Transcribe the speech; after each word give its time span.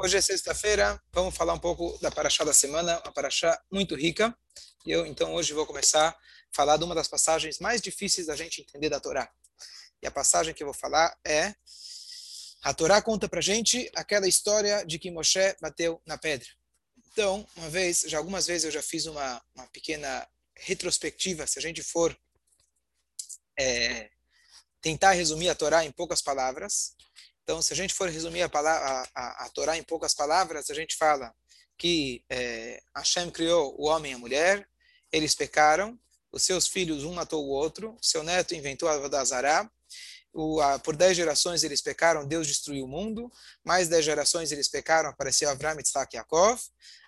Hoje 0.00 0.16
é 0.16 0.20
sexta-feira, 0.20 1.02
vamos 1.12 1.36
falar 1.36 1.54
um 1.54 1.58
pouco 1.58 1.98
da 1.98 2.08
Paraxá 2.08 2.44
da 2.44 2.54
semana, 2.54 3.00
uma 3.00 3.12
Paraxá 3.12 3.60
muito 3.68 3.96
rica. 3.96 4.32
Eu, 4.86 5.04
então, 5.04 5.34
hoje 5.34 5.52
vou 5.52 5.66
começar 5.66 6.10
a 6.10 6.16
falar 6.52 6.76
de 6.76 6.84
uma 6.84 6.94
das 6.94 7.08
passagens 7.08 7.58
mais 7.58 7.82
difíceis 7.82 8.28
da 8.28 8.36
gente 8.36 8.60
entender 8.60 8.88
da 8.88 9.00
Torá. 9.00 9.28
E 10.00 10.06
a 10.06 10.10
passagem 10.12 10.54
que 10.54 10.62
eu 10.62 10.68
vou 10.68 10.74
falar 10.74 11.18
é: 11.26 11.52
a 12.62 12.72
Torá 12.72 13.02
conta 13.02 13.28
pra 13.28 13.40
gente 13.40 13.90
aquela 13.96 14.28
história 14.28 14.86
de 14.86 15.00
que 15.00 15.10
Moshe 15.10 15.56
bateu 15.60 16.00
na 16.06 16.16
pedra. 16.16 16.48
Então, 17.10 17.44
uma 17.56 17.68
vez, 17.68 18.02
já 18.06 18.18
algumas 18.18 18.46
vezes 18.46 18.66
eu 18.66 18.70
já 18.70 18.80
fiz 18.80 19.06
uma, 19.06 19.42
uma 19.52 19.66
pequena 19.66 20.28
retrospectiva, 20.54 21.44
se 21.44 21.58
a 21.58 21.62
gente 21.62 21.82
for 21.82 22.16
é, 23.58 24.08
tentar 24.80 25.10
resumir 25.10 25.48
a 25.48 25.56
Torá 25.56 25.84
em 25.84 25.90
poucas 25.90 26.22
palavras. 26.22 26.94
Então, 27.48 27.62
se 27.62 27.72
a 27.72 27.76
gente 27.76 27.94
for 27.94 28.10
resumir 28.10 28.42
a, 28.42 28.48
palavra, 28.50 28.86
a, 28.86 29.08
a, 29.14 29.46
a 29.46 29.48
Torá 29.48 29.78
em 29.78 29.82
poucas 29.82 30.12
palavras, 30.12 30.68
a 30.68 30.74
gente 30.74 30.94
fala 30.94 31.34
que 31.78 32.22
é, 32.28 32.78
Hashem 32.94 33.30
criou 33.30 33.74
o 33.78 33.86
homem 33.86 34.12
e 34.12 34.14
a 34.14 34.18
mulher, 34.18 34.68
eles 35.10 35.34
pecaram, 35.34 35.98
os 36.30 36.42
seus 36.42 36.68
filhos, 36.68 37.04
um 37.04 37.14
matou 37.14 37.42
o 37.42 37.48
outro, 37.48 37.96
seu 38.02 38.22
neto 38.22 38.54
inventou 38.54 38.86
a 38.86 38.98
Vodazará, 38.98 39.66
por 40.84 40.94
dez 40.94 41.16
gerações 41.16 41.64
eles 41.64 41.80
pecaram, 41.80 42.26
Deus 42.26 42.46
destruiu 42.46 42.84
o 42.84 42.88
mundo, 42.88 43.32
mais 43.64 43.88
dez 43.88 44.04
gerações 44.04 44.52
eles 44.52 44.68
pecaram, 44.68 45.08
apareceu 45.08 45.48
Avram, 45.48 45.78
Yitzhak 45.78 46.14
e 46.14 46.18
Yaakov, 46.18 46.60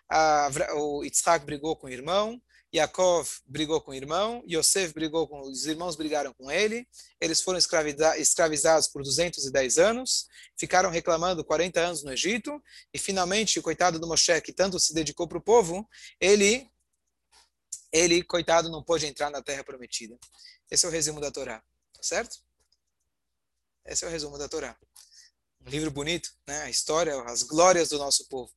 a, 0.08 0.48
o 0.72 1.04
Yitzhak 1.04 1.44
brigou 1.44 1.76
com 1.76 1.86
o 1.86 1.90
irmão, 1.90 2.40
Yaakov 2.72 3.28
brigou 3.46 3.80
com 3.80 3.90
o 3.90 3.94
irmão, 3.94 4.44
Yosef 4.48 4.94
brigou 4.94 5.26
com 5.26 5.40
os 5.40 5.66
irmãos 5.66 5.96
brigaram 5.96 6.32
com 6.32 6.50
ele, 6.50 6.86
eles 7.20 7.40
foram 7.40 7.58
escravizados 7.58 8.86
por 8.86 9.02
210 9.02 9.78
anos, 9.78 10.28
ficaram 10.56 10.88
reclamando 10.88 11.44
40 11.44 11.80
anos 11.80 12.04
no 12.04 12.12
Egito, 12.12 12.62
e 12.94 12.98
finalmente 12.98 13.58
o 13.58 13.62
coitado 13.62 13.98
do 13.98 14.06
Moshe, 14.06 14.40
que 14.40 14.52
tanto 14.52 14.78
se 14.78 14.94
dedicou 14.94 15.26
para 15.26 15.38
o 15.38 15.42
povo, 15.42 15.88
ele, 16.20 16.70
ele, 17.92 18.22
coitado, 18.22 18.70
não 18.70 18.84
pôde 18.84 19.06
entrar 19.06 19.30
na 19.30 19.42
terra 19.42 19.64
prometida. 19.64 20.16
Esse 20.70 20.86
é 20.86 20.88
o 20.88 20.92
resumo 20.92 21.20
da 21.20 21.32
Torá, 21.32 21.58
tá 21.92 22.02
certo? 22.02 22.38
Esse 23.84 24.04
é 24.04 24.08
o 24.08 24.10
resumo 24.10 24.38
da 24.38 24.48
Torá. 24.48 24.78
Um 25.66 25.68
livro 25.68 25.90
bonito, 25.90 26.30
né? 26.46 26.62
A 26.62 26.70
história, 26.70 27.20
as 27.24 27.42
glórias 27.42 27.88
do 27.88 27.98
nosso 27.98 28.28
povo. 28.28 28.52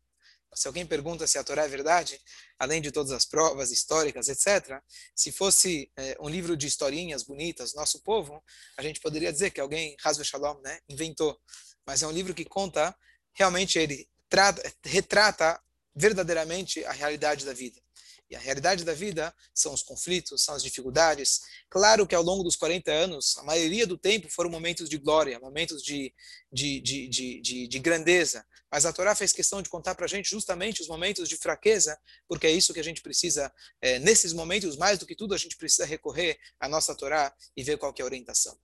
Se 0.55 0.67
alguém 0.67 0.85
pergunta 0.85 1.27
se 1.27 1.37
a 1.37 1.43
Torá 1.43 1.65
é 1.65 1.67
verdade, 1.67 2.19
além 2.59 2.81
de 2.81 2.91
todas 2.91 3.11
as 3.11 3.25
provas 3.25 3.71
históricas, 3.71 4.27
etc., 4.27 4.81
se 5.15 5.31
fosse 5.31 5.91
é, 5.97 6.15
um 6.19 6.29
livro 6.29 6.55
de 6.55 6.67
historinhas 6.67 7.23
bonitas, 7.23 7.73
nosso 7.73 8.01
povo, 8.01 8.43
a 8.77 8.81
gente 8.81 8.99
poderia 8.99 9.31
dizer 9.31 9.51
que 9.51 9.61
alguém, 9.61 9.95
Hasbe 10.03 10.23
Shalom, 10.23 10.59
né, 10.61 10.79
inventou. 10.87 11.39
Mas 11.85 12.03
é 12.03 12.07
um 12.07 12.11
livro 12.11 12.33
que 12.33 12.45
conta, 12.45 12.95
realmente 13.33 13.77
ele 13.77 14.07
trata, 14.29 14.73
retrata 14.85 15.61
verdadeiramente 15.95 16.83
a 16.85 16.91
realidade 16.91 17.45
da 17.45 17.53
vida. 17.53 17.81
E 18.29 18.35
a 18.35 18.39
realidade 18.39 18.83
da 18.83 18.93
vida 18.93 19.31
são 19.53 19.73
os 19.73 19.83
conflitos, 19.83 20.43
são 20.43 20.55
as 20.55 20.63
dificuldades. 20.63 21.41
Claro 21.69 22.07
que 22.07 22.15
ao 22.15 22.23
longo 22.23 22.43
dos 22.43 22.55
40 22.55 22.91
anos, 22.91 23.37
a 23.37 23.43
maioria 23.43 23.85
do 23.85 23.95
tempo 23.95 24.27
foram 24.27 24.49
momentos 24.49 24.89
de 24.89 24.97
glória, 24.97 25.39
momentos 25.39 25.83
de, 25.83 26.11
de, 26.51 26.81
de, 26.81 27.07
de, 27.07 27.41
de, 27.41 27.67
de 27.67 27.79
grandeza. 27.79 28.43
Mas 28.73 28.87
a 28.87 28.91
Torá 28.91 29.13
fez 29.13 29.31
questão 29.31 29.61
de 29.61 29.69
contar 29.69 29.93
para 29.93 30.05
a 30.05 30.07
gente 30.07 30.31
justamente 30.31 30.81
os 30.81 30.87
momentos 30.87 31.29
de 31.29 31.37
fraqueza, 31.37 31.95
porque 32.27 32.47
é 32.47 32.51
isso 32.51 32.73
que 32.73 32.79
a 32.79 32.83
gente 32.83 33.03
precisa, 33.03 33.53
é, 33.79 33.99
nesses 33.99 34.33
momentos, 34.33 34.75
mais 34.75 34.97
do 34.97 35.05
que 35.05 35.15
tudo, 35.15 35.35
a 35.35 35.37
gente 35.37 35.55
precisa 35.55 35.85
recorrer 35.85 36.39
à 36.59 36.67
nossa 36.67 36.95
Torá 36.95 37.31
e 37.55 37.63
ver 37.63 37.77
qual 37.77 37.93
é 37.95 38.01
a 38.01 38.05
orientação. 38.05 38.57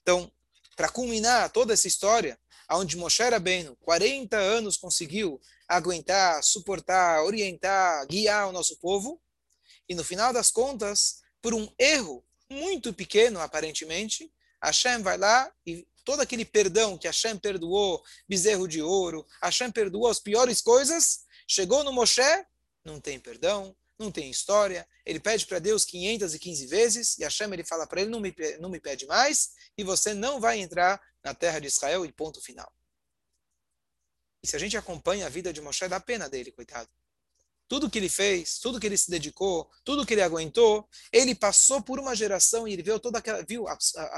Então, 0.00 0.30
para 0.76 0.88
culminar 0.88 1.50
toda 1.50 1.72
essa 1.74 1.88
história, 1.88 2.38
onde 2.70 2.96
Moshe 2.96 3.24
Rabbeinu, 3.24 3.74
40 3.80 4.36
anos, 4.36 4.76
conseguiu 4.76 5.40
aguentar, 5.66 6.44
suportar, 6.44 7.24
orientar, 7.24 8.06
guiar 8.06 8.48
o 8.48 8.52
nosso 8.52 8.76
povo, 8.76 9.20
e 9.88 9.96
no 9.96 10.04
final 10.04 10.32
das 10.32 10.48
contas, 10.48 11.22
por 11.42 11.52
um 11.52 11.68
erro 11.76 12.24
muito 12.48 12.92
pequeno, 12.92 13.40
aparentemente, 13.40 14.32
Hashem 14.62 15.02
vai 15.02 15.18
lá 15.18 15.52
e 15.66 15.84
todo 16.06 16.20
aquele 16.20 16.44
perdão 16.44 16.96
que 16.96 17.08
Hashem 17.08 17.36
perdoou, 17.36 18.00
bezerro 18.28 18.68
de 18.68 18.80
ouro, 18.80 19.26
Hashem 19.42 19.72
perdoou 19.72 20.06
as 20.06 20.20
piores 20.20 20.62
coisas, 20.62 21.26
chegou 21.48 21.82
no 21.82 21.92
Moshe, 21.92 22.22
não 22.84 23.00
tem 23.00 23.18
perdão, 23.18 23.76
não 23.98 24.12
tem 24.12 24.30
história, 24.30 24.88
ele 25.04 25.18
pede 25.18 25.44
para 25.46 25.58
Deus 25.58 25.84
515 25.84 26.66
vezes, 26.68 27.18
e 27.18 27.24
Hashem 27.24 27.52
ele 27.52 27.64
fala 27.64 27.88
para 27.88 28.00
ele, 28.00 28.10
não 28.10 28.20
me, 28.20 28.32
não 28.60 28.70
me 28.70 28.78
pede 28.78 29.04
mais, 29.04 29.50
e 29.76 29.82
você 29.82 30.14
não 30.14 30.40
vai 30.40 30.60
entrar 30.60 31.02
na 31.24 31.34
terra 31.34 31.58
de 31.58 31.66
Israel, 31.66 32.06
e 32.06 32.12
ponto 32.12 32.40
final. 32.40 32.72
E 34.40 34.46
se 34.46 34.54
a 34.54 34.60
gente 34.60 34.76
acompanha 34.76 35.26
a 35.26 35.28
vida 35.28 35.52
de 35.52 35.60
Moshe, 35.60 35.88
dá 35.88 35.98
pena 35.98 36.28
dele, 36.28 36.52
coitado. 36.52 36.88
Tudo 37.68 37.90
que 37.90 37.98
ele 37.98 38.08
fez, 38.08 38.58
tudo 38.58 38.78
que 38.78 38.86
ele 38.86 38.96
se 38.96 39.10
dedicou, 39.10 39.68
tudo 39.84 40.06
que 40.06 40.14
ele 40.14 40.22
aguentou, 40.22 40.88
ele 41.12 41.34
passou 41.34 41.82
por 41.82 41.98
uma 41.98 42.14
geração 42.14 42.66
e 42.66 42.72
ele 42.72 42.82
viu 42.82 42.98
toda 43.00 43.18
aquela, 43.18 43.42
viu, 43.42 43.66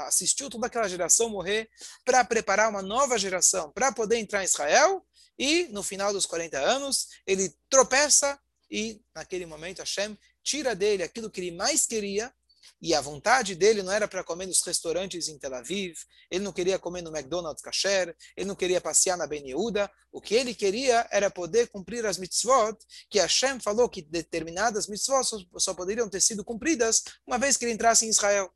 assistiu 0.07 0.49
toda 0.49 0.67
aquela 0.67 0.87
geração 0.87 1.29
morrer 1.29 1.69
para 2.05 2.23
preparar 2.23 2.69
uma 2.69 2.81
nova 2.81 3.17
geração 3.17 3.71
para 3.71 3.91
poder 3.91 4.17
entrar 4.17 4.41
em 4.41 4.45
Israel. 4.45 5.05
E 5.37 5.67
no 5.71 5.81
final 5.81 6.11
dos 6.11 6.25
40 6.25 6.59
anos, 6.59 7.07
ele 7.25 7.53
tropeça 7.69 8.39
e 8.69 9.01
naquele 9.15 9.45
momento 9.45 9.79
Hashem 9.79 10.17
tira 10.43 10.75
dele 10.75 11.03
aquilo 11.03 11.29
que 11.29 11.41
ele 11.41 11.51
mais 11.51 11.85
queria 11.85 12.33
e 12.81 12.93
a 12.93 13.01
vontade 13.01 13.55
dele 13.55 13.83
não 13.83 13.91
era 13.91 14.07
para 14.07 14.23
comer 14.23 14.45
nos 14.45 14.61
restaurantes 14.61 15.27
em 15.27 15.37
Tel 15.37 15.53
Aviv, 15.53 15.97
ele 16.31 16.43
não 16.43 16.53
queria 16.53 16.79
comer 16.79 17.01
no 17.01 17.15
McDonald's 17.15 17.61
kasher, 17.61 18.15
ele 18.37 18.47
não 18.47 18.55
queria 18.55 18.79
passear 18.79 19.17
na 19.17 19.27
Ben 19.27 19.45
Yehuda, 19.45 19.91
o 20.11 20.21
que 20.21 20.33
ele 20.33 20.55
queria 20.55 21.07
era 21.11 21.29
poder 21.29 21.67
cumprir 21.67 22.05
as 22.05 22.17
mitzvot, 22.17 22.77
que 23.09 23.19
Hashem 23.19 23.59
falou 23.59 23.89
que 23.89 24.01
determinadas 24.01 24.87
mitzvot 24.87 25.23
só, 25.23 25.37
só 25.57 25.73
poderiam 25.73 26.09
ter 26.09 26.21
sido 26.21 26.43
cumpridas 26.43 27.03
uma 27.27 27.37
vez 27.37 27.57
que 27.57 27.65
ele 27.65 27.73
entrasse 27.73 28.05
em 28.05 28.09
Israel. 28.09 28.49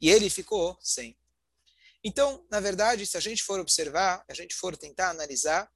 E 0.00 0.08
ele 0.10 0.30
ficou 0.30 0.78
sem. 0.80 1.18
Então, 2.04 2.46
na 2.48 2.60
verdade, 2.60 3.04
se 3.04 3.16
a 3.16 3.20
gente 3.20 3.42
for 3.42 3.58
observar, 3.58 4.24
a 4.28 4.34
gente 4.34 4.54
for 4.54 4.76
tentar 4.76 5.10
analisar, 5.10 5.68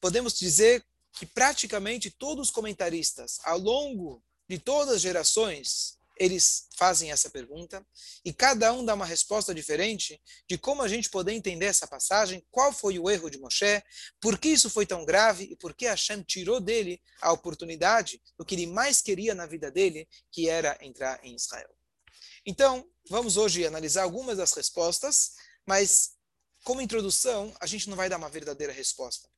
podemos 0.00 0.38
dizer 0.38 0.82
que 1.12 1.26
praticamente 1.26 2.10
todos 2.10 2.48
os 2.48 2.50
comentaristas, 2.50 3.38
ao 3.44 3.58
longo 3.58 4.22
de 4.48 4.58
todas 4.58 4.94
as 4.94 5.00
gerações, 5.00 5.98
eles 6.18 6.66
fazem 6.76 7.12
essa 7.12 7.30
pergunta 7.30 7.86
e 8.24 8.32
cada 8.32 8.72
um 8.72 8.84
dá 8.84 8.94
uma 8.94 9.06
resposta 9.06 9.54
diferente 9.54 10.20
de 10.48 10.58
como 10.58 10.82
a 10.82 10.88
gente 10.88 11.08
poder 11.08 11.32
entender 11.32 11.66
essa 11.66 11.86
passagem, 11.86 12.44
qual 12.50 12.72
foi 12.72 12.98
o 12.98 13.08
erro 13.08 13.30
de 13.30 13.38
Moshe, 13.38 13.82
por 14.20 14.38
que 14.38 14.48
isso 14.48 14.68
foi 14.68 14.84
tão 14.84 15.04
grave 15.04 15.44
e 15.44 15.56
por 15.56 15.74
que 15.74 15.86
Hashem 15.86 16.22
tirou 16.22 16.60
dele 16.60 17.00
a 17.20 17.32
oportunidade 17.32 18.20
do 18.36 18.44
que 18.44 18.54
ele 18.54 18.66
mais 18.66 19.00
queria 19.00 19.34
na 19.34 19.46
vida 19.46 19.70
dele, 19.70 20.08
que 20.32 20.48
era 20.48 20.76
entrar 20.80 21.24
em 21.24 21.34
Israel. 21.34 21.70
Então, 22.44 22.84
vamos 23.08 23.36
hoje 23.36 23.66
analisar 23.66 24.02
algumas 24.02 24.38
das 24.38 24.52
respostas, 24.52 25.32
mas 25.66 26.12
como 26.64 26.80
introdução, 26.80 27.54
a 27.60 27.66
gente 27.66 27.88
não 27.88 27.96
vai 27.96 28.08
dar 28.08 28.16
uma 28.16 28.28
verdadeira 28.28 28.72
resposta. 28.72 29.28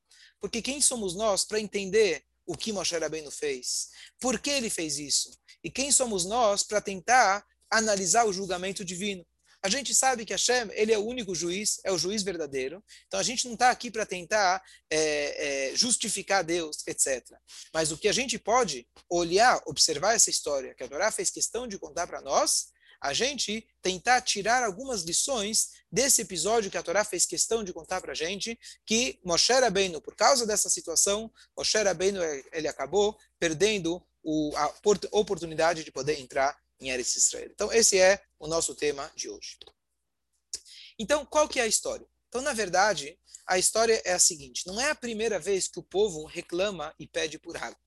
Porque 0.40 0.62
quem 0.62 0.80
somos 0.80 1.14
nós 1.14 1.44
para 1.44 1.60
entender 1.60 2.24
o 2.50 2.56
que 2.56 2.72
Moshe 2.72 2.98
Rabbeinu 2.98 3.30
fez. 3.30 3.90
Por 4.18 4.40
que 4.40 4.50
ele 4.50 4.68
fez 4.68 4.98
isso? 4.98 5.38
E 5.62 5.70
quem 5.70 5.92
somos 5.92 6.24
nós 6.24 6.64
para 6.64 6.80
tentar 6.80 7.46
analisar 7.70 8.24
o 8.24 8.32
julgamento 8.32 8.84
divino? 8.84 9.24
A 9.62 9.68
gente 9.68 9.94
sabe 9.94 10.24
que 10.24 10.32
Hashem, 10.32 10.68
ele 10.72 10.92
é 10.92 10.98
o 10.98 11.06
único 11.06 11.32
juiz, 11.32 11.78
é 11.84 11.92
o 11.92 11.98
juiz 11.98 12.24
verdadeiro. 12.24 12.82
Então 13.06 13.20
a 13.20 13.22
gente 13.22 13.46
não 13.46 13.54
está 13.54 13.70
aqui 13.70 13.88
para 13.88 14.04
tentar 14.04 14.60
é, 14.90 15.68
é, 15.68 15.76
justificar 15.76 16.42
Deus, 16.42 16.78
etc. 16.88 17.24
Mas 17.72 17.92
o 17.92 17.98
que 17.98 18.08
a 18.08 18.12
gente 18.12 18.36
pode 18.36 18.84
olhar, 19.08 19.62
observar 19.66 20.14
essa 20.14 20.30
história 20.30 20.74
que 20.74 20.82
a 20.82 20.88
Torá 20.88 21.12
fez 21.12 21.30
questão 21.30 21.68
de 21.68 21.78
contar 21.78 22.08
para 22.08 22.20
nós, 22.20 22.72
a 23.00 23.12
gente 23.12 23.66
tentar 23.80 24.20
tirar 24.20 24.62
algumas 24.62 25.02
lições 25.02 25.70
desse 25.90 26.22
episódio 26.22 26.70
que 26.70 26.76
a 26.76 26.82
Torá 26.82 27.04
fez 27.04 27.24
questão 27.24 27.64
de 27.64 27.72
contar 27.72 28.00
para 28.00 28.12
a 28.12 28.14
gente, 28.14 28.58
que 28.84 29.18
Moshe 29.24 29.52
Rabbeinu, 29.52 30.00
por 30.00 30.14
causa 30.14 30.46
dessa 30.46 30.68
situação, 30.68 31.32
Moshe 31.56 31.78
Rabbeinu, 31.78 32.20
ele 32.52 32.68
acabou 32.68 33.18
perdendo 33.38 34.04
o, 34.22 34.54
a 34.56 34.74
oportunidade 35.12 35.82
de 35.82 35.90
poder 35.90 36.20
entrar 36.20 36.56
em 36.78 36.90
Eretz 36.90 37.16
Israel. 37.16 37.50
Então, 37.52 37.72
esse 37.72 37.98
é 37.98 38.22
o 38.38 38.46
nosso 38.46 38.74
tema 38.74 39.10
de 39.14 39.28
hoje. 39.28 39.58
Então, 40.98 41.24
qual 41.24 41.48
que 41.48 41.58
é 41.58 41.62
a 41.62 41.66
história? 41.66 42.06
Então, 42.28 42.42
na 42.42 42.52
verdade, 42.52 43.18
a 43.46 43.58
história 43.58 44.00
é 44.04 44.12
a 44.12 44.18
seguinte, 44.18 44.66
não 44.66 44.80
é 44.80 44.90
a 44.90 44.94
primeira 44.94 45.38
vez 45.38 45.66
que 45.66 45.78
o 45.78 45.82
povo 45.82 46.24
reclama 46.24 46.94
e 46.98 47.06
pede 47.06 47.38
por 47.38 47.56
água. 47.56 47.78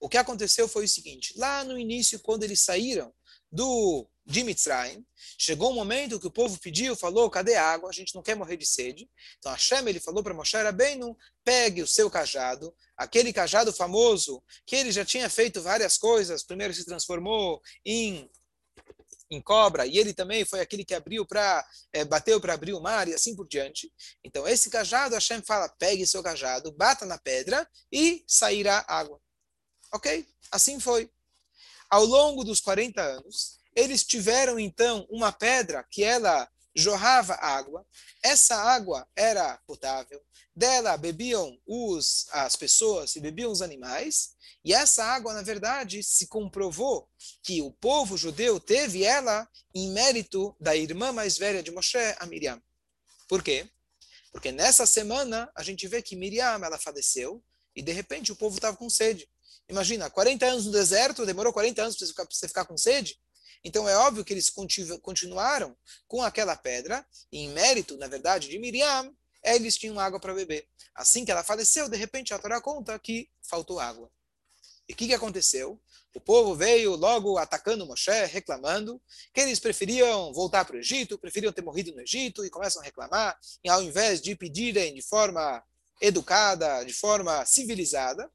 O 0.00 0.08
que 0.08 0.16
aconteceu 0.16 0.68
foi 0.68 0.84
o 0.84 0.88
seguinte, 0.88 1.34
lá 1.36 1.64
no 1.64 1.78
início, 1.78 2.18
quando 2.20 2.42
eles 2.42 2.60
saíram 2.60 3.12
do 3.54 4.06
de 4.26 4.42
Mitzrayim, 4.42 5.04
chegou 5.38 5.70
um 5.70 5.74
momento 5.74 6.18
que 6.18 6.26
o 6.26 6.30
povo 6.30 6.58
pediu, 6.58 6.96
falou, 6.96 7.28
cadê 7.28 7.56
a 7.56 7.64
água? 7.64 7.90
A 7.90 7.92
gente 7.92 8.14
não 8.14 8.22
quer 8.22 8.34
morrer 8.34 8.56
de 8.56 8.64
sede. 8.64 9.08
Então 9.38 9.52
Hashem, 9.52 9.86
ele 9.86 10.00
falou 10.00 10.22
para 10.22 10.32
Moshe 10.32 10.56
Rabbeinu, 10.56 11.16
pegue 11.44 11.82
o 11.82 11.86
seu 11.86 12.10
cajado, 12.10 12.74
aquele 12.96 13.32
cajado 13.32 13.70
famoso, 13.72 14.42
que 14.66 14.76
ele 14.76 14.90
já 14.90 15.04
tinha 15.04 15.28
feito 15.28 15.60
várias 15.60 15.98
coisas, 15.98 16.42
primeiro 16.42 16.72
se 16.72 16.84
transformou 16.84 17.60
em 17.84 18.28
em 19.30 19.40
cobra, 19.40 19.86
e 19.86 19.96
ele 19.96 20.12
também 20.12 20.44
foi 20.44 20.60
aquele 20.60 20.84
que 20.84 20.94
abriu 20.94 21.26
para 21.26 21.66
é, 21.92 22.04
bateu 22.04 22.40
para 22.40 22.52
abrir 22.54 22.74
o 22.74 22.80
mar 22.80 23.08
e 23.08 23.14
assim 23.14 23.34
por 23.34 23.48
diante. 23.48 23.90
Então 24.22 24.46
esse 24.46 24.70
cajado, 24.70 25.14
Hashem 25.14 25.42
fala: 25.42 25.68
pegue 25.78 26.06
seu 26.06 26.22
cajado, 26.22 26.70
bata 26.72 27.06
na 27.06 27.18
pedra 27.18 27.68
e 27.90 28.22
sairá 28.28 28.84
água. 28.86 29.18
Ok? 29.92 30.26
Assim 30.50 30.78
foi. 30.78 31.10
Ao 31.94 32.04
longo 32.04 32.42
dos 32.42 32.60
40 32.60 33.00
anos, 33.00 33.60
eles 33.72 34.02
tiveram 34.02 34.58
então 34.58 35.06
uma 35.08 35.30
pedra 35.30 35.86
que 35.88 36.02
ela 36.02 36.50
jorrava 36.74 37.34
água. 37.34 37.86
Essa 38.20 38.56
água 38.56 39.06
era 39.14 39.60
potável. 39.64 40.20
Dela 40.56 40.96
bebiam 40.96 41.56
os, 41.64 42.26
as 42.32 42.56
pessoas 42.56 43.14
e 43.14 43.20
bebiam 43.20 43.52
os 43.52 43.62
animais. 43.62 44.30
E 44.64 44.74
essa 44.74 45.04
água, 45.04 45.32
na 45.34 45.42
verdade, 45.42 46.02
se 46.02 46.26
comprovou 46.26 47.08
que 47.44 47.62
o 47.62 47.70
povo 47.70 48.16
judeu 48.16 48.58
teve 48.58 49.04
ela 49.04 49.48
em 49.72 49.92
mérito 49.92 50.52
da 50.58 50.74
irmã 50.74 51.12
mais 51.12 51.38
velha 51.38 51.62
de 51.62 51.70
Moshe, 51.70 51.96
a 52.18 52.26
Miriam. 52.26 52.60
Por 53.28 53.40
quê? 53.40 53.70
Porque 54.32 54.50
nessa 54.50 54.84
semana 54.84 55.48
a 55.54 55.62
gente 55.62 55.86
vê 55.86 56.02
que 56.02 56.16
Miriam 56.16 56.60
ela 56.60 56.76
faleceu 56.76 57.40
e 57.72 57.80
de 57.80 57.92
repente 57.92 58.32
o 58.32 58.36
povo 58.36 58.56
estava 58.56 58.76
com 58.76 58.90
sede. 58.90 59.28
Imagina, 59.68 60.10
40 60.10 60.46
anos 60.46 60.66
no 60.66 60.72
deserto, 60.72 61.24
demorou 61.24 61.52
40 61.52 61.82
anos 61.82 62.12
para 62.12 62.26
você 62.30 62.46
ficar 62.46 62.64
com 62.64 62.76
sede. 62.76 63.18
Então 63.64 63.88
é 63.88 63.96
óbvio 63.96 64.24
que 64.24 64.32
eles 64.32 64.50
continuaram 65.00 65.74
com 66.06 66.22
aquela 66.22 66.54
pedra, 66.54 67.04
e 67.32 67.40
em 67.40 67.48
mérito, 67.48 67.96
na 67.96 68.06
verdade, 68.06 68.48
de 68.48 68.58
Miriam, 68.58 69.10
eles 69.42 69.76
tinham 69.76 69.98
água 69.98 70.20
para 70.20 70.34
beber. 70.34 70.68
Assim 70.94 71.24
que 71.24 71.30
ela 71.30 71.42
faleceu, 71.42 71.88
de 71.88 71.96
repente 71.96 72.34
a 72.34 72.38
Torá 72.38 72.60
conta 72.60 72.98
que 72.98 73.28
faltou 73.42 73.80
água. 73.80 74.10
E 74.86 74.92
o 74.92 74.96
que, 74.96 75.06
que 75.06 75.14
aconteceu? 75.14 75.80
O 76.14 76.20
povo 76.20 76.54
veio 76.54 76.94
logo 76.94 77.38
atacando 77.38 77.86
Moshe, 77.86 78.26
reclamando 78.26 79.00
que 79.32 79.40
eles 79.40 79.58
preferiam 79.58 80.32
voltar 80.32 80.64
para 80.64 80.76
o 80.76 80.78
Egito, 80.78 81.18
preferiam 81.18 81.52
ter 81.52 81.62
morrido 81.62 81.92
no 81.92 82.02
Egito, 82.02 82.44
e 82.44 82.50
começam 82.50 82.80
a 82.80 82.84
reclamar, 82.84 83.36
e 83.64 83.68
ao 83.68 83.82
invés 83.82 84.20
de 84.20 84.36
pedirem 84.36 84.94
de 84.94 85.02
forma 85.02 85.64
educada, 86.00 86.84
de 86.84 86.92
forma 86.92 87.44
civilizada, 87.46 88.30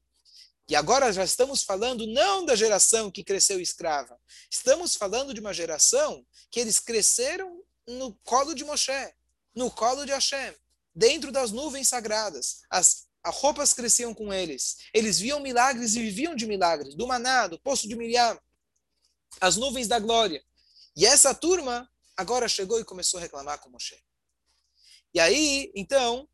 e 0.70 0.76
agora 0.76 1.12
já 1.12 1.24
estamos 1.24 1.64
falando 1.64 2.06
não 2.06 2.44
da 2.44 2.54
geração 2.54 3.10
que 3.10 3.24
cresceu 3.24 3.60
escrava. 3.60 4.16
Estamos 4.48 4.94
falando 4.94 5.34
de 5.34 5.40
uma 5.40 5.52
geração 5.52 6.24
que 6.48 6.60
eles 6.60 6.78
cresceram 6.78 7.60
no 7.88 8.14
colo 8.22 8.54
de 8.54 8.64
Moshe, 8.64 9.12
no 9.52 9.68
colo 9.68 10.04
de 10.04 10.12
Hashem, 10.12 10.54
dentro 10.94 11.32
das 11.32 11.50
nuvens 11.50 11.88
sagradas. 11.88 12.60
As, 12.70 13.08
as 13.20 13.34
roupas 13.34 13.74
cresciam 13.74 14.14
com 14.14 14.32
eles. 14.32 14.76
Eles 14.94 15.18
viam 15.18 15.40
milagres 15.40 15.96
e 15.96 16.02
viviam 16.02 16.36
de 16.36 16.46
milagres, 16.46 16.94
do 16.94 17.04
maná, 17.04 17.48
do 17.48 17.58
poço 17.58 17.88
de 17.88 17.96
Miriam, 17.96 18.40
as 19.40 19.56
nuvens 19.56 19.88
da 19.88 19.98
glória. 19.98 20.40
E 20.96 21.04
essa 21.04 21.34
turma 21.34 21.90
agora 22.16 22.48
chegou 22.48 22.78
e 22.78 22.84
começou 22.84 23.18
a 23.18 23.20
reclamar 23.20 23.58
com 23.58 23.70
Moshe. 23.70 24.00
E 25.12 25.18
aí, 25.18 25.72
então, 25.74 26.28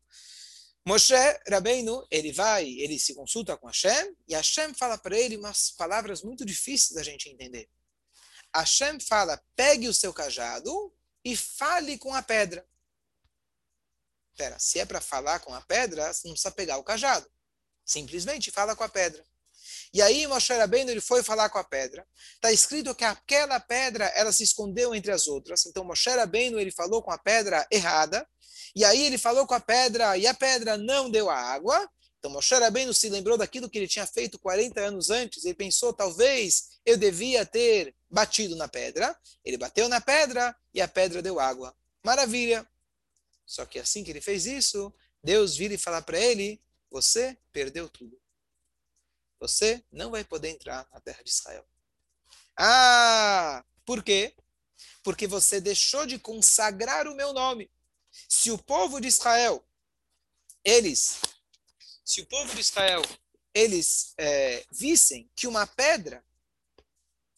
Moshe 0.87 1.13
Rabbeinu, 1.49 2.07
ele 2.09 2.31
vai, 2.31 2.65
ele 2.65 2.97
se 2.97 3.13
consulta 3.13 3.57
com 3.57 3.67
Hashem, 3.67 4.15
e 4.25 4.33
Hashem 4.33 4.73
fala 4.73 4.97
para 4.97 5.19
ele 5.19 5.35
umas 5.35 5.71
palavras 5.71 6.21
muito 6.21 6.45
difíceis 6.45 6.93
da 6.93 7.03
gente 7.03 7.27
entender. 7.27 7.69
Hashem 8.55 8.97
fala, 8.97 9.37
pegue 9.53 9.89
o 9.89 9.93
seu 9.93 10.13
cajado 10.13 10.95
e 11.25 11.35
fale 11.35 11.97
com 11.97 12.13
a 12.13 12.23
pedra. 12.23 12.65
Pera, 14.37 14.57
se 14.59 14.79
é 14.79 14.85
para 14.85 15.01
falar 15.01 15.41
com 15.41 15.53
a 15.53 15.59
pedra, 15.59 16.13
você 16.13 16.25
não 16.25 16.33
precisa 16.33 16.51
pegar 16.51 16.77
o 16.77 16.85
cajado. 16.85 17.29
Simplesmente 17.83 18.49
fala 18.49 18.73
com 18.73 18.85
a 18.85 18.87
pedra. 18.87 19.25
E 19.93 20.01
aí 20.01 20.27
Moshe 20.27 20.53
Rabbeinu 20.53 20.91
ele 20.91 21.01
foi 21.01 21.23
falar 21.23 21.49
com 21.49 21.57
a 21.57 21.63
pedra. 21.63 22.05
Está 22.35 22.51
escrito 22.51 22.93
que 22.93 23.05
aquela 23.05 23.59
pedra 23.59 24.05
ela 24.15 24.31
se 24.31 24.43
escondeu 24.43 24.93
entre 24.93 25.11
as 25.11 25.27
outras. 25.27 25.65
Então 25.65 25.83
Moshe 25.83 26.09
Rabbeinu 26.09 26.59
ele 26.59 26.71
falou 26.71 27.01
com 27.01 27.11
a 27.11 27.17
pedra 27.17 27.65
errada 27.71 28.27
e 28.77 28.85
aí 28.85 29.07
ele 29.07 29.17
falou 29.17 29.47
com 29.47 29.55
a 29.55 29.59
pedra, 29.59 30.15
e 30.19 30.27
a 30.27 30.35
pedra 30.35 30.77
não 30.77 31.09
deu 31.09 31.31
a 31.31 31.35
água. 31.35 31.89
Então 32.19 32.29
Moshe 32.29 32.53
Rabbeinu 32.53 32.93
se 32.93 33.09
lembrou 33.09 33.35
daquilo 33.35 33.67
que 33.67 33.75
ele 33.75 33.87
tinha 33.87 34.05
feito 34.05 34.37
40 34.37 34.79
anos 34.79 35.09
antes. 35.09 35.45
Ele 35.45 35.55
pensou, 35.55 35.91
talvez 35.91 36.79
eu 36.85 36.95
devia 36.95 37.43
ter 37.43 37.95
batido 38.07 38.55
na 38.55 38.67
pedra. 38.67 39.17
Ele 39.43 39.57
bateu 39.57 39.89
na 39.89 39.99
pedra 39.99 40.55
e 40.75 40.79
a 40.79 40.87
pedra 40.87 41.23
deu 41.23 41.39
água. 41.39 41.75
Maravilha. 42.03 42.67
Só 43.47 43.65
que 43.65 43.79
assim 43.79 44.03
que 44.03 44.11
ele 44.11 44.21
fez 44.21 44.45
isso, 44.45 44.93
Deus 45.23 45.55
vira 45.57 45.73
e 45.73 45.77
fala 45.79 45.99
para 45.99 46.19
ele: 46.19 46.61
Você 46.91 47.35
perdeu 47.51 47.89
tudo. 47.89 48.15
Você 49.39 49.83
não 49.91 50.11
vai 50.11 50.23
poder 50.23 50.49
entrar 50.49 50.87
na 50.91 50.99
terra 50.99 51.23
de 51.23 51.29
Israel. 51.29 51.65
Ah, 52.57 53.63
por 53.85 54.03
quê? 54.03 54.35
Porque 55.03 55.27
você 55.27 55.61
deixou 55.61 56.05
de 56.05 56.17
consagrar 56.17 57.07
o 57.07 57.15
meu 57.15 57.33
nome. 57.33 57.69
Se 58.27 58.51
o 58.51 58.57
povo 58.57 58.99
de 58.99 59.07
Israel, 59.07 59.63
eles, 60.63 61.19
se 62.03 62.21
o 62.21 62.25
povo 62.25 62.53
de 62.53 62.61
Israel, 62.61 63.01
eles 63.53 64.13
é, 64.17 64.65
vissem 64.71 65.29
que 65.35 65.47
uma 65.47 65.65
pedra, 65.67 66.23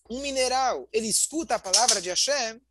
um 0.10 0.22
mineral, 0.22 0.88
ele 0.92 1.08
escuta 1.08 1.56
a 1.56 1.60
palavra 1.60 2.02
de 2.02 2.10
Hashem, 2.10 2.62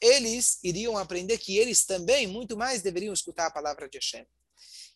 eles 0.00 0.58
iriam 0.62 0.96
aprender 0.96 1.38
que 1.38 1.58
eles 1.58 1.84
também, 1.84 2.26
muito 2.26 2.56
mais, 2.56 2.82
deveriam 2.82 3.12
escutar 3.12 3.46
a 3.46 3.50
palavra 3.50 3.88
de 3.88 3.98
Hashem. 3.98 4.26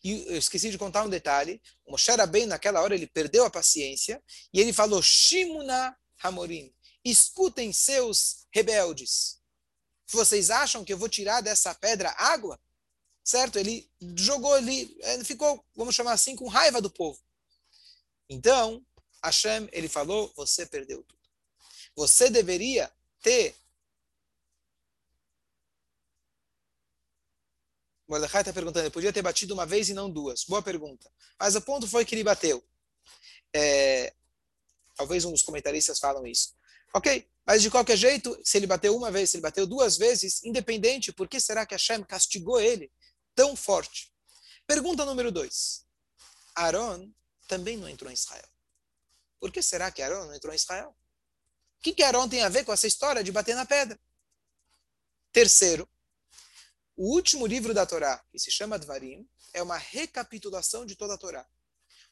E 0.05 0.23
eu 0.27 0.37
esqueci 0.37 0.69
de 0.69 0.77
contar 0.77 1.03
um 1.03 1.09
detalhe. 1.09 1.59
O 1.83 1.93
Moshe 1.93 2.11
bem 2.29 2.45
naquela 2.45 2.79
hora, 2.79 2.93
ele 2.93 3.07
perdeu 3.07 3.43
a 3.43 3.49
paciência 3.49 4.23
e 4.53 4.61
ele 4.61 4.71
falou, 4.71 5.01
Shimuna 5.01 5.97
Hamorim, 6.21 6.71
escutem 7.03 7.73
seus 7.73 8.45
rebeldes. 8.53 9.41
Vocês 10.07 10.51
acham 10.51 10.85
que 10.85 10.93
eu 10.93 10.97
vou 10.99 11.09
tirar 11.09 11.41
dessa 11.41 11.73
pedra 11.73 12.13
água? 12.19 12.61
Certo? 13.23 13.57
Ele 13.57 13.89
jogou 14.15 14.53
ali, 14.53 14.95
ele 15.01 15.23
ficou, 15.23 15.65
vamos 15.75 15.95
chamar 15.95 16.11
assim, 16.11 16.35
com 16.35 16.47
raiva 16.47 16.79
do 16.79 16.91
povo. 16.91 17.19
Então, 18.29 18.85
Hashem, 19.23 19.67
ele 19.71 19.89
falou, 19.89 20.31
você 20.35 20.67
perdeu 20.67 21.01
tudo. 21.01 21.19
Você 21.95 22.29
deveria 22.29 22.93
ter 23.23 23.55
Mordecai 28.07 28.41
está 28.41 28.53
perguntando, 28.53 28.85
ele 28.85 28.91
podia 28.91 29.11
ter 29.11 29.21
batido 29.21 29.53
uma 29.53 29.65
vez 29.65 29.89
e 29.89 29.93
não 29.93 30.09
duas. 30.09 30.43
Boa 30.43 30.61
pergunta. 30.61 31.11
Mas 31.39 31.55
o 31.55 31.61
ponto 31.61 31.87
foi 31.87 32.05
que 32.05 32.13
ele 32.13 32.23
bateu. 32.23 32.63
É, 33.53 34.13
talvez 34.95 35.25
um 35.25 35.31
dos 35.31 35.41
comentaristas 35.41 35.99
falam 35.99 36.25
isso. 36.25 36.53
Ok, 36.93 37.27
mas 37.45 37.61
de 37.61 37.69
qualquer 37.69 37.97
jeito, 37.97 38.39
se 38.43 38.57
ele 38.57 38.67
bateu 38.67 38.95
uma 38.95 39.11
vez, 39.11 39.29
se 39.29 39.37
ele 39.37 39.41
bateu 39.41 39.67
duas 39.67 39.97
vezes, 39.97 40.43
independente, 40.43 41.11
por 41.11 41.27
que 41.27 41.39
será 41.39 41.65
que 41.65 41.73
Hashem 41.73 42.03
castigou 42.03 42.59
ele 42.59 42.91
tão 43.33 43.55
forte? 43.55 44.13
Pergunta 44.65 45.03
número 45.03 45.31
dois. 45.31 45.85
Aaron 46.55 47.11
também 47.47 47.77
não 47.77 47.89
entrou 47.89 48.09
em 48.09 48.13
Israel. 48.13 48.47
Por 49.39 49.51
que 49.51 49.61
será 49.61 49.91
que 49.91 50.01
Aaron 50.01 50.25
não 50.25 50.35
entrou 50.35 50.53
em 50.53 50.55
Israel? 50.55 50.95
O 51.79 51.83
que, 51.83 51.93
que 51.93 52.03
Aaron 52.03 52.27
tem 52.27 52.41
a 52.41 52.49
ver 52.49 52.63
com 52.63 52.73
essa 52.73 52.87
história 52.87 53.23
de 53.23 53.31
bater 53.31 53.55
na 53.55 53.65
pedra? 53.65 53.99
Terceiro, 55.31 55.87
o 56.95 57.13
último 57.13 57.45
livro 57.45 57.73
da 57.73 57.85
Torá, 57.85 58.23
que 58.31 58.39
se 58.39 58.51
chama 58.51 58.79
Dvarim, 58.79 59.27
é 59.53 59.61
uma 59.61 59.77
recapitulação 59.77 60.85
de 60.85 60.95
toda 60.95 61.15
a 61.15 61.17
Torá. 61.17 61.45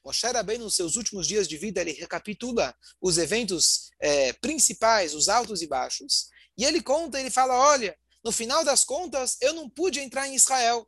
Moshe 0.04 0.28
Rabbeinu, 0.28 0.66
nos 0.66 0.76
seus 0.76 0.98
últimos 0.98 1.26
dias 1.28 1.48
de 1.48 1.58
vida, 1.58 1.80
ele 1.80 1.94
recapitula 1.94 2.76
os 3.02 3.18
eventos 3.18 3.90
é, 4.00 4.34
principais, 4.34 5.14
os 5.14 5.30
altos 5.30 5.62
e 5.62 5.68
baixos, 5.68 6.28
e 6.58 6.66
ele 6.66 6.82
conta, 6.82 7.20
ele 7.20 7.32
fala, 7.32 7.58
olha, 7.58 7.98
no 8.24 8.32
final 8.32 8.64
das 8.64 8.84
contas, 8.84 9.38
eu 9.42 9.54
não 9.54 9.70
pude 9.70 10.00
entrar 10.00 10.28
em 10.28 10.36
Israel. 10.36 10.88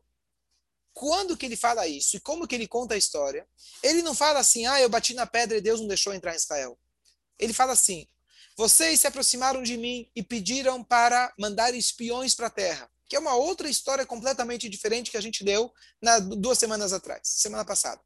Quando 0.93 1.35
que 1.35 1.45
ele 1.45 1.57
fala 1.57 1.87
isso? 1.87 2.17
E 2.17 2.19
como 2.19 2.47
que 2.47 2.55
ele 2.55 2.67
conta 2.67 2.93
a 2.93 2.97
história? 2.97 3.47
Ele 3.81 4.01
não 4.01 4.13
fala 4.13 4.39
assim, 4.39 4.65
ah, 4.65 4.79
eu 4.79 4.89
bati 4.89 5.13
na 5.13 5.25
pedra 5.25 5.57
e 5.57 5.61
Deus 5.61 5.79
não 5.79 5.87
deixou 5.87 6.13
entrar 6.13 6.33
em 6.33 6.37
Israel. 6.37 6.79
Ele 7.37 7.53
fala 7.53 7.73
assim, 7.73 8.07
vocês 8.57 9.01
se 9.01 9.07
aproximaram 9.07 9.63
de 9.63 9.75
mim 9.75 10.09
e 10.15 10.23
pediram 10.23 10.81
para 10.81 11.33
mandar 11.37 11.73
espiões 11.73 12.33
para 12.33 12.47
a 12.47 12.49
terra, 12.49 12.89
que 13.07 13.15
é 13.15 13.19
uma 13.19 13.35
outra 13.35 13.69
história 13.69 14.05
completamente 14.05 14.67
diferente 14.67 15.11
que 15.11 15.17
a 15.17 15.21
gente 15.21 15.43
deu 15.43 15.71
na, 16.01 16.19
duas 16.19 16.57
semanas 16.57 16.93
atrás, 16.93 17.21
semana 17.23 17.63
passada 17.65 18.01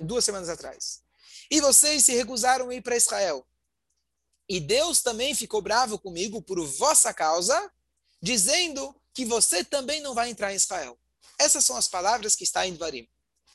duas 0.00 0.24
semanas 0.24 0.48
atrás. 0.48 1.02
E 1.50 1.60
vocês 1.60 2.04
se 2.04 2.14
recusaram 2.14 2.68
a 2.68 2.74
ir 2.74 2.82
para 2.82 2.96
Israel. 2.96 3.46
E 4.48 4.60
Deus 4.60 5.02
também 5.02 5.34
ficou 5.34 5.60
bravo 5.60 5.98
comigo 5.98 6.40
por 6.40 6.64
vossa 6.66 7.12
causa, 7.12 7.70
dizendo 8.20 8.94
que 9.14 9.24
você 9.24 9.64
também 9.64 10.00
não 10.00 10.14
vai 10.14 10.30
entrar 10.30 10.52
em 10.52 10.56
Israel. 10.56 10.98
Essas 11.38 11.64
são 11.64 11.76
as 11.76 11.88
palavras 11.88 12.34
que 12.34 12.44
está 12.44 12.66
em 12.66 12.74
Dvarim. 12.74 13.08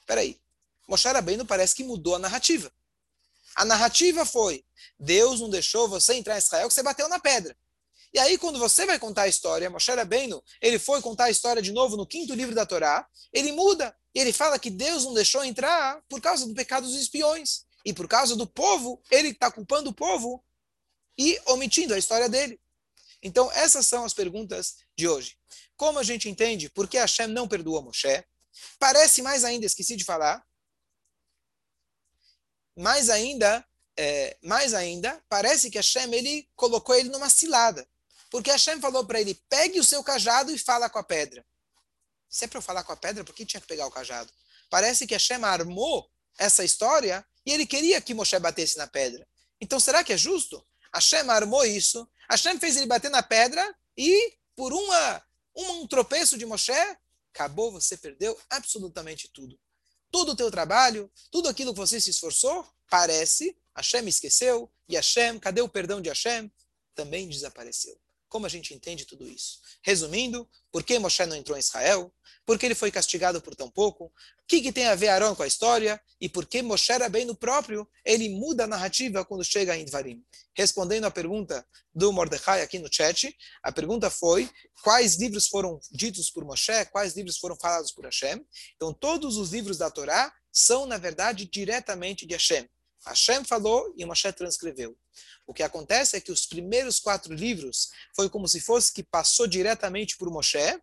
Peraí, 0.06 0.40
Moshe 0.88 1.08
Rabbeinu 1.08 1.46
parece 1.46 1.76
que 1.76 1.84
mudou 1.84 2.16
a 2.16 2.20
narrativa. 2.20 2.72
A 3.56 3.66
narrativa 3.66 4.26
foi, 4.26 4.66
Deus 5.00 5.40
não 5.40 5.50
deixou 5.50 5.88
você 5.88 6.16
entrar 6.16 6.36
em 6.36 6.40
Israel, 6.40 6.68
que 6.68 6.74
você 6.74 6.84
bateu 6.84 7.08
na 7.08 7.20
pedra. 7.20 7.56
E 8.14 8.20
aí, 8.20 8.38
quando 8.38 8.60
você 8.60 8.86
vai 8.86 9.00
contar 9.00 9.24
a 9.24 9.28
história, 9.28 9.70
Moshe 9.70 9.92
Rabbeinu, 9.92 10.44
ele 10.62 10.78
foi 10.78 11.02
contar 11.02 11.26
a 11.26 11.30
história 11.32 11.62
de 11.62 11.72
novo 11.72 11.98
no 11.98 12.06
quinto 12.06 12.36
livro 12.36 12.54
da 12.54 12.66
Torá, 12.66 13.08
ele 13.34 13.52
muda. 13.52 13.96
E 14.14 14.20
ele 14.20 14.32
fala 14.32 14.60
que 14.60 14.70
Deus 14.70 15.04
não 15.04 15.16
deixou 15.16 15.44
entrar 15.44 16.00
por 16.08 16.22
causa 16.22 16.46
do 16.46 16.54
pecado 16.54 16.86
dos 16.86 16.96
espiões. 16.96 17.66
E 17.84 17.92
por 17.92 18.08
causa 18.08 18.36
do 18.36 18.46
povo, 18.46 19.02
ele 19.10 19.30
está 19.30 19.52
culpando 19.52 19.90
o 19.90 19.94
povo 19.94 20.46
e 21.18 21.42
omitindo 21.48 21.94
a 21.94 21.98
história 21.98 22.30
dele. 22.30 22.62
Então, 23.22 23.52
essas 23.54 23.88
são 23.88 24.06
as 24.06 24.14
perguntas 24.14 24.76
de 24.96 25.08
hoje. 25.08 25.36
Como 25.76 25.98
a 25.98 26.04
gente 26.04 26.30
entende 26.30 26.70
por 26.70 26.88
que 26.88 26.98
Hashem 26.98 27.28
não 27.28 27.48
perdoou 27.48 27.82
Moshe? 27.82 28.24
Parece 28.78 29.24
mais 29.24 29.44
ainda, 29.44 29.66
esqueci 29.66 29.96
de 29.96 30.04
falar, 30.04 30.46
mais 32.78 33.10
ainda, 33.10 33.66
é, 33.98 34.38
mais 34.44 34.74
ainda, 34.74 35.24
parece 35.28 35.72
que 35.72 35.78
Hashem 35.78 36.14
ele 36.14 36.48
colocou 36.56 36.94
ele 36.96 37.10
numa 37.10 37.30
cilada. 37.30 37.88
Porque 38.34 38.50
Hashem 38.50 38.82
falou 38.82 39.06
para 39.06 39.22
ele: 39.22 39.36
pegue 39.48 39.80
o 39.80 39.84
seu 39.84 40.04
cajado 40.04 40.52
e 40.52 40.58
fala 40.58 40.90
com 40.90 40.98
a 40.98 41.04
pedra. 41.04 41.46
Se 42.28 42.46
é 42.46 42.48
para 42.48 42.58
eu 42.58 42.64
falar 42.64 42.84
com 42.84 42.92
a 42.92 42.98
pedra, 42.98 43.24
por 43.24 43.36
que 43.36 43.46
tinha 43.46 43.62
que 43.62 43.68
pegar 43.68 43.86
o 43.86 43.92
cajado? 43.92 44.34
Parece 44.72 45.06
que 45.06 45.14
Hashem 45.14 45.44
armou 45.44 46.10
essa 46.40 46.66
história 46.66 47.24
e 47.46 47.52
ele 47.52 47.68
queria 47.68 48.02
que 48.02 48.12
Moshe 48.12 48.40
batesse 48.40 48.76
na 48.76 48.88
pedra. 48.88 49.28
Então 49.62 49.80
será 49.80 50.04
que 50.04 50.12
é 50.12 50.18
justo? 50.18 50.66
Hashem 50.92 51.30
armou 51.30 51.64
isso, 51.64 52.10
Hashem 52.28 52.60
fez 52.60 52.76
ele 52.76 52.88
bater 52.88 53.12
na 53.12 53.22
pedra 53.22 53.64
e 53.96 54.36
por 54.56 54.74
uma, 54.74 55.24
um 55.56 55.86
tropeço 55.86 56.36
de 56.36 56.48
Moshe, 56.48 56.72
acabou, 57.32 57.72
você 57.72 57.96
perdeu 57.96 58.36
absolutamente 58.50 59.30
tudo. 59.32 59.60
Todo 60.10 60.32
o 60.32 60.36
teu 60.36 60.50
trabalho, 60.50 61.12
tudo 61.30 61.50
aquilo 61.50 61.72
que 61.72 61.80
você 61.80 62.02
se 62.02 62.10
esforçou, 62.10 62.68
parece, 62.90 63.56
Hashem 63.78 64.08
esqueceu, 64.08 64.72
e 64.90 64.96
Hashem, 64.96 65.38
cadê 65.38 65.62
o 65.62 65.70
perdão 65.70 66.02
de 66.02 66.10
Hashem? 66.10 66.52
Também 66.96 67.30
desapareceu. 67.30 68.03
Como 68.34 68.48
a 68.48 68.50
gente 68.50 68.74
entende 68.74 69.06
tudo 69.06 69.30
isso? 69.30 69.60
Resumindo, 69.84 70.50
por 70.72 70.84
que 70.84 70.98
Moshe 70.98 71.24
não 71.24 71.36
entrou 71.36 71.56
em 71.56 71.60
Israel? 71.60 72.12
Por 72.48 72.58
que 72.58 72.66
ele 72.66 72.74
foi 72.74 72.90
castigado 72.90 73.40
por 73.40 73.56
tão 73.56 73.70
pouco? 73.70 74.06
O 74.06 74.12
que, 74.48 74.60
que 74.60 74.72
tem 74.72 74.88
a 74.88 74.96
ver 74.96 75.10
Aaron 75.10 75.36
com 75.36 75.44
a 75.44 75.48
história? 75.48 76.02
E 76.20 76.28
por 76.28 76.48
que 76.48 76.64
Moshe 76.64 76.92
era 76.92 77.08
bem 77.08 77.26
no 77.26 77.36
próprio? 77.36 77.88
Ele 78.04 78.30
muda 78.30 78.64
a 78.64 78.68
narrativa 78.68 79.24
quando 79.24 79.44
chega 79.44 79.78
em 79.78 79.86
Dvarim. 79.86 80.26
Respondendo 80.56 81.06
à 81.06 81.12
pergunta 81.12 81.64
do 81.94 82.12
Mordecai 82.12 82.64
aqui 82.64 82.80
no 82.80 82.92
chat, 82.92 83.38
a 83.62 83.72
pergunta 83.72 84.10
foi 84.10 84.50
quais 84.82 85.14
livros 85.18 85.48
foram 85.48 85.80
ditos 85.92 86.32
por 86.32 86.44
Moshe, 86.44 86.86
quais 86.92 87.16
livros 87.16 87.38
foram 87.38 87.56
falados 87.56 87.92
por 87.92 88.04
Hashem. 88.04 88.44
Então, 88.76 88.92
todos 88.92 89.38
os 89.38 89.52
livros 89.52 89.78
da 89.78 89.92
Torá 89.92 90.34
são, 90.52 90.88
na 90.88 90.98
verdade, 90.98 91.46
diretamente 91.46 92.26
de 92.26 92.34
Hashem. 92.34 92.68
Hashem 93.06 93.44
falou 93.44 93.94
e 93.96 94.04
Moshe 94.06 94.34
transcreveu. 94.34 94.98
O 95.46 95.54
que 95.54 95.64
acontece 95.64 96.16
é 96.16 96.22
que 96.22 96.32
os 96.32 96.46
primeiros 96.46 97.00
quatro 97.00 97.34
livros 97.34 97.92
foi 98.16 98.30
como 98.30 98.48
se 98.48 98.60
fosse 98.60 98.92
que 98.92 99.04
passou 99.04 99.48
diretamente 99.48 100.18
por 100.18 100.30
Moshe. 100.30 100.80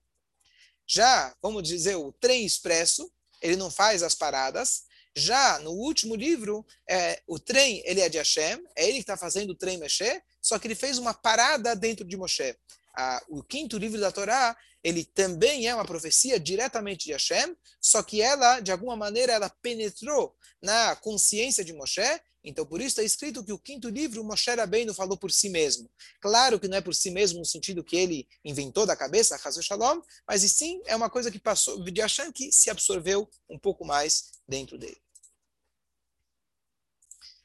Já, 0.87 1.35
vamos 1.41 1.63
dizer, 1.63 1.97
o 1.97 2.13
trem 2.13 2.45
expresso, 2.45 3.11
ele 3.41 3.57
não 3.57 3.71
faz 3.71 4.03
as 4.03 4.15
paradas. 4.15 4.83
Já 5.17 5.59
no 5.59 5.73
último 5.73 6.15
livro, 6.15 6.65
é, 6.89 7.21
o 7.27 7.39
trem 7.39 7.83
ele 7.85 8.01
é 8.01 8.09
de 8.09 8.19
Hashem, 8.19 8.63
é 8.77 8.85
ele 8.85 8.95
que 8.95 9.01
está 9.01 9.17
fazendo 9.17 9.51
o 9.51 9.57
trem 9.57 9.79
mexer, 9.79 10.23
só 10.41 10.59
que 10.59 10.67
ele 10.67 10.75
fez 10.75 10.99
uma 10.99 11.13
parada 11.13 11.75
dentro 11.75 12.05
de 12.05 12.17
Moshe. 12.17 12.57
Ah, 12.97 13.23
o 13.29 13.43
quinto 13.43 13.79
livro 13.79 14.01
da 14.01 14.11
Torá, 14.11 14.57
ele 14.83 15.05
também 15.05 15.69
é 15.69 15.75
uma 15.75 15.85
profecia 15.85 16.39
diretamente 16.39 17.07
de 17.07 17.13
Hashem, 17.13 17.57
só 17.81 18.03
que 18.03 18.23
ela, 18.23 18.61
de 18.61 18.73
alguma 18.73 18.97
maneira, 18.97 19.33
ela 19.33 19.51
penetrou 19.63 20.35
na 20.63 20.97
consciência 20.97 21.65
de 21.65 21.73
Moshe 21.73 22.03
então, 22.43 22.65
por 22.65 22.81
isso 22.81 22.89
está 22.89 23.03
escrito 23.03 23.45
que 23.45 23.53
o 23.53 23.59
quinto 23.59 23.89
livro, 23.89 24.25
Moshe 24.25 24.51
Rabbeinu 24.51 24.95
falou 24.95 25.17
por 25.17 25.31
si 25.31 25.51
mesmo. 25.51 25.91
Claro 26.21 26.59
que 26.59 26.69
não 26.69 26.79
é 26.79 26.81
por 26.81 26.95
si 26.95 27.11
mesmo 27.11 27.39
no 27.39 27.45
sentido 27.45 27.85
que 27.85 27.97
ele 27.97 28.27
inventou 28.45 28.87
da 28.87 28.97
cabeça, 28.97 29.39
Hazu 29.45 29.63
Shalom, 29.63 30.01
mas 30.27 30.43
e 30.43 30.49
sim 30.49 30.81
é 30.87 30.97
uma 30.97 31.11
coisa 31.11 31.31
que 31.31 31.39
passou 31.39 31.83
de 31.85 32.01
Hashem 32.01 32.33
que 32.33 32.51
se 32.51 32.71
absorveu 32.71 33.29
um 33.49 33.59
pouco 33.59 33.85
mais 33.85 34.33
dentro 34.49 34.79
dele. 34.79 35.01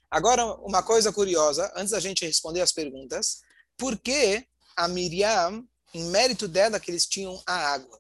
Agora, 0.10 0.46
uma 0.62 0.82
coisa 0.82 1.12
curiosa, 1.12 1.72
antes 1.76 1.92
da 1.92 2.00
gente 2.00 2.26
responder 2.26 2.62
as 2.62 2.72
perguntas, 2.72 3.42
por 3.78 4.00
que 4.00 4.48
a 4.78 4.88
Miriam, 4.88 5.68
em 5.96 6.04
mérito 6.10 6.48
dela, 6.48 6.80
que 6.80 6.92
eles 6.92 7.06
tinham 7.06 7.42
a 7.46 7.54
água? 7.54 8.00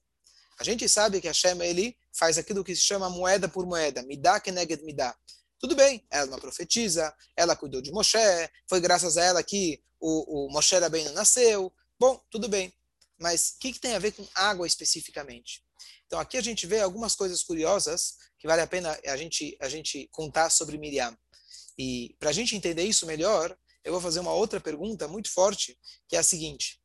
A 0.60 0.64
gente 0.64 0.88
sabe 0.88 1.22
que 1.22 1.28
Hashem, 1.28 1.62
ele 1.62 1.98
faz 2.14 2.38
aquilo 2.38 2.64
que 2.64 2.75
se 2.75 2.82
chama 2.82 3.10
moeda 3.10 3.48
por 3.48 3.66
moeda, 3.66 4.04
midá 4.04 4.40
keneged 4.40 4.84
midá. 4.84 5.16
Tudo 5.60 5.75
bem, 5.75 6.06
ela 6.10 6.25
é 6.25 6.30
uma 6.30 6.40
profetisa, 6.40 7.14
ela 7.36 7.56
cuidou 7.56 7.82
de 7.82 7.92
Moshe, 7.92 8.18
foi 8.68 8.80
graças 8.80 9.18
a 9.18 9.24
ela 9.24 9.44
que 9.44 9.82
o, 10.00 10.46
o 10.46 10.52
Moshe 10.52 10.78
Rabbeinu 10.78 11.12
nasceu. 11.14 11.74
Bom, 11.98 12.22
tudo 12.30 12.48
bem. 12.50 12.74
Mas 13.18 13.52
o 13.52 13.60
que, 13.60 13.72
que 13.72 13.80
tem 13.80 13.96
a 13.96 14.00
ver 14.00 14.12
com 14.12 14.28
água 14.36 14.68
especificamente? 14.68 15.64
Então 16.06 16.20
aqui 16.20 16.38
a 16.38 16.42
gente 16.42 16.68
vê 16.68 16.82
algumas 16.82 17.16
coisas 17.16 17.42
curiosas 17.44 18.18
que 18.38 18.48
vale 18.48 18.62
a 18.62 18.68
pena 18.68 18.98
a 19.08 19.18
gente, 19.18 19.58
a 19.60 19.70
gente 19.70 20.08
contar 20.12 20.50
sobre 20.50 20.78
Miriam. 20.78 21.18
E 21.78 22.16
para 22.20 22.30
a 22.30 22.34
gente 22.34 22.56
entender 22.56 22.84
isso 22.84 23.06
melhor, 23.06 23.58
eu 23.84 23.92
vou 23.92 24.02
fazer 24.02 24.20
uma 24.20 24.34
outra 24.34 24.60
pergunta 24.60 25.08
muito 25.08 25.32
forte, 25.32 25.78
que 26.08 26.16
é 26.16 26.20
a 26.20 26.24
seguinte. 26.24 26.80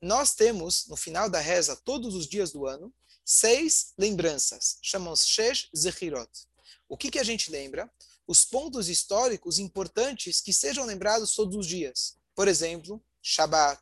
Nós 0.00 0.34
temos, 0.34 0.86
no 0.86 0.96
final 0.96 1.28
da 1.28 1.40
reza, 1.40 1.76
todos 1.76 2.14
os 2.14 2.26
dias 2.26 2.52
do 2.52 2.66
ano, 2.66 2.92
seis 3.24 3.92
lembranças, 3.98 4.78
chamamos 4.82 5.26
Shesh 5.26 5.68
Zechirot. 5.76 6.30
O 6.88 6.96
que, 6.96 7.10
que 7.10 7.18
a 7.18 7.24
gente 7.24 7.50
lembra? 7.50 7.90
Os 8.26 8.44
pontos 8.44 8.88
históricos 8.88 9.58
importantes 9.58 10.40
que 10.40 10.52
sejam 10.52 10.84
lembrados 10.84 11.34
todos 11.34 11.56
os 11.56 11.66
dias. 11.66 12.16
Por 12.34 12.48
exemplo, 12.48 13.02
Shabat, 13.22 13.80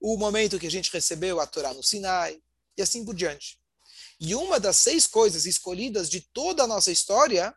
o 0.00 0.16
momento 0.16 0.58
que 0.58 0.66
a 0.66 0.70
gente 0.70 0.92
recebeu 0.92 1.40
a 1.40 1.46
Torá 1.46 1.74
no 1.74 1.82
Sinai, 1.82 2.42
e 2.76 2.82
assim 2.82 3.04
por 3.04 3.14
diante. 3.14 3.60
E 4.18 4.34
uma 4.34 4.58
das 4.58 4.76
seis 4.76 5.06
coisas 5.06 5.46
escolhidas 5.46 6.08
de 6.08 6.20
toda 6.20 6.62
a 6.62 6.66
nossa 6.66 6.90
história 6.90 7.54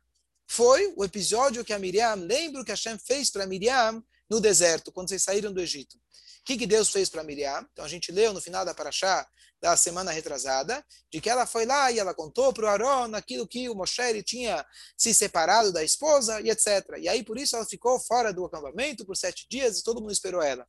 foi 0.48 0.94
o 0.96 1.04
episódio 1.04 1.64
que 1.64 1.74
a 1.74 1.80
Miriam, 1.80 2.16
lembra 2.16 2.62
o 2.62 2.66
que 2.66 2.72
Hashem 2.72 2.98
fez 2.98 3.30
para 3.30 3.48
Miriam 3.48 4.04
no 4.30 4.40
deserto, 4.40 4.92
quando 4.92 5.10
vocês 5.10 5.24
saíram 5.24 5.54
do 5.54 5.62
Egito. 5.62 6.00
Que, 6.46 6.58
que 6.58 6.68
Deus 6.68 6.92
fez 6.92 7.10
para 7.10 7.24
Miriam? 7.24 7.68
Então 7.74 7.84
a 7.84 7.88
gente 7.88 8.12
leu 8.12 8.32
no 8.32 8.40
final 8.40 8.64
da 8.64 8.74
Paraxá 8.74 9.28
da 9.60 9.76
semana 9.76 10.12
retrasada, 10.12 10.86
de 11.12 11.20
que 11.20 11.28
ela 11.28 11.48
foi 11.48 11.66
lá 11.66 11.92
e 11.92 11.98
ela 11.98 12.14
contou 12.14 12.54
para 12.54 12.66
o 12.66 12.68
Aaron 12.68 13.16
aquilo 13.16 13.48
que 13.48 13.68
o 13.68 13.74
Moshe 13.74 14.22
tinha 14.22 14.64
se 14.96 15.12
separado 15.12 15.74
da 15.74 15.84
esposa 15.84 16.40
e 16.42 16.52
etc. 16.52 16.98
E 17.00 17.10
aí 17.10 17.24
por 17.24 17.36
isso 17.36 17.56
ela 17.56 17.66
ficou 17.66 18.00
fora 18.00 18.32
do 18.32 18.46
acampamento 18.46 19.04
por 19.06 19.18
sete 19.18 19.48
dias 19.50 19.80
e 19.80 19.84
todo 19.84 20.00
mundo 20.00 20.12
esperou 20.12 20.42
ela. 20.42 20.68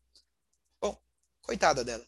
Bom, 0.80 0.98
coitada 1.42 1.84
dela. 1.84 2.06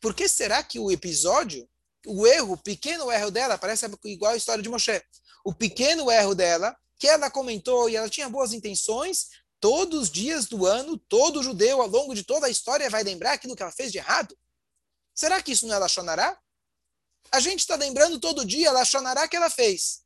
Por 0.00 0.12
que 0.12 0.28
será 0.28 0.64
que 0.64 0.80
o 0.80 0.90
episódio, 0.90 1.68
o 2.06 2.26
erro, 2.26 2.54
o 2.54 2.58
pequeno 2.58 3.12
erro 3.12 3.30
dela, 3.30 3.56
parece 3.56 3.86
igual 4.04 4.32
a 4.32 4.36
história 4.36 4.62
de 4.62 4.68
Moshe? 4.68 5.00
O 5.44 5.54
pequeno 5.54 6.10
erro 6.10 6.34
dela, 6.34 6.76
que 6.98 7.06
ela 7.06 7.30
comentou 7.30 7.88
e 7.88 7.94
ela 7.94 8.08
tinha 8.08 8.28
boas 8.28 8.52
intenções, 8.52 9.28
todos 9.60 10.02
os 10.02 10.10
dias 10.10 10.46
do 10.46 10.66
ano, 10.66 10.98
todo 10.98 11.42
judeu, 11.42 11.80
ao 11.80 11.88
longo 11.88 12.14
de 12.14 12.24
toda 12.24 12.46
a 12.46 12.50
história, 12.50 12.90
vai 12.90 13.02
lembrar 13.02 13.32
aquilo 13.32 13.56
que 13.56 13.62
ela 13.62 13.72
fez 13.72 13.92
de 13.92 13.98
errado? 13.98 14.36
Será 15.14 15.42
que 15.42 15.52
isso 15.52 15.66
não 15.66 15.74
é 15.74 15.78
Lachonará? 15.78 16.38
A 17.32 17.40
gente 17.40 17.60
está 17.60 17.74
lembrando 17.74 18.20
todo 18.20 18.44
dia 18.44 18.72
Lachonará 18.72 19.26
que 19.26 19.36
ela 19.36 19.50
fez. 19.50 20.04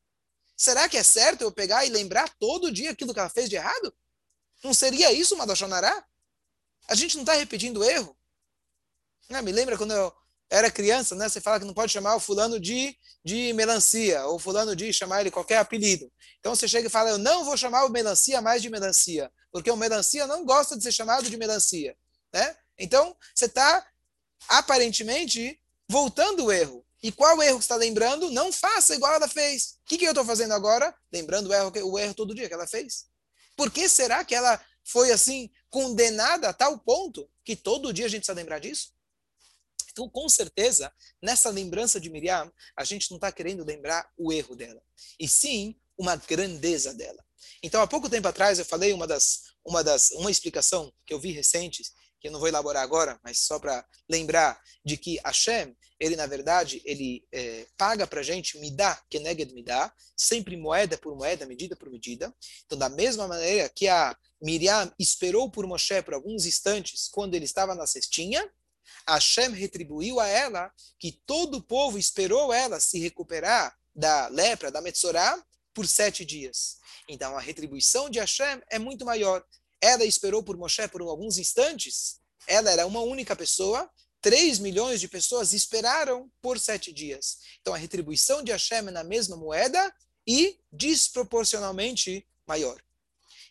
Será 0.56 0.88
que 0.88 0.96
é 0.96 1.02
certo 1.02 1.42
eu 1.42 1.52
pegar 1.52 1.84
e 1.84 1.88
lembrar 1.88 2.28
todo 2.38 2.70
dia 2.70 2.90
aquilo 2.90 3.12
que 3.12 3.20
ela 3.20 3.30
fez 3.30 3.48
de 3.48 3.56
errado? 3.56 3.94
Não 4.62 4.74
seria 4.74 5.12
isso 5.12 5.34
uma 5.34 5.44
Lachonará? 5.44 6.06
A 6.88 6.94
gente 6.94 7.16
não 7.16 7.22
está 7.22 7.34
repetindo 7.34 7.84
erro? 7.84 8.16
Não, 9.28 9.42
me 9.42 9.52
lembra 9.52 9.78
quando 9.78 9.92
eu 9.92 10.14
era 10.50 10.70
criança, 10.70 11.14
né? 11.14 11.28
Você 11.28 11.40
fala 11.40 11.60
que 11.60 11.64
não 11.64 11.72
pode 11.72 11.92
chamar 11.92 12.16
o 12.16 12.20
fulano 12.20 12.58
de, 12.58 12.96
de 13.24 13.52
melancia, 13.52 14.26
ou 14.26 14.38
fulano 14.38 14.74
de 14.74 14.92
chamar 14.92 15.20
ele 15.20 15.30
qualquer 15.30 15.58
apelido. 15.58 16.10
Então 16.40 16.54
você 16.54 16.66
chega 16.66 16.88
e 16.88 16.90
fala, 16.90 17.10
eu 17.10 17.18
não 17.18 17.44
vou 17.44 17.56
chamar 17.56 17.84
o 17.84 17.88
melancia 17.88 18.40
mais 18.40 18.60
de 18.60 18.68
melancia, 18.68 19.30
porque 19.52 19.70
o 19.70 19.76
melancia 19.76 20.26
não 20.26 20.44
gosta 20.44 20.76
de 20.76 20.82
ser 20.82 20.92
chamado 20.92 21.30
de 21.30 21.36
melancia, 21.36 21.96
né? 22.34 22.56
Então, 22.76 23.14
você 23.34 23.44
está, 23.44 23.86
aparentemente, 24.48 25.60
voltando 25.88 26.46
o 26.46 26.52
erro. 26.52 26.84
E 27.02 27.12
qual 27.12 27.42
erro 27.42 27.58
que 27.58 27.64
está 27.64 27.76
lembrando? 27.76 28.30
Não 28.30 28.52
faça 28.52 28.94
igual 28.94 29.14
ela 29.14 29.28
fez. 29.28 29.78
O 29.82 29.86
que, 29.86 29.98
que 29.98 30.04
eu 30.04 30.10
estou 30.10 30.24
fazendo 30.24 30.52
agora? 30.52 30.94
Lembrando 31.12 31.48
o 31.48 31.54
erro, 31.54 31.72
o 31.84 31.98
erro 31.98 32.14
todo 32.14 32.34
dia 32.34 32.48
que 32.48 32.54
ela 32.54 32.66
fez. 32.66 33.04
Por 33.56 33.70
que 33.70 33.88
será 33.88 34.24
que 34.24 34.34
ela 34.34 34.60
foi 34.84 35.12
assim, 35.12 35.50
condenada 35.68 36.48
a 36.48 36.52
tal 36.52 36.78
ponto 36.78 37.30
que 37.44 37.54
todo 37.54 37.92
dia 37.92 38.06
a 38.06 38.08
gente 38.08 38.20
precisa 38.20 38.36
lembrar 38.36 38.58
disso? 38.58 38.92
Então, 39.92 40.08
com 40.08 40.28
certeza, 40.28 40.92
nessa 41.22 41.50
lembrança 41.50 42.00
de 42.00 42.10
Miriam, 42.10 42.50
a 42.76 42.84
gente 42.84 43.10
não 43.10 43.16
está 43.16 43.30
querendo 43.30 43.64
lembrar 43.64 44.08
o 44.16 44.32
erro 44.32 44.54
dela, 44.54 44.82
e 45.18 45.28
sim 45.28 45.76
uma 45.98 46.16
grandeza 46.16 46.94
dela. 46.94 47.22
Então, 47.62 47.82
há 47.82 47.86
pouco 47.86 48.08
tempo 48.08 48.28
atrás, 48.28 48.58
eu 48.58 48.64
falei 48.64 48.92
uma 48.92 49.06
das, 49.06 49.42
uma 49.64 49.84
das, 49.84 50.10
uma 50.12 50.30
explicação 50.30 50.92
que 51.06 51.12
eu 51.12 51.20
vi 51.20 51.32
recente, 51.32 51.82
que 52.20 52.28
eu 52.28 52.32
não 52.32 52.38
vou 52.38 52.48
elaborar 52.48 52.82
agora, 52.82 53.18
mas 53.22 53.38
só 53.38 53.58
para 53.58 53.84
lembrar 54.08 54.60
de 54.84 54.96
que 54.96 55.18
Hashem, 55.24 55.74
ele 55.98 56.16
na 56.16 56.26
verdade, 56.26 56.82
ele 56.84 57.24
é, 57.32 57.66
paga 57.76 58.06
para 58.06 58.20
a 58.20 58.22
gente 58.22 58.58
midá, 58.58 59.02
keneged 59.10 59.52
midá, 59.54 59.92
sempre 60.16 60.56
moeda 60.56 60.98
por 60.98 61.16
moeda, 61.16 61.46
medida 61.46 61.74
por 61.74 61.90
medida. 61.90 62.34
Então, 62.66 62.78
da 62.78 62.88
mesma 62.88 63.26
maneira 63.26 63.68
que 63.70 63.88
a 63.88 64.16
Miriam 64.40 64.92
esperou 64.98 65.50
por 65.50 65.66
Moshe 65.66 66.02
por 66.02 66.14
alguns 66.14 66.46
instantes, 66.46 67.08
quando 67.08 67.34
ele 67.34 67.44
estava 67.44 67.74
na 67.74 67.86
cestinha, 67.86 68.50
Hashem 69.06 69.52
retribuiu 69.52 70.20
a 70.20 70.26
ela 70.26 70.72
que 70.98 71.12
todo 71.26 71.58
o 71.58 71.62
povo 71.62 71.98
esperou 71.98 72.52
ela 72.52 72.80
se 72.80 72.98
recuperar 72.98 73.76
da 73.94 74.28
lepra, 74.28 74.70
da 74.70 74.80
Metzorá, 74.80 75.42
por 75.74 75.86
sete 75.86 76.24
dias. 76.24 76.78
Então 77.08 77.36
a 77.36 77.40
retribuição 77.40 78.08
de 78.08 78.18
Hashem 78.18 78.62
é 78.70 78.78
muito 78.78 79.04
maior. 79.04 79.44
Ela 79.80 80.04
esperou 80.04 80.42
por 80.42 80.56
Moshe 80.56 80.86
por 80.88 81.00
alguns 81.02 81.38
instantes, 81.38 82.20
ela 82.46 82.70
era 82.70 82.86
uma 82.86 83.00
única 83.00 83.34
pessoa, 83.34 83.90
3 84.20 84.58
milhões 84.58 85.00
de 85.00 85.08
pessoas 85.08 85.52
esperaram 85.52 86.30
por 86.42 86.58
sete 86.58 86.92
dias. 86.92 87.38
Então 87.60 87.72
a 87.72 87.78
retribuição 87.78 88.42
de 88.42 88.52
Hashem 88.52 88.78
é 88.78 88.90
na 88.90 89.04
mesma 89.04 89.36
moeda 89.36 89.92
e 90.26 90.58
desproporcionalmente 90.70 92.26
maior. 92.46 92.80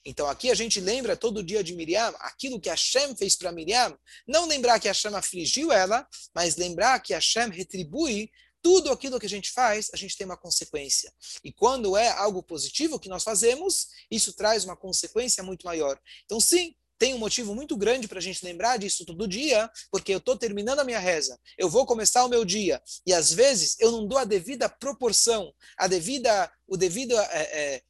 Então 0.05 0.27
aqui 0.27 0.49
a 0.49 0.55
gente 0.55 0.79
lembra 0.79 1.15
todo 1.15 1.43
dia 1.43 1.63
de 1.63 1.75
Miriam, 1.75 2.13
aquilo 2.19 2.59
que 2.59 2.69
Hashem 2.69 3.15
fez 3.15 3.35
para 3.35 3.51
Miriam, 3.51 3.97
não 4.27 4.47
lembrar 4.47 4.79
que 4.79 4.87
Hashem 4.87 5.13
afligiu 5.13 5.71
ela, 5.71 6.07
mas 6.33 6.55
lembrar 6.55 6.99
que 6.99 7.13
Hashem 7.13 7.49
retribui 7.49 8.31
tudo 8.61 8.91
aquilo 8.91 9.19
que 9.19 9.25
a 9.25 9.29
gente 9.29 9.51
faz, 9.51 9.89
a 9.93 9.97
gente 9.97 10.17
tem 10.17 10.25
uma 10.25 10.37
consequência. 10.37 11.13
E 11.43 11.51
quando 11.51 11.95
é 11.95 12.09
algo 12.09 12.43
positivo 12.43 12.99
que 12.99 13.09
nós 13.09 13.23
fazemos, 13.23 13.87
isso 14.11 14.33
traz 14.33 14.65
uma 14.65 14.75
consequência 14.75 15.41
muito 15.43 15.65
maior. 15.65 15.99
Então, 16.25 16.39
sim, 16.39 16.75
tem 16.99 17.13
um 17.13 17.17
motivo 17.17 17.55
muito 17.55 17.77
grande 17.77 18.07
para 18.09 18.19
a 18.19 18.21
gente 18.21 18.43
lembrar 18.43 18.77
disso 18.77 19.05
todo 19.05 19.27
dia, 19.27 19.71
porque 19.89 20.13
eu 20.13 20.17
estou 20.17 20.37
terminando 20.37 20.79
a 20.79 20.83
minha 20.83 20.99
reza, 20.99 21.39
eu 21.57 21.69
vou 21.69 21.85
começar 21.85 22.25
o 22.25 22.27
meu 22.27 22.43
dia, 22.43 22.81
e 23.07 23.13
às 23.13 23.31
vezes 23.31 23.77
eu 23.79 23.89
não 23.89 24.05
dou 24.05 24.17
a 24.17 24.25
devida 24.25 24.67
proporção, 24.67 25.53
a 25.77 25.87
devida, 25.87 26.51
o 26.67 26.75
devido 26.75 27.17
é, 27.17 27.41
é, 27.41 27.81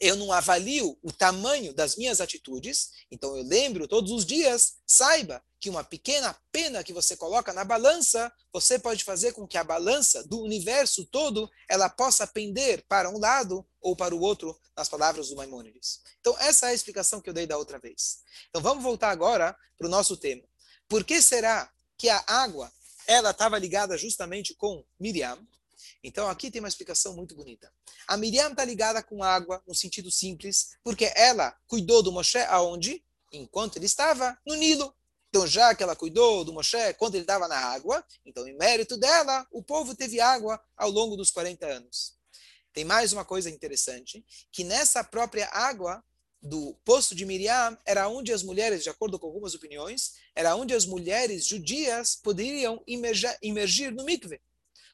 eu 0.00 0.16
não 0.16 0.32
avalio 0.32 0.98
o 1.02 1.12
tamanho 1.12 1.72
das 1.72 1.96
minhas 1.96 2.20
atitudes, 2.20 2.90
então 3.10 3.36
eu 3.36 3.44
lembro 3.44 3.86
todos 3.86 4.10
os 4.10 4.24
dias, 4.24 4.74
saiba 4.86 5.42
que 5.60 5.70
uma 5.70 5.84
pequena 5.84 6.36
pena 6.50 6.82
que 6.82 6.92
você 6.92 7.16
coloca 7.16 7.52
na 7.52 7.64
balança, 7.64 8.32
você 8.52 8.78
pode 8.78 9.04
fazer 9.04 9.32
com 9.32 9.46
que 9.46 9.56
a 9.56 9.64
balança 9.64 10.22
do 10.24 10.42
universo 10.42 11.04
todo, 11.06 11.50
ela 11.68 11.88
possa 11.88 12.26
pender 12.26 12.84
para 12.88 13.10
um 13.10 13.18
lado 13.18 13.66
ou 13.80 13.96
para 13.96 14.14
o 14.14 14.20
outro, 14.20 14.58
nas 14.76 14.88
palavras 14.88 15.28
do 15.28 15.36
Maimônides. 15.36 16.00
Então 16.20 16.36
essa 16.38 16.66
é 16.66 16.70
a 16.70 16.74
explicação 16.74 17.20
que 17.20 17.30
eu 17.30 17.34
dei 17.34 17.46
da 17.46 17.56
outra 17.56 17.78
vez. 17.78 18.18
Então 18.48 18.60
vamos 18.60 18.82
voltar 18.82 19.10
agora 19.10 19.56
para 19.78 19.86
o 19.86 19.90
nosso 19.90 20.16
tema. 20.16 20.42
Por 20.88 21.04
que 21.04 21.22
será 21.22 21.70
que 21.96 22.08
a 22.08 22.22
água, 22.26 22.70
ela 23.06 23.30
estava 23.30 23.58
ligada 23.58 23.96
justamente 23.96 24.54
com 24.54 24.84
Miriam? 24.98 25.38
Então 26.06 26.28
aqui 26.28 26.52
tem 26.52 26.60
uma 26.60 26.68
explicação 26.68 27.16
muito 27.16 27.34
bonita. 27.34 27.68
A 28.06 28.16
Miriam 28.16 28.52
está 28.52 28.64
ligada 28.64 29.02
com 29.02 29.24
água, 29.24 29.60
no 29.66 29.74
sentido 29.74 30.08
simples, 30.08 30.76
porque 30.84 31.12
ela 31.16 31.50
cuidou 31.66 32.00
do 32.00 32.12
Moshe 32.12 32.38
aonde? 32.38 33.04
Enquanto 33.32 33.76
ele 33.76 33.86
estava 33.86 34.38
no 34.46 34.54
Nilo. 34.54 34.94
Então, 35.28 35.44
já 35.48 35.74
que 35.74 35.82
ela 35.82 35.96
cuidou 35.96 36.44
do 36.44 36.52
Moshe 36.52 36.94
quando 36.96 37.16
ele 37.16 37.24
estava 37.24 37.48
na 37.48 37.58
água, 37.58 38.04
então, 38.24 38.46
em 38.46 38.56
mérito 38.56 38.96
dela, 38.96 39.44
o 39.50 39.60
povo 39.60 39.96
teve 39.96 40.20
água 40.20 40.62
ao 40.76 40.90
longo 40.90 41.16
dos 41.16 41.32
40 41.32 41.66
anos. 41.66 42.14
Tem 42.72 42.84
mais 42.84 43.12
uma 43.12 43.24
coisa 43.24 43.50
interessante, 43.50 44.24
que 44.52 44.62
nessa 44.62 45.02
própria 45.02 45.48
água 45.48 46.04
do 46.40 46.78
poço 46.84 47.16
de 47.16 47.26
Miriam 47.26 47.76
era 47.84 48.08
onde 48.08 48.32
as 48.32 48.44
mulheres, 48.44 48.84
de 48.84 48.90
acordo 48.90 49.18
com 49.18 49.26
algumas 49.26 49.54
opiniões, 49.54 50.14
era 50.36 50.54
onde 50.54 50.72
as 50.72 50.86
mulheres 50.86 51.44
judias 51.44 52.14
poderiam 52.14 52.80
imergir, 52.86 53.36
imergir 53.42 53.92
no 53.92 54.04
mikve. 54.04 54.40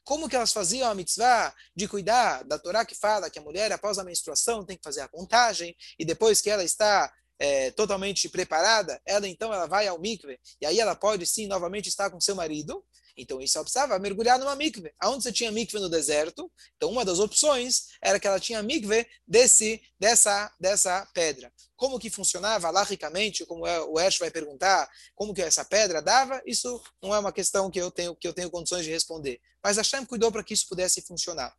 Como 0.05 0.29
que 0.29 0.37
elas 0.37 0.53
faziam 0.53 0.91
a 0.91 0.95
mitzvah 0.95 1.55
de 1.75 1.87
cuidar 1.87 2.43
da 2.45 2.59
Torá 2.59 2.85
que 2.85 2.95
fala 2.95 3.31
que 3.31 3.39
a 3.39 3.43
mulher, 3.43 3.71
após 3.73 3.99
a 3.99 4.05
menstruação, 4.05 4.65
tem 4.65 4.77
que 4.77 4.83
fazer 4.83 5.01
a 5.01 5.09
contagem, 5.09 5.77
e 5.99 6.05
depois 6.05 6.41
que 6.41 6.51
ela 6.51 6.65
está 6.65 7.13
é, 7.39 7.71
totalmente 7.73 8.29
preparada, 8.29 9.01
ela 9.05 9.29
então 9.29 9.53
ela 9.53 9.67
vai 9.67 9.87
ao 9.89 9.99
mikve, 9.99 10.39
e 10.61 10.67
aí 10.67 10.79
ela 10.79 10.95
pode 10.95 11.27
sim 11.27 11.47
novamente 11.47 11.89
estar 11.89 12.11
com 12.11 12.21
seu 12.21 12.35
marido, 12.35 12.85
então 13.17 13.41
isso 13.41 13.59
ela 13.59 13.65
precisava 13.65 13.99
mergulhar 13.99 14.39
numa 14.39 14.57
mikve. 14.57 14.93
Aonde 14.99 15.25
você 15.25 15.33
tinha 15.33 15.51
mikve 15.53 15.79
no 15.79 15.89
deserto? 15.89 16.51
Então 16.77 16.91
uma 16.91 17.05
das 17.05 17.19
opções 17.19 17.89
era 18.01 18.19
que 18.19 18.27
ela 18.27 18.41
tinha 18.41 18.63
mikve 18.63 19.07
desse, 19.27 19.83
dessa, 19.99 20.53
dessa 20.59 21.07
pedra. 21.13 21.53
Como 21.77 21.99
que 21.99 22.11
funcionava 22.11 22.71
logicamente, 22.71 23.45
como 23.45 23.67
é, 23.67 23.81
o 23.83 23.99
Ash 23.99 24.19
vai 24.19 24.31
perguntar, 24.31 24.89
como 25.15 25.35
que 25.35 25.43
essa 25.43 25.65
pedra 25.65 26.01
dava, 26.01 26.43
isso 26.47 26.83
não 27.03 27.15
é 27.15 27.19
uma 27.19 27.33
questão 27.33 27.71
que 27.71 27.81
eu 27.81 27.91
tenho, 27.91 28.15
que 28.17 28.27
eu 28.27 28.33
tenho 28.33 28.51
condições 28.51 28.85
de 28.85 28.91
responder. 28.91 29.41
Mas 29.63 29.77
Hashem 29.77 30.05
cuidou 30.07 30.33
para 30.33 30.43
que 30.43 30.55
isso 30.55 30.69
pudesse 30.69 31.03
funcionar. 31.03 31.55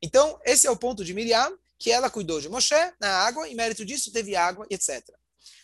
Então, 0.00 0.38
esse 0.44 0.66
é 0.66 0.70
o 0.70 0.76
ponto 0.76 1.04
de 1.04 1.14
Miriam, 1.14 1.58
que 1.78 1.90
ela 1.90 2.10
cuidou 2.10 2.40
de 2.40 2.48
Moshe 2.48 2.74
na 3.00 3.08
água, 3.08 3.48
e 3.48 3.54
mérito 3.54 3.84
disso 3.84 4.12
teve 4.12 4.36
água, 4.36 4.66
etc. 4.70 5.02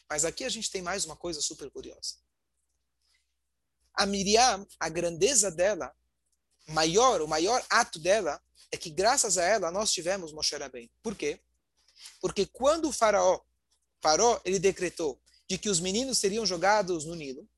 Mas 0.08 0.24
aqui 0.24 0.44
a 0.44 0.48
gente 0.48 0.70
tem 0.70 0.82
mais 0.82 1.04
uma 1.04 1.16
coisa 1.16 1.40
super 1.40 1.70
curiosa 1.70 2.16
a 3.94 4.06
Miriam, 4.06 4.66
a 4.78 4.88
grandeza 4.88 5.50
dela, 5.50 5.94
maior, 6.68 7.20
o 7.20 7.28
maior 7.28 7.64
ato 7.68 7.98
dela, 7.98 8.40
é 8.70 8.76
que 8.76 8.90
graças 8.90 9.36
a 9.36 9.44
ela 9.44 9.70
nós 9.70 9.92
tivemos 9.92 10.32
Moshe 10.32 10.56
Rabbeinu. 10.56 10.90
Por 11.02 11.14
quê? 11.14 11.40
Porque 12.20 12.46
quando 12.46 12.88
o 12.88 12.92
faraó 12.92 13.40
parou, 14.00 14.40
ele 14.44 14.58
decretou 14.58 15.20
de 15.48 15.58
que 15.58 15.68
os 15.68 15.80
meninos 15.80 16.18
seriam 16.18 16.46
jogados 16.46 17.04
no 17.04 17.14
Nilo, 17.14 17.48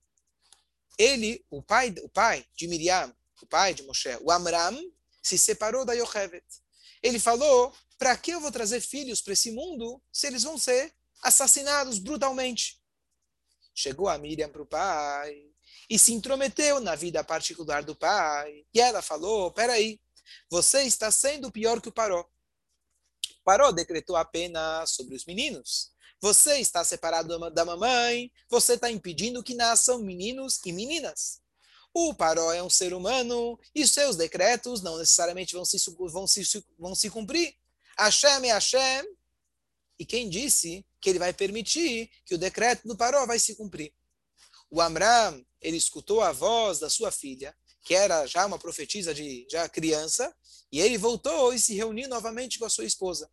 ele, 0.98 1.44
o 1.50 1.62
pai, 1.62 1.94
o 2.02 2.08
pai 2.08 2.46
de 2.56 2.66
Miriam, 2.66 3.14
o 3.40 3.46
pai 3.46 3.74
de 3.74 3.82
Moshe, 3.84 4.16
o 4.20 4.30
Amram, 4.30 4.78
se 5.22 5.38
separou 5.38 5.84
da 5.84 5.92
Yochevet. 5.92 6.44
Ele 7.02 7.18
falou, 7.18 7.72
para 7.98 8.16
que 8.16 8.32
eu 8.32 8.40
vou 8.40 8.50
trazer 8.50 8.80
filhos 8.80 9.20
para 9.20 9.32
esse 9.32 9.50
mundo 9.50 10.02
se 10.12 10.26
eles 10.26 10.42
vão 10.42 10.58
ser 10.58 10.92
assassinados 11.22 11.98
brutalmente? 11.98 12.80
Chegou 13.74 14.08
a 14.08 14.18
Miriam 14.18 14.48
para 14.48 14.62
o 14.62 14.66
pai 14.66 15.53
e 15.88 15.98
se 15.98 16.12
intrometeu 16.12 16.80
na 16.80 16.94
vida 16.94 17.22
particular 17.22 17.82
do 17.82 17.94
pai. 17.94 18.64
E 18.72 18.80
ela 18.80 19.02
falou: 19.02 19.50
peraí, 19.52 20.00
você 20.50 20.82
está 20.82 21.10
sendo 21.10 21.50
pior 21.50 21.80
que 21.80 21.88
o 21.88 21.92
Paró. 21.92 22.26
Paró 23.44 23.70
decretou 23.70 24.16
a 24.16 24.24
pena 24.24 24.84
sobre 24.86 25.14
os 25.14 25.24
meninos. 25.24 25.92
Você 26.20 26.58
está 26.58 26.82
separado 26.82 27.50
da 27.50 27.64
mamãe, 27.64 28.32
você 28.48 28.74
está 28.74 28.90
impedindo 28.90 29.42
que 29.42 29.54
nasçam 29.54 29.98
meninos 29.98 30.58
e 30.64 30.72
meninas. 30.72 31.42
O 31.92 32.14
Paró 32.14 32.52
é 32.52 32.62
um 32.62 32.70
ser 32.70 32.94
humano 32.94 33.58
e 33.74 33.86
seus 33.86 34.16
decretos 34.16 34.82
não 34.82 34.96
necessariamente 34.98 35.54
vão 35.54 35.64
se, 35.64 35.76
vão 36.10 36.26
se, 36.26 36.64
vão 36.78 36.94
se 36.94 37.10
cumprir. 37.10 37.54
Hashem 37.98 38.48
é 38.48 38.52
Hashem. 38.52 39.04
E 39.98 40.04
quem 40.04 40.28
disse 40.28 40.84
que 41.00 41.10
ele 41.10 41.18
vai 41.18 41.32
permitir 41.32 42.10
que 42.24 42.34
o 42.34 42.38
decreto 42.38 42.88
do 42.88 42.96
Paró 42.96 43.26
vai 43.26 43.38
se 43.38 43.54
cumprir? 43.54 43.94
O 44.70 44.80
Amram, 44.80 45.44
ele 45.64 45.78
escutou 45.78 46.20
a 46.20 46.30
voz 46.30 46.78
da 46.78 46.90
sua 46.90 47.10
filha, 47.10 47.56
que 47.82 47.94
era 47.94 48.26
já 48.26 48.44
uma 48.46 48.58
profetisa 48.58 49.14
de 49.14 49.46
já 49.50 49.68
criança, 49.68 50.32
e 50.70 50.80
ele 50.80 50.98
voltou 50.98 51.52
e 51.52 51.58
se 51.58 51.74
reuniu 51.74 52.08
novamente 52.08 52.58
com 52.58 52.66
a 52.66 52.70
sua 52.70 52.84
esposa. 52.84 53.28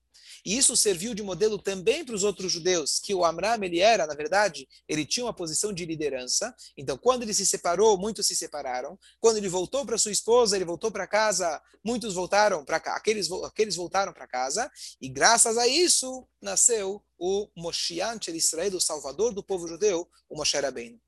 E 0.46 0.58
isso 0.58 0.76
serviu 0.76 1.14
de 1.14 1.22
modelo 1.22 1.58
também 1.58 2.06
para 2.06 2.16
os 2.16 2.24
outros 2.24 2.52
judeus, 2.52 3.00
que 3.00 3.14
o 3.14 3.26
Amram, 3.26 3.64
ele 3.64 3.80
era, 3.80 4.08
na 4.08 4.14
verdade, 4.14 4.68
ele 4.88 5.06
tinha 5.06 5.26
uma 5.26 5.34
posição 5.34 5.74
de 5.74 5.86
liderança. 5.86 6.56
Então, 6.78 6.98
quando 6.98 7.24
ele 7.24 7.34
se 7.34 7.46
separou, 7.46 7.98
muitos 7.98 8.28
se 8.28 8.36
separaram. 8.36 8.98
Quando 9.20 9.38
ele 9.38 9.50
voltou 9.50 9.86
para 9.86 9.98
sua 9.98 10.12
esposa, 10.12 10.56
ele 10.56 10.66
voltou 10.66 10.92
para 10.92 11.06
casa, 11.06 11.62
muitos 11.84 12.14
voltaram 12.14 12.64
para 12.64 12.80
cá, 12.80 12.96
aqueles, 12.96 13.30
aqueles 13.44 13.76
voltaram 13.76 14.14
para 14.14 14.28
casa. 14.28 14.72
E 15.02 15.10
graças 15.10 15.58
a 15.58 15.68
isso, 15.68 16.28
nasceu 16.42 17.04
o 17.20 17.50
Moshiach 17.56 18.32
Israel, 18.32 18.76
o 18.76 18.82
salvador 18.82 19.34
do 19.34 19.44
povo 19.44 19.68
judeu, 19.68 20.10
o 20.30 20.38
Moshe 20.38 20.58
Rabbeinu. 20.58 21.00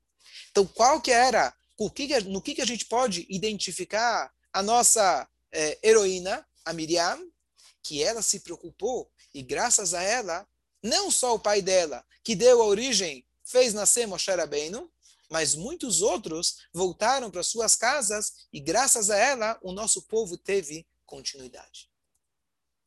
Então, 0.50 0.66
qual 0.66 1.00
que 1.00 1.10
era, 1.10 1.54
que, 1.94 2.20
no 2.20 2.40
que, 2.40 2.54
que 2.54 2.62
a 2.62 2.66
gente 2.66 2.86
pode 2.86 3.26
identificar 3.28 4.32
a 4.52 4.62
nossa 4.62 5.28
é, 5.52 5.78
heroína, 5.82 6.46
a 6.64 6.72
Miriam, 6.72 7.20
que 7.82 8.02
ela 8.02 8.22
se 8.22 8.40
preocupou 8.40 9.10
e 9.32 9.42
graças 9.42 9.92
a 9.94 10.02
ela, 10.02 10.46
não 10.82 11.10
só 11.10 11.34
o 11.34 11.38
pai 11.38 11.60
dela, 11.60 12.04
que 12.22 12.34
deu 12.34 12.62
a 12.62 12.66
origem, 12.66 13.26
fez 13.44 13.74
nascer 13.74 14.06
Moshe 14.06 14.30
Rabbeinu, 14.30 14.90
mas 15.30 15.54
muitos 15.54 16.00
outros 16.00 16.58
voltaram 16.72 17.30
para 17.30 17.42
suas 17.42 17.74
casas 17.74 18.46
e 18.52 18.60
graças 18.60 19.10
a 19.10 19.16
ela 19.16 19.58
o 19.62 19.72
nosso 19.72 20.02
povo 20.02 20.36
teve 20.36 20.86
continuidade. 21.04 21.90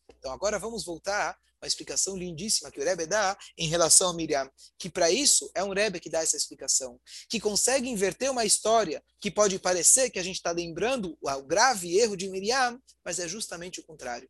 Então 0.09 0.31
agora 0.31 0.57
vamos 0.57 0.85
voltar 0.85 1.37
uma 1.61 1.67
explicação 1.67 2.15
lindíssima 2.15 2.71
que 2.71 2.79
o 2.79 2.83
Rebbe 2.83 3.05
dá 3.05 3.37
em 3.57 3.67
relação 3.67 4.09
a 4.09 4.13
Miriam, 4.13 4.49
que 4.77 4.89
para 4.89 5.09
isso 5.09 5.49
é 5.55 5.63
um 5.63 5.73
Rebbe 5.73 5.99
que 5.99 6.09
dá 6.09 6.21
essa 6.21 6.37
explicação, 6.37 6.99
que 7.29 7.39
consegue 7.39 7.89
inverter 7.89 8.31
uma 8.31 8.45
história 8.45 9.03
que 9.19 9.31
pode 9.31 9.57
parecer 9.59 10.09
que 10.09 10.19
a 10.19 10.23
gente 10.23 10.35
está 10.35 10.51
lembrando 10.51 11.17
o 11.21 11.41
grave 11.43 11.97
erro 11.97 12.15
de 12.15 12.27
Miriam, 12.29 12.79
mas 13.03 13.19
é 13.19 13.27
justamente 13.27 13.79
o 13.79 13.83
contrário. 13.83 14.29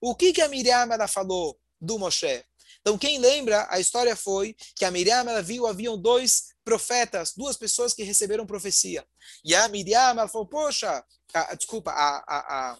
O 0.00 0.14
que, 0.14 0.32
que 0.32 0.42
a 0.42 0.48
Miriam 0.48 0.92
ela 0.92 1.08
falou 1.08 1.58
do 1.80 1.98
Moshe? 1.98 2.44
Então, 2.80 2.98
quem 2.98 3.18
lembra, 3.18 3.66
a 3.70 3.80
história 3.80 4.14
foi 4.14 4.54
que 4.76 4.84
a 4.84 4.90
Miriam 4.90 5.20
ela 5.20 5.40
viu, 5.40 5.66
haviam 5.66 5.96
dois 5.96 6.48
profetas, 6.62 7.32
duas 7.34 7.56
pessoas 7.56 7.94
que 7.94 8.02
receberam 8.02 8.44
profecia. 8.44 9.06
E 9.42 9.54
a 9.54 9.66
Miriam 9.68 10.10
ela 10.10 10.28
falou, 10.28 10.46
poxa, 10.46 11.02
a, 11.32 11.54
desculpa, 11.54 11.90
a, 11.92 12.24
a, 12.26 12.72
a 12.72 12.78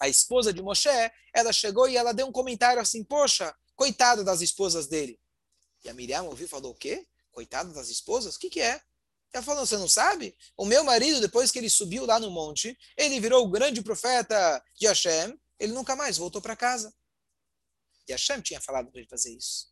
a 0.00 0.08
esposa 0.08 0.52
de 0.52 0.62
Moshe, 0.62 0.88
ela 1.32 1.52
chegou 1.52 1.88
e 1.88 1.96
ela 1.96 2.12
deu 2.12 2.26
um 2.26 2.32
comentário 2.32 2.80
assim, 2.80 3.02
poxa, 3.04 3.54
coitada 3.74 4.22
das 4.22 4.40
esposas 4.40 4.86
dele. 4.86 5.18
E 5.84 5.88
a 5.88 5.94
Miriam 5.94 6.22
ouviu 6.24 6.46
e 6.46 6.48
falou, 6.48 6.72
o 6.72 6.74
quê? 6.74 7.06
Coitada 7.32 7.72
das 7.72 7.88
esposas? 7.88 8.36
O 8.36 8.38
que, 8.38 8.48
que 8.48 8.60
é? 8.60 8.80
Ela 9.32 9.42
falou, 9.42 9.66
você 9.66 9.76
não 9.76 9.88
sabe? 9.88 10.36
O 10.56 10.64
meu 10.64 10.84
marido, 10.84 11.20
depois 11.20 11.50
que 11.50 11.58
ele 11.58 11.68
subiu 11.68 12.06
lá 12.06 12.20
no 12.20 12.30
monte, 12.30 12.78
ele 12.96 13.18
virou 13.18 13.44
o 13.44 13.50
grande 13.50 13.82
profeta 13.82 14.62
de 14.78 14.86
Hashem, 14.86 15.36
ele 15.58 15.72
nunca 15.72 15.96
mais 15.96 16.16
voltou 16.16 16.40
para 16.40 16.54
casa. 16.54 16.94
E 18.08 18.12
Hashem 18.12 18.40
tinha 18.40 18.60
falado 18.60 18.90
para 18.90 19.00
ele 19.00 19.08
fazer 19.08 19.34
isso. 19.34 19.68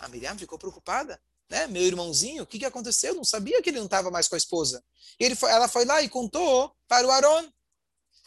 A 0.00 0.08
Miriam 0.08 0.36
ficou 0.36 0.58
preocupada. 0.58 1.20
né? 1.48 1.66
Meu 1.66 1.82
irmãozinho, 1.82 2.42
o 2.42 2.46
que, 2.46 2.58
que 2.58 2.64
aconteceu? 2.64 3.12
Eu 3.12 3.16
não 3.16 3.24
sabia 3.24 3.62
que 3.62 3.70
ele 3.70 3.78
não 3.78 3.86
estava 3.86 4.10
mais 4.10 4.28
com 4.28 4.34
a 4.34 4.38
esposa. 4.38 4.84
Ele 5.18 5.34
foi, 5.34 5.50
ela 5.50 5.68
foi 5.68 5.84
lá 5.84 6.02
e 6.02 6.08
contou 6.08 6.74
para 6.86 7.06
o 7.06 7.10
Aaron. 7.10 7.50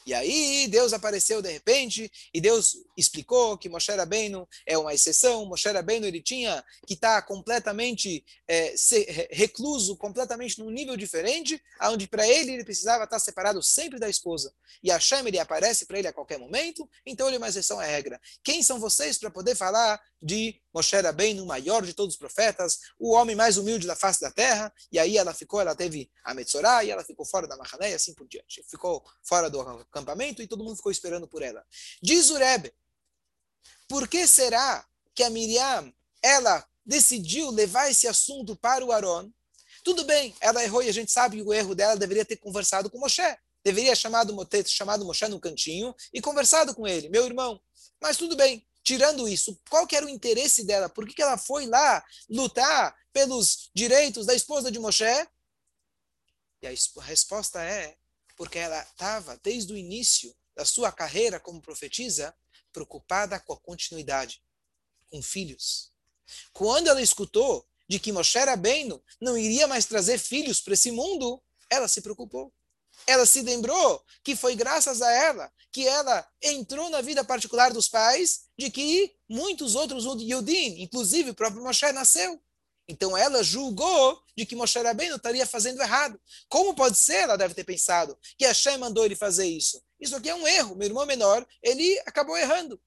E 0.09 0.13
aí 0.15 0.67
Deus 0.67 0.91
apareceu 0.91 1.39
de 1.39 1.51
repente 1.51 2.11
e 2.33 2.41
Deus 2.41 2.77
explicou 2.97 3.55
que 3.55 3.69
Moshe 3.69 3.91
Rabbeinu 3.91 4.49
é 4.65 4.75
uma 4.75 4.91
exceção. 4.91 5.45
Moshe 5.45 5.69
Rabbeinu 5.69 6.07
ele 6.07 6.19
tinha 6.19 6.65
que 6.87 6.95
estar 6.95 7.21
tá 7.21 7.27
completamente 7.27 8.25
é, 8.47 8.73
recluso, 9.29 9.95
completamente 9.95 10.57
num 10.57 10.71
nível 10.71 10.97
diferente, 10.97 11.61
onde 11.83 12.07
para 12.07 12.27
ele 12.27 12.53
ele 12.53 12.63
precisava 12.63 13.03
estar 13.03 13.17
tá 13.17 13.19
separado 13.19 13.61
sempre 13.61 13.99
da 13.99 14.09
esposa. 14.09 14.51
E 14.81 14.89
Hashem 14.89 15.27
ele 15.27 15.37
aparece 15.37 15.85
para 15.85 15.99
ele 15.99 16.07
a 16.07 16.13
qualquer 16.13 16.39
momento, 16.39 16.89
então 17.05 17.27
ele 17.27 17.35
é 17.35 17.37
uma 17.37 17.49
exceção 17.49 17.79
à 17.79 17.83
regra. 17.83 18.19
Quem 18.43 18.63
são 18.63 18.79
vocês 18.79 19.19
para 19.19 19.29
poder 19.29 19.53
falar 19.53 20.01
de 20.19 20.59
Moshe 20.73 20.95
Rabbeinu, 20.95 21.43
o 21.43 21.45
maior 21.45 21.85
de 21.85 21.93
todos 21.93 22.15
os 22.15 22.19
profetas, 22.19 22.79
o 22.99 23.11
homem 23.11 23.35
mais 23.35 23.57
humilde 23.57 23.87
da 23.87 23.95
face 23.95 24.21
da 24.21 24.31
terra? 24.31 24.71
E 24.91 24.99
aí 24.99 25.17
ela 25.17 25.33
ficou, 25.33 25.59
ela 25.59 25.75
teve 25.75 26.11
a 26.23 26.33
Metzorah 26.33 26.83
e 26.83 26.91
ela 26.91 27.03
ficou 27.03 27.25
fora 27.25 27.47
da 27.47 27.57
Mahané 27.57 27.91
e 27.91 27.93
assim 27.93 28.13
por 28.13 28.27
diante. 28.27 28.63
Ficou 28.69 29.03
fora 29.23 29.49
do 29.49 29.59
acampamento 29.61 30.41
e 30.41 30.47
todo 30.47 30.63
mundo 30.63 30.75
ficou 30.75 30.91
esperando 30.91 31.27
por 31.27 31.41
ela. 31.41 31.65
Diz 32.01 32.29
o 32.29 32.37
Rebbe, 32.37 32.73
por 33.87 34.07
que 34.07 34.27
será 34.27 34.85
que 35.15 35.23
a 35.23 35.29
Miriam, 35.29 35.91
ela 36.21 36.65
decidiu 36.85 37.49
levar 37.49 37.89
esse 37.89 38.07
assunto 38.07 38.55
para 38.55 38.85
o 38.85 38.91
Aaron? 38.91 39.31
Tudo 39.83 40.03
bem, 40.03 40.35
ela 40.39 40.63
errou 40.63 40.83
e 40.83 40.89
a 40.89 40.93
gente 40.93 41.11
sabe 41.11 41.37
que 41.37 41.43
o 41.43 41.53
erro 41.53 41.73
dela 41.73 41.95
deveria 41.95 42.25
ter 42.25 42.37
conversado 42.37 42.89
com 42.89 42.99
Moshe. 42.99 43.21
Deveria 43.63 43.95
chamado, 43.95 44.45
ter 44.45 44.67
chamado 44.67 45.03
Moshe 45.03 45.27
no 45.27 45.39
cantinho 45.39 45.95
e 46.13 46.21
conversado 46.21 46.75
com 46.75 46.87
ele, 46.87 47.09
meu 47.09 47.25
irmão. 47.25 47.59
Mas 48.01 48.15
tudo 48.15 48.35
bem, 48.35 48.65
tirando 48.83 49.27
isso, 49.27 49.59
qual 49.69 49.85
que 49.85 49.95
era 49.95 50.05
o 50.05 50.09
interesse 50.09 50.63
dela? 50.63 50.89
Por 50.89 51.07
que, 51.07 51.13
que 51.13 51.21
ela 51.21 51.37
foi 51.37 51.65
lá 51.65 52.03
lutar 52.29 52.95
pelos 53.13 53.69
direitos 53.73 54.25
da 54.25 54.33
esposa 54.33 54.71
de 54.71 54.79
Moshe? 54.79 55.05
E 56.61 56.67
a 56.67 57.03
resposta 57.03 57.61
é 57.63 57.97
porque 58.35 58.57
ela 58.57 58.81
estava, 58.81 59.39
desde 59.43 59.73
o 59.73 59.77
início 59.77 60.35
da 60.55 60.65
sua 60.65 60.91
carreira 60.91 61.39
como 61.39 61.61
profetisa, 61.61 62.35
preocupada 62.71 63.39
com 63.39 63.53
a 63.53 63.59
continuidade, 63.59 64.41
com 65.09 65.21
filhos. 65.21 65.91
Quando 66.53 66.87
ela 66.87 67.01
escutou 67.01 67.67
de 67.87 67.99
que 67.99 68.11
Moshe 68.11 68.37
Rabbeinu 68.37 69.03
não 69.19 69.37
iria 69.37 69.67
mais 69.67 69.85
trazer 69.85 70.19
filhos 70.19 70.61
para 70.61 70.73
esse 70.73 70.91
mundo, 70.91 71.41
ela 71.69 71.87
se 71.87 72.01
preocupou. 72.01 72.53
Ela 73.09 73.25
se 73.25 73.41
lembrou 73.41 74.05
que 74.23 74.35
foi 74.35 74.55
graças 74.55 75.01
a 75.01 75.11
ela 75.11 75.51
que 75.71 75.87
ela 75.87 76.27
entrou 76.43 76.91
na 76.91 77.01
vida 77.01 77.23
particular 77.23 77.73
dos 77.73 77.87
pais, 77.87 78.41
de 78.57 78.69
que 78.69 79.15
muitos 79.27 79.73
outros 79.73 80.03
Yudim, 80.05 80.81
inclusive 80.81 81.31
o 81.31 81.33
próprio 81.33 81.63
Moshe, 81.63 81.91
nasceu. 81.91 82.39
Então 82.87 83.17
ela 83.17 83.43
julgou 83.43 84.21
de 84.37 84.45
que 84.45 84.55
Moshe 84.55 84.79
Rabbeinu 84.79 85.15
estaria 85.15 85.45
fazendo 85.47 85.81
errado. 85.81 86.21
Como 86.47 86.75
pode 86.75 86.97
ser, 86.97 87.21
ela 87.23 87.35
deve 87.35 87.55
ter 87.55 87.63
pensado, 87.63 88.15
que 88.37 88.45
Hashem 88.45 88.77
mandou 88.77 89.05
ele 89.05 89.15
fazer 89.15 89.47
isso? 89.47 89.81
Isso 89.99 90.15
aqui 90.15 90.29
é 90.29 90.35
um 90.35 90.47
erro. 90.47 90.75
Meu 90.75 90.87
irmão 90.87 91.05
menor, 91.07 91.45
ele 91.63 91.99
acabou 92.05 92.37
errando. 92.37 92.79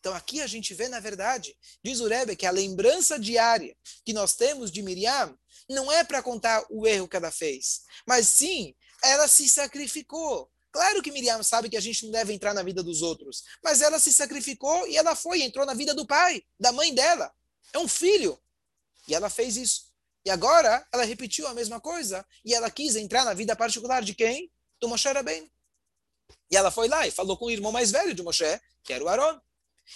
Então 0.00 0.12
aqui 0.12 0.40
a 0.40 0.46
gente 0.48 0.74
vê, 0.74 0.88
na 0.88 1.00
verdade, 1.00 1.56
diz 1.84 2.00
o 2.00 2.08
Rebbe, 2.08 2.34
que 2.34 2.46
a 2.46 2.50
lembrança 2.50 3.16
diária 3.16 3.76
que 4.04 4.12
nós 4.12 4.34
temos 4.34 4.72
de 4.72 4.82
Miriam 4.82 5.36
não 5.68 5.90
é 5.92 6.02
para 6.02 6.22
contar 6.22 6.64
o 6.70 6.86
erro 6.86 7.08
que 7.08 7.16
ela 7.16 7.30
fez, 7.30 7.82
mas 8.06 8.26
sim, 8.26 8.74
ela 9.02 9.28
se 9.28 9.48
sacrificou. 9.48 10.50
Claro 10.70 11.02
que 11.02 11.10
Miriam 11.10 11.42
sabe 11.42 11.68
que 11.68 11.76
a 11.76 11.80
gente 11.80 12.04
não 12.04 12.12
deve 12.12 12.32
entrar 12.32 12.52
na 12.54 12.62
vida 12.62 12.82
dos 12.82 13.02
outros, 13.02 13.44
mas 13.62 13.80
ela 13.80 13.98
se 13.98 14.12
sacrificou 14.12 14.86
e 14.86 14.96
ela 14.96 15.14
foi, 15.14 15.42
entrou 15.42 15.64
na 15.64 15.74
vida 15.74 15.94
do 15.94 16.06
pai, 16.06 16.44
da 16.58 16.72
mãe 16.72 16.94
dela. 16.94 17.32
É 17.72 17.78
um 17.78 17.88
filho. 17.88 18.38
E 19.06 19.14
ela 19.14 19.30
fez 19.30 19.56
isso. 19.56 19.88
E 20.24 20.30
agora 20.30 20.86
ela 20.92 21.04
repetiu 21.04 21.46
a 21.46 21.54
mesma 21.54 21.80
coisa 21.80 22.24
e 22.44 22.54
ela 22.54 22.70
quis 22.70 22.96
entrar 22.96 23.24
na 23.24 23.32
vida 23.32 23.56
particular 23.56 24.02
de 24.02 24.14
quem? 24.14 24.52
Do 24.80 24.88
Moshe 24.88 25.08
Rabbeinu. 25.08 25.50
E 26.50 26.56
ela 26.56 26.70
foi 26.70 26.88
lá 26.88 27.06
e 27.06 27.10
falou 27.10 27.36
com 27.36 27.46
o 27.46 27.50
irmão 27.50 27.72
mais 27.72 27.90
velho 27.90 28.14
de 28.14 28.22
Moshe, 28.22 28.60
que 28.84 28.92
era 28.92 29.02
o 29.02 29.08
Aaron. 29.08 29.40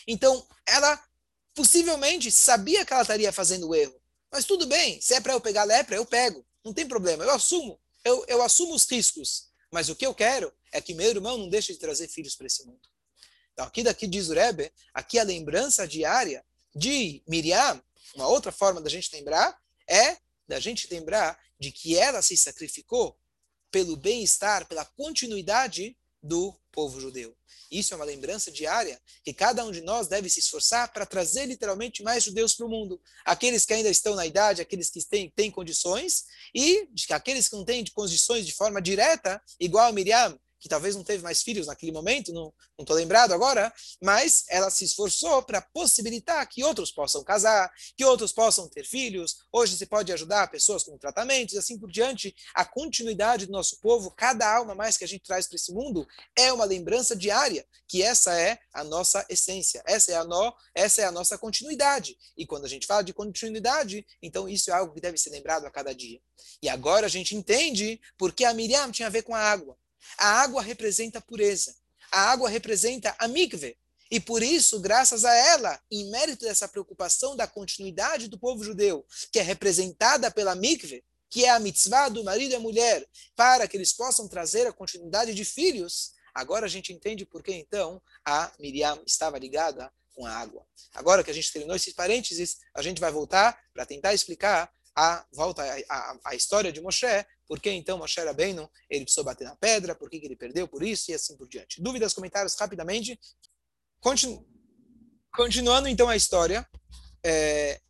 Então, 0.06 0.46
ela 0.66 1.02
possivelmente 1.54 2.30
sabia 2.30 2.84
que 2.84 2.92
ela 2.92 3.02
estaria 3.02 3.32
fazendo 3.32 3.68
o 3.68 3.74
erro. 3.74 3.94
Mas 4.30 4.46
tudo 4.46 4.66
bem, 4.66 5.00
se 5.00 5.14
é 5.14 5.20
para 5.20 5.34
eu 5.34 5.40
pegar 5.40 5.64
lepra, 5.64 5.96
eu 5.96 6.06
pego. 6.06 6.46
Não 6.64 6.72
tem 6.72 6.86
problema, 6.86 7.24
eu 7.24 7.30
assumo. 7.30 7.78
Eu, 8.04 8.24
eu 8.28 8.42
assumo 8.42 8.74
os 8.74 8.88
riscos. 8.88 9.50
Mas 9.70 9.88
o 9.88 9.96
que 9.96 10.04
eu 10.04 10.14
quero 10.14 10.52
é 10.70 10.80
que 10.80 10.92
meu 10.92 11.08
irmão 11.08 11.38
não 11.38 11.48
deixe 11.48 11.72
de 11.72 11.78
trazer 11.78 12.06
filhos 12.08 12.36
para 12.36 12.46
esse 12.46 12.66
mundo. 12.66 12.80
Então, 13.52 13.64
aqui 13.64 13.82
daqui 13.82 14.06
diz 14.06 14.28
o 14.28 14.34
Rebbe, 14.34 14.70
aqui 14.92 15.18
a 15.18 15.22
lembrança 15.22 15.86
diária 15.86 16.44
de 16.74 17.22
Miriam 17.26 17.82
uma 18.14 18.28
outra 18.28 18.52
forma 18.52 18.80
da 18.80 18.90
gente 18.90 19.14
lembrar 19.14 19.58
é 19.88 20.18
da 20.46 20.60
gente 20.60 20.88
lembrar 20.90 21.38
de 21.58 21.70
que 21.70 21.96
ela 21.96 22.20
se 22.20 22.36
sacrificou 22.36 23.18
pelo 23.70 23.96
bem-estar, 23.96 24.66
pela 24.66 24.84
continuidade 24.84 25.96
do 26.22 26.54
povo 26.70 27.00
judeu. 27.00 27.36
Isso 27.70 27.94
é 27.94 27.96
uma 27.96 28.04
lembrança 28.04 28.50
diária 28.50 29.00
que 29.24 29.32
cada 29.32 29.64
um 29.64 29.70
de 29.70 29.80
nós 29.80 30.06
deve 30.06 30.28
se 30.28 30.40
esforçar 30.40 30.92
para 30.92 31.06
trazer 31.06 31.46
literalmente 31.46 32.02
mais 32.02 32.24
judeus 32.24 32.54
para 32.54 32.66
o 32.66 32.68
mundo. 32.68 33.00
Aqueles 33.24 33.64
que 33.64 33.72
ainda 33.72 33.88
estão 33.88 34.14
na 34.14 34.26
idade, 34.26 34.60
aqueles 34.60 34.90
que 34.90 35.02
têm, 35.04 35.30
têm 35.30 35.50
condições, 35.50 36.24
e 36.54 36.88
aqueles 37.10 37.48
que 37.48 37.56
não 37.56 37.64
têm 37.64 37.84
condições 37.92 38.46
de 38.46 38.52
forma 38.52 38.80
direta, 38.80 39.42
igual 39.58 39.88
a 39.88 39.92
Miriam, 39.92 40.38
que 40.62 40.68
talvez 40.68 40.94
não 40.94 41.02
teve 41.02 41.24
mais 41.24 41.42
filhos 41.42 41.66
naquele 41.66 41.90
momento, 41.90 42.32
não 42.32 42.54
estou 42.78 42.94
lembrado 42.94 43.32
agora, 43.32 43.74
mas 44.00 44.44
ela 44.48 44.70
se 44.70 44.84
esforçou 44.84 45.42
para 45.42 45.60
possibilitar 45.60 46.48
que 46.48 46.62
outros 46.62 46.92
possam 46.92 47.24
casar, 47.24 47.68
que 47.96 48.04
outros 48.04 48.32
possam 48.32 48.68
ter 48.68 48.86
filhos. 48.86 49.38
Hoje 49.52 49.76
se 49.76 49.86
pode 49.86 50.12
ajudar 50.12 50.48
pessoas 50.52 50.84
com 50.84 50.96
tratamentos 50.96 51.56
assim 51.56 51.76
por 51.76 51.90
diante. 51.90 52.32
A 52.54 52.64
continuidade 52.64 53.46
do 53.46 53.52
nosso 53.52 53.80
povo, 53.80 54.12
cada 54.12 54.56
alma 54.56 54.72
mais 54.72 54.96
que 54.96 55.02
a 55.02 55.08
gente 55.08 55.24
traz 55.24 55.48
para 55.48 55.56
esse 55.56 55.72
mundo, 55.72 56.06
é 56.38 56.52
uma 56.52 56.64
lembrança 56.64 57.16
diária 57.16 57.66
que 57.88 58.00
essa 58.00 58.38
é 58.38 58.56
a 58.72 58.84
nossa 58.84 59.26
essência, 59.28 59.82
essa 59.84 60.12
é 60.12 60.14
a, 60.14 60.24
no, 60.24 60.54
essa 60.76 61.02
é 61.02 61.04
a 61.06 61.10
nossa 61.10 61.36
continuidade. 61.36 62.16
E 62.36 62.46
quando 62.46 62.66
a 62.66 62.68
gente 62.68 62.86
fala 62.86 63.02
de 63.02 63.12
continuidade, 63.12 64.06
então 64.22 64.48
isso 64.48 64.70
é 64.70 64.74
algo 64.74 64.94
que 64.94 65.00
deve 65.00 65.18
ser 65.18 65.30
lembrado 65.30 65.66
a 65.66 65.70
cada 65.72 65.92
dia. 65.92 66.20
E 66.62 66.68
agora 66.68 67.06
a 67.06 67.10
gente 67.10 67.34
entende 67.34 68.00
por 68.16 68.32
que 68.32 68.44
a 68.44 68.54
Miriam 68.54 68.92
tinha 68.92 69.08
a 69.08 69.10
ver 69.10 69.22
com 69.22 69.34
a 69.34 69.40
água. 69.40 69.76
A 70.18 70.42
água 70.42 70.62
representa 70.62 71.18
a 71.18 71.22
pureza. 71.22 71.74
A 72.10 72.30
água 72.30 72.48
representa 72.48 73.14
a 73.18 73.26
mikve. 73.28 73.76
E 74.10 74.20
por 74.20 74.42
isso, 74.42 74.78
graças 74.78 75.24
a 75.24 75.34
ela, 75.34 75.80
em 75.90 76.10
mérito 76.10 76.44
dessa 76.44 76.68
preocupação 76.68 77.34
da 77.34 77.46
continuidade 77.46 78.28
do 78.28 78.38
povo 78.38 78.62
judeu, 78.62 79.06
que 79.32 79.38
é 79.38 79.42
representada 79.42 80.30
pela 80.30 80.54
mikve, 80.54 81.02
que 81.30 81.46
é 81.46 81.48
a 81.48 81.58
mitzvah 81.58 82.10
do 82.10 82.22
marido 82.22 82.52
e 82.52 82.54
a 82.54 82.60
mulher, 82.60 83.08
para 83.34 83.66
que 83.66 83.74
eles 83.74 83.94
possam 83.94 84.28
trazer 84.28 84.66
a 84.66 84.72
continuidade 84.72 85.32
de 85.32 85.46
filhos, 85.46 86.12
agora 86.34 86.66
a 86.66 86.68
gente 86.68 86.92
entende 86.92 87.24
por 87.24 87.42
que 87.42 87.54
então 87.54 88.02
a 88.22 88.52
Miriam 88.58 89.02
estava 89.06 89.38
ligada 89.38 89.90
com 90.14 90.26
a 90.26 90.30
água. 90.30 90.66
Agora 90.92 91.24
que 91.24 91.30
a 91.30 91.34
gente 91.34 91.50
terminou 91.50 91.74
esses 91.74 91.94
parênteses, 91.94 92.58
a 92.74 92.82
gente 92.82 93.00
vai 93.00 93.10
voltar 93.10 93.58
para 93.72 93.86
tentar 93.86 94.12
explicar 94.12 94.70
a 94.94 95.24
volta 95.32 95.62
a, 95.62 95.76
a, 95.88 96.18
a, 96.26 96.34
história 96.34 96.72
de 96.72 96.80
Moshe, 96.80 97.06
por 97.46 97.60
que 97.60 97.70
então 97.70 97.98
Moshe 97.98 98.20
Rabbeinu, 98.20 98.70
ele 98.90 99.04
precisou 99.04 99.24
bater 99.24 99.44
na 99.44 99.56
pedra, 99.56 99.94
por 99.94 100.10
que, 100.10 100.20
que 100.20 100.26
ele 100.26 100.36
perdeu 100.36 100.68
por 100.68 100.82
isso 100.82 101.10
e 101.10 101.14
assim 101.14 101.36
por 101.36 101.48
diante. 101.48 101.82
Dúvidas, 101.82 102.12
comentários 102.12 102.54
rapidamente. 102.54 103.18
Continu, 104.00 104.46
continuando 105.34 105.88
então 105.88 106.08
a 106.08 106.16
história, 106.16 106.68
é, 107.24 107.80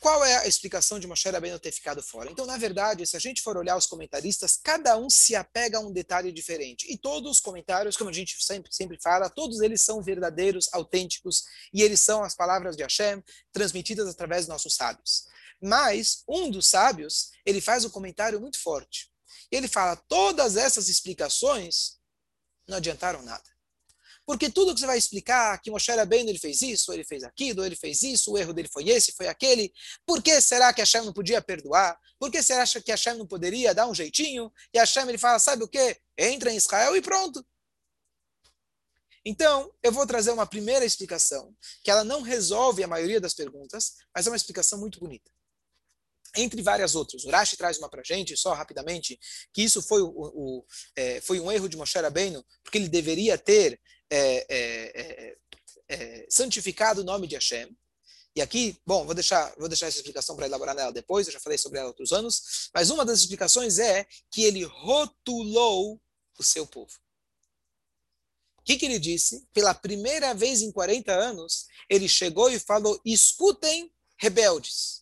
qual 0.00 0.24
é 0.24 0.38
a 0.38 0.46
explicação 0.46 0.98
de 0.98 1.06
Moshe 1.06 1.28
Rabbeinu 1.28 1.58
ter 1.58 1.70
ficado 1.72 2.02
fora? 2.02 2.30
Então, 2.30 2.46
na 2.46 2.56
verdade, 2.56 3.06
se 3.06 3.18
a 3.18 3.20
gente 3.20 3.42
for 3.42 3.58
olhar 3.58 3.76
os 3.76 3.84
comentaristas, 3.84 4.56
cada 4.56 4.96
um 4.96 5.10
se 5.10 5.36
apega 5.36 5.76
a 5.76 5.80
um 5.80 5.92
detalhe 5.92 6.32
diferente. 6.32 6.90
E 6.90 6.96
todos 6.96 7.32
os 7.32 7.40
comentários, 7.40 7.98
como 7.98 8.08
a 8.08 8.12
gente 8.12 8.42
sempre, 8.42 8.74
sempre 8.74 8.98
fala, 8.98 9.28
todos 9.28 9.60
eles 9.60 9.82
são 9.82 10.02
verdadeiros, 10.02 10.70
autênticos, 10.72 11.44
e 11.70 11.82
eles 11.82 12.00
são 12.00 12.24
as 12.24 12.34
palavras 12.34 12.78
de 12.78 12.82
Hashem 12.82 13.22
transmitidas 13.52 14.08
através 14.08 14.46
dos 14.46 14.48
nossos 14.48 14.74
sábios. 14.74 15.28
Mas 15.60 16.22
um 16.26 16.50
dos 16.50 16.66
sábios, 16.66 17.30
ele 17.44 17.60
faz 17.60 17.84
um 17.84 17.90
comentário 17.90 18.40
muito 18.40 18.58
forte. 18.58 19.10
Ele 19.50 19.68
fala: 19.68 19.96
todas 20.08 20.56
essas 20.56 20.88
explicações 20.88 21.98
não 22.66 22.78
adiantaram 22.78 23.22
nada. 23.22 23.44
Porque 24.24 24.48
tudo 24.48 24.72
que 24.72 24.80
você 24.80 24.86
vai 24.86 24.96
explicar, 24.96 25.60
que 25.60 25.70
Moshe 25.70 25.90
Rabbeinu 25.90 26.30
ele 26.30 26.38
fez 26.38 26.62
isso, 26.62 26.92
ele 26.92 27.04
fez 27.04 27.24
aquilo, 27.24 27.64
ele 27.64 27.74
fez 27.74 28.02
isso, 28.02 28.32
o 28.32 28.38
erro 28.38 28.52
dele 28.52 28.68
foi 28.72 28.88
esse, 28.88 29.12
foi 29.12 29.26
aquele. 29.26 29.72
Por 30.06 30.22
que 30.22 30.40
será 30.40 30.72
que 30.72 30.80
Hashem 30.80 31.04
não 31.04 31.12
podia 31.12 31.42
perdoar? 31.42 31.98
Por 32.18 32.30
que 32.30 32.40
será 32.40 32.64
que 32.64 32.92
Hashem 32.92 33.18
não 33.18 33.26
poderia 33.26 33.74
dar 33.74 33.88
um 33.88 33.94
jeitinho? 33.94 34.52
E 34.72 34.78
Hashem 34.78 35.08
ele 35.08 35.18
fala, 35.18 35.40
sabe 35.40 35.64
o 35.64 35.68
quê? 35.68 35.98
Entra 36.16 36.52
em 36.52 36.56
Israel 36.56 36.94
e 36.94 37.02
pronto. 37.02 37.44
Então, 39.24 39.70
eu 39.82 39.90
vou 39.90 40.06
trazer 40.06 40.30
uma 40.30 40.46
primeira 40.46 40.84
explicação, 40.84 41.54
que 41.82 41.90
ela 41.90 42.04
não 42.04 42.22
resolve 42.22 42.84
a 42.84 42.88
maioria 42.88 43.20
das 43.20 43.34
perguntas, 43.34 43.94
mas 44.14 44.26
é 44.26 44.30
uma 44.30 44.36
explicação 44.36 44.78
muito 44.78 45.00
bonita 45.00 45.30
entre 46.36 46.62
várias 46.62 46.94
outras. 46.94 47.24
O 47.24 47.30
Rashi 47.30 47.56
traz 47.56 47.78
uma 47.78 47.88
para 47.88 48.02
gente, 48.02 48.36
só 48.36 48.52
rapidamente, 48.52 49.18
que 49.52 49.62
isso 49.62 49.82
foi, 49.82 50.02
o, 50.02 50.10
o 50.14 50.64
é, 50.96 51.20
foi 51.20 51.40
um 51.40 51.50
erro 51.50 51.68
de 51.68 51.76
Moshe 51.76 51.98
Rabbeinu, 51.98 52.44
porque 52.62 52.78
ele 52.78 52.88
deveria 52.88 53.36
ter 53.36 53.80
é 54.12 54.44
é, 54.48 55.00
é, 55.00 55.36
é, 55.88 56.26
santificado 56.28 57.00
o 57.00 57.04
nome 57.04 57.28
de 57.28 57.36
Hashem. 57.36 57.68
E 58.34 58.40
aqui, 58.40 58.76
bom, 58.86 59.04
vou 59.04 59.14
deixar, 59.14 59.54
vou 59.56 59.68
deixar 59.68 59.86
essa 59.86 59.98
explicação 59.98 60.36
para 60.36 60.46
elaborar 60.46 60.74
nela 60.74 60.92
depois, 60.92 61.26
eu 61.26 61.32
já 61.32 61.40
falei 61.40 61.58
sobre 61.58 61.78
ela 61.78 61.88
outros 61.88 62.12
anos, 62.12 62.70
mas 62.74 62.90
uma 62.90 63.04
das 63.04 63.20
explicações 63.20 63.78
é 63.78 64.06
que 64.30 64.42
ele 64.42 64.64
rotulou 64.64 66.00
o 66.38 66.42
seu 66.42 66.66
povo. 66.66 66.92
O 68.58 68.62
que, 68.62 68.76
que 68.76 68.86
ele 68.86 68.98
disse? 68.98 69.46
Pela 69.52 69.74
primeira 69.74 70.34
vez 70.34 70.62
em 70.62 70.70
40 70.70 71.12
anos, 71.12 71.66
ele 71.88 72.08
chegou 72.08 72.50
e 72.50 72.58
falou: 72.58 73.00
escutem, 73.04 73.92
rebeldes. 74.18 74.99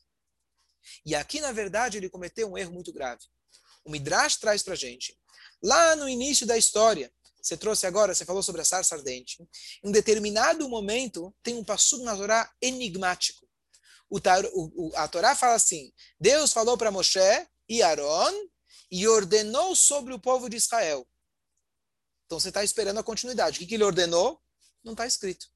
E 1.09 1.15
aqui, 1.15 1.41
na 1.41 1.53
verdade, 1.53 1.97
ele 1.97 2.11
cometeu 2.11 2.53
um 2.53 2.59
erro 2.59 2.71
muito 2.71 2.93
grave. 2.93 3.25
O 3.83 3.91
Midrash 3.91 4.37
traz 4.37 4.63
para 4.63 4.75
gente, 4.75 5.19
lá 5.63 5.97
no 5.97 6.07
início 6.07 6.47
da 6.47 6.59
história, 6.59 7.11
você 7.41 7.57
trouxe 7.57 7.87
agora, 7.87 8.15
você 8.15 8.27
falou 8.27 8.43
sobre 8.43 8.61
a 8.61 8.65
sarça 8.65 8.95
ardente. 8.95 9.41
Em 9.83 9.89
um 9.89 9.91
determinado 9.91 10.69
momento, 10.69 11.35
tem 11.43 11.55
um 11.55 11.65
passo 11.65 12.05
na 12.05 12.15
Torá 12.15 12.53
enigmático. 12.61 13.49
O, 14.11 14.19
o, 14.19 14.93
a 14.97 15.09
Torá 15.09 15.35
fala 15.35 15.55
assim: 15.55 15.91
Deus 16.21 16.53
falou 16.53 16.77
para 16.77 16.91
Moshe 16.91 17.19
e 17.67 17.81
Aaron 17.81 18.35
e 18.91 19.09
ordenou 19.09 19.75
sobre 19.75 20.13
o 20.13 20.19
povo 20.19 20.47
de 20.51 20.59
Israel. 20.59 21.09
Então 22.27 22.39
você 22.39 22.49
está 22.49 22.63
esperando 22.63 22.99
a 22.99 23.03
continuidade. 23.03 23.57
O 23.57 23.61
que, 23.61 23.67
que 23.67 23.75
ele 23.77 23.85
ordenou? 23.85 24.39
Não 24.85 24.93
está 24.93 25.07
escrito. 25.07 25.49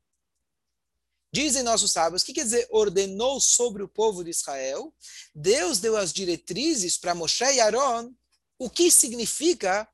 Dizem 1.33 1.63
nossos 1.63 1.93
sábios, 1.93 2.23
o 2.23 2.27
que 2.27 2.35
quer 2.35 2.45
dizer 2.45 2.69
ordenou 2.71 3.41
sobre 3.41 3.83
o 3.83 3.89
povo 3.89 4.23
de 4.23 4.31
Israel? 4.31 4.95
Deus 5.35 5.79
deu 5.79 5.97
as 5.97 6.13
diretrizes 6.13 6.99
para 6.99 7.15
Moshe 7.15 7.45
e 7.45 7.61
Aaron. 7.61 8.13
O 8.59 8.69
que 8.69 8.91
significa 8.91 9.89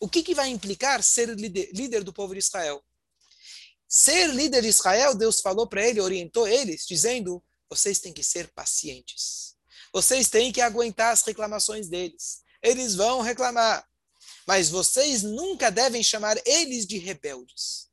o 0.00 0.08
que, 0.08 0.22
que 0.22 0.34
vai 0.34 0.48
implicar 0.48 1.02
ser 1.02 1.28
líder, 1.28 1.70
líder 1.74 2.02
do 2.02 2.12
povo 2.12 2.32
de 2.32 2.38
Israel? 2.38 2.82
Ser 3.86 4.28
líder 4.28 4.62
de 4.62 4.68
Israel, 4.68 5.14
Deus 5.14 5.40
falou 5.40 5.66
para 5.66 5.86
ele, 5.86 6.00
orientou 6.00 6.48
eles, 6.48 6.86
dizendo: 6.86 7.44
vocês 7.68 7.98
têm 7.98 8.12
que 8.12 8.24
ser 8.24 8.48
pacientes. 8.48 9.56
Vocês 9.92 10.28
têm 10.28 10.52
que 10.52 10.60
aguentar 10.60 11.12
as 11.12 11.22
reclamações 11.22 11.88
deles. 11.88 12.40
Eles 12.62 12.94
vão 12.94 13.20
reclamar. 13.20 13.86
Mas 14.46 14.70
vocês 14.70 15.22
nunca 15.22 15.70
devem 15.70 16.02
chamar 16.02 16.40
eles 16.46 16.86
de 16.86 16.96
rebeldes. 16.96 17.89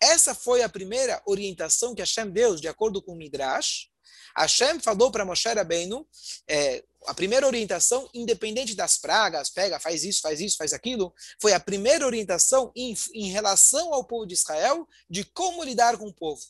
Essa 0.00 0.34
foi 0.34 0.62
a 0.62 0.68
primeira 0.68 1.20
orientação 1.26 1.94
que 1.94 2.02
Hashem 2.02 2.30
deu, 2.30 2.56
de 2.56 2.68
acordo 2.68 3.02
com 3.02 3.12
o 3.12 3.16
Midrash. 3.16 3.88
Hashem 4.36 4.78
falou 4.80 5.10
para 5.10 5.24
Moshe 5.24 5.48
Rabbeinu, 5.48 6.06
é, 6.46 6.84
a 7.06 7.14
primeira 7.14 7.46
orientação, 7.46 8.08
independente 8.14 8.74
das 8.74 8.98
pragas, 8.98 9.50
pega, 9.50 9.80
faz 9.80 10.04
isso, 10.04 10.20
faz 10.20 10.40
isso, 10.40 10.56
faz 10.56 10.72
aquilo, 10.72 11.12
foi 11.40 11.52
a 11.52 11.60
primeira 11.60 12.06
orientação 12.06 12.70
em, 12.76 12.94
em 13.14 13.30
relação 13.30 13.92
ao 13.92 14.04
povo 14.04 14.26
de 14.26 14.34
Israel 14.34 14.86
de 15.08 15.24
como 15.24 15.64
lidar 15.64 15.96
com 15.96 16.06
o 16.06 16.14
povo. 16.14 16.42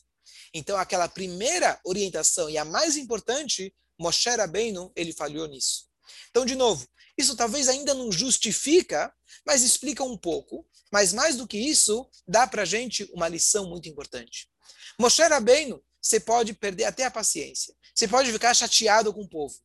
Então, 0.53 0.77
aquela 0.77 1.07
primeira 1.07 1.79
orientação 1.83 2.49
e 2.49 2.57
a 2.57 2.65
mais 2.65 2.97
importante, 2.97 3.73
Moshe 3.97 4.29
Rabbeinu, 4.29 4.91
ele 4.95 5.13
falhou 5.13 5.47
nisso. 5.47 5.87
Então, 6.29 6.45
de 6.45 6.55
novo, 6.55 6.87
isso 7.19 7.35
talvez 7.35 7.67
ainda 7.67 7.93
não 7.93 8.09
justifica, 8.09 9.13
mas 9.45 9.61
explica 9.61 10.03
um 10.03 10.17
pouco. 10.17 10.65
Mas 10.89 11.11
mais 11.11 11.35
do 11.35 11.45
que 11.45 11.57
isso, 11.57 12.09
dá 12.25 12.47
para 12.47 12.63
gente 12.63 13.03
uma 13.13 13.27
lição 13.27 13.67
muito 13.67 13.89
importante. 13.89 14.49
Moshe 14.97 15.21
Rabbeinu, 15.21 15.83
você 16.01 16.17
pode 16.17 16.53
perder 16.53 16.85
até 16.85 17.03
a 17.03 17.11
paciência. 17.11 17.75
Você 17.93 18.07
pode 18.07 18.31
ficar 18.31 18.53
chateado 18.53 19.13
com 19.13 19.21
o 19.21 19.27
povo. 19.27 19.59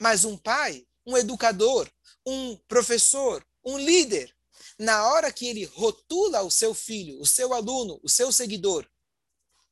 Mas 0.00 0.24
um 0.24 0.36
pai, 0.36 0.84
um 1.06 1.16
educador, 1.16 1.88
um 2.26 2.56
professor, 2.66 3.46
um 3.64 3.78
líder, 3.78 4.34
na 4.76 5.06
hora 5.06 5.32
que 5.32 5.46
ele 5.46 5.64
rotula 5.64 6.42
o 6.42 6.50
seu 6.50 6.74
filho, 6.74 7.20
o 7.20 7.26
seu 7.26 7.54
aluno, 7.54 8.00
o 8.02 8.08
seu 8.08 8.32
seguidor, 8.32 8.84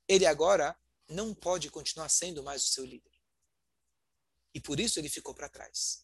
ele 0.07 0.25
agora 0.25 0.77
não 1.09 1.35
pode 1.35 1.68
continuar 1.68 2.09
sendo 2.09 2.44
mais 2.44 2.62
o 2.62 2.68
seu 2.68 2.85
líder. 2.85 3.11
E 4.55 4.61
por 4.61 4.79
isso 4.79 5.01
ele 5.01 5.09
ficou 5.09 5.35
para 5.35 5.49
trás. 5.49 6.04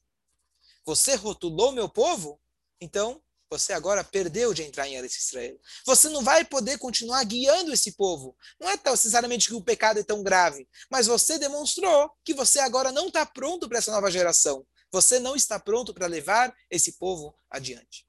Você 0.85 1.15
rotulou 1.15 1.73
meu 1.73 1.89
povo, 1.89 2.41
então 2.81 3.23
você 3.51 3.73
agora 3.73 4.05
perdeu 4.05 4.55
de 4.55 4.63
entrar 4.63 4.87
em 4.87 4.95
Eretz 4.95 5.27
Israel. 5.27 5.59
Você 5.85 6.09
não 6.09 6.23
vai 6.23 6.45
poder 6.45 6.79
continuar 6.79 7.23
guiando 7.25 7.73
esse 7.73 7.93
povo. 7.93 8.37
Não 8.61 8.71
é 8.71 8.79
necessariamente 8.85 9.49
que 9.49 9.55
o 9.55 9.63
pecado 9.63 9.99
é 9.99 10.05
tão 10.05 10.23
grave, 10.23 10.69
mas 10.89 11.09
você 11.09 11.37
demonstrou 11.37 12.11
que 12.25 12.33
você 12.33 12.61
agora 12.61 12.93
não 12.93 13.09
está 13.09 13.27
pronto 13.27 13.69
para 13.69 13.79
essa 13.79 13.91
nova 13.91 14.11
geração. 14.11 14.65
Você 14.93 15.19
não 15.19 15.35
está 15.35 15.59
pronto 15.59 15.93
para 15.93 16.07
levar 16.07 16.55
esse 16.71 16.93
povo 16.93 17.35
adiante. 17.51 18.07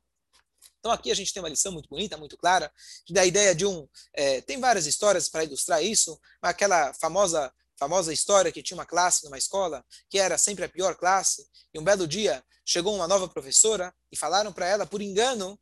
Então 0.80 0.92
aqui 0.92 1.12
a 1.12 1.16
gente 1.16 1.34
tem 1.34 1.42
uma 1.42 1.50
lição 1.50 1.72
muito 1.72 1.90
bonita, 1.90 2.18
muito 2.18 2.38
clara, 2.38 2.72
da 3.10 3.26
ideia 3.26 3.54
de 3.54 3.66
um. 3.66 3.88
É, 4.14 4.42
tem 4.42 4.60
várias 4.60 4.86
histórias 4.86 5.30
para 5.30 5.44
ilustrar 5.44 5.84
isso, 5.84 6.20
mas 6.42 6.52
aquela 6.52 6.94
famosa 6.96 7.54
famosa 7.82 8.14
história 8.14 8.52
que 8.52 8.62
tinha 8.62 8.78
uma 8.78 8.86
classe 8.86 9.26
numa 9.26 9.40
escola 9.40 9.84
que 10.08 10.20
era 10.20 10.38
sempre 10.38 10.64
a 10.64 10.70
pior 10.70 10.94
classe, 10.96 11.48
e 11.74 11.80
um 11.80 11.84
belo 11.84 12.08
dia 12.08 12.44
chegou 12.64 12.94
uma 12.94 13.08
nova 13.08 13.28
professora 13.28 13.92
e 14.12 14.16
falaram 14.16 14.54
para 14.54 14.68
ela, 14.68 14.86
por 14.86 15.02
engano, 15.02 15.60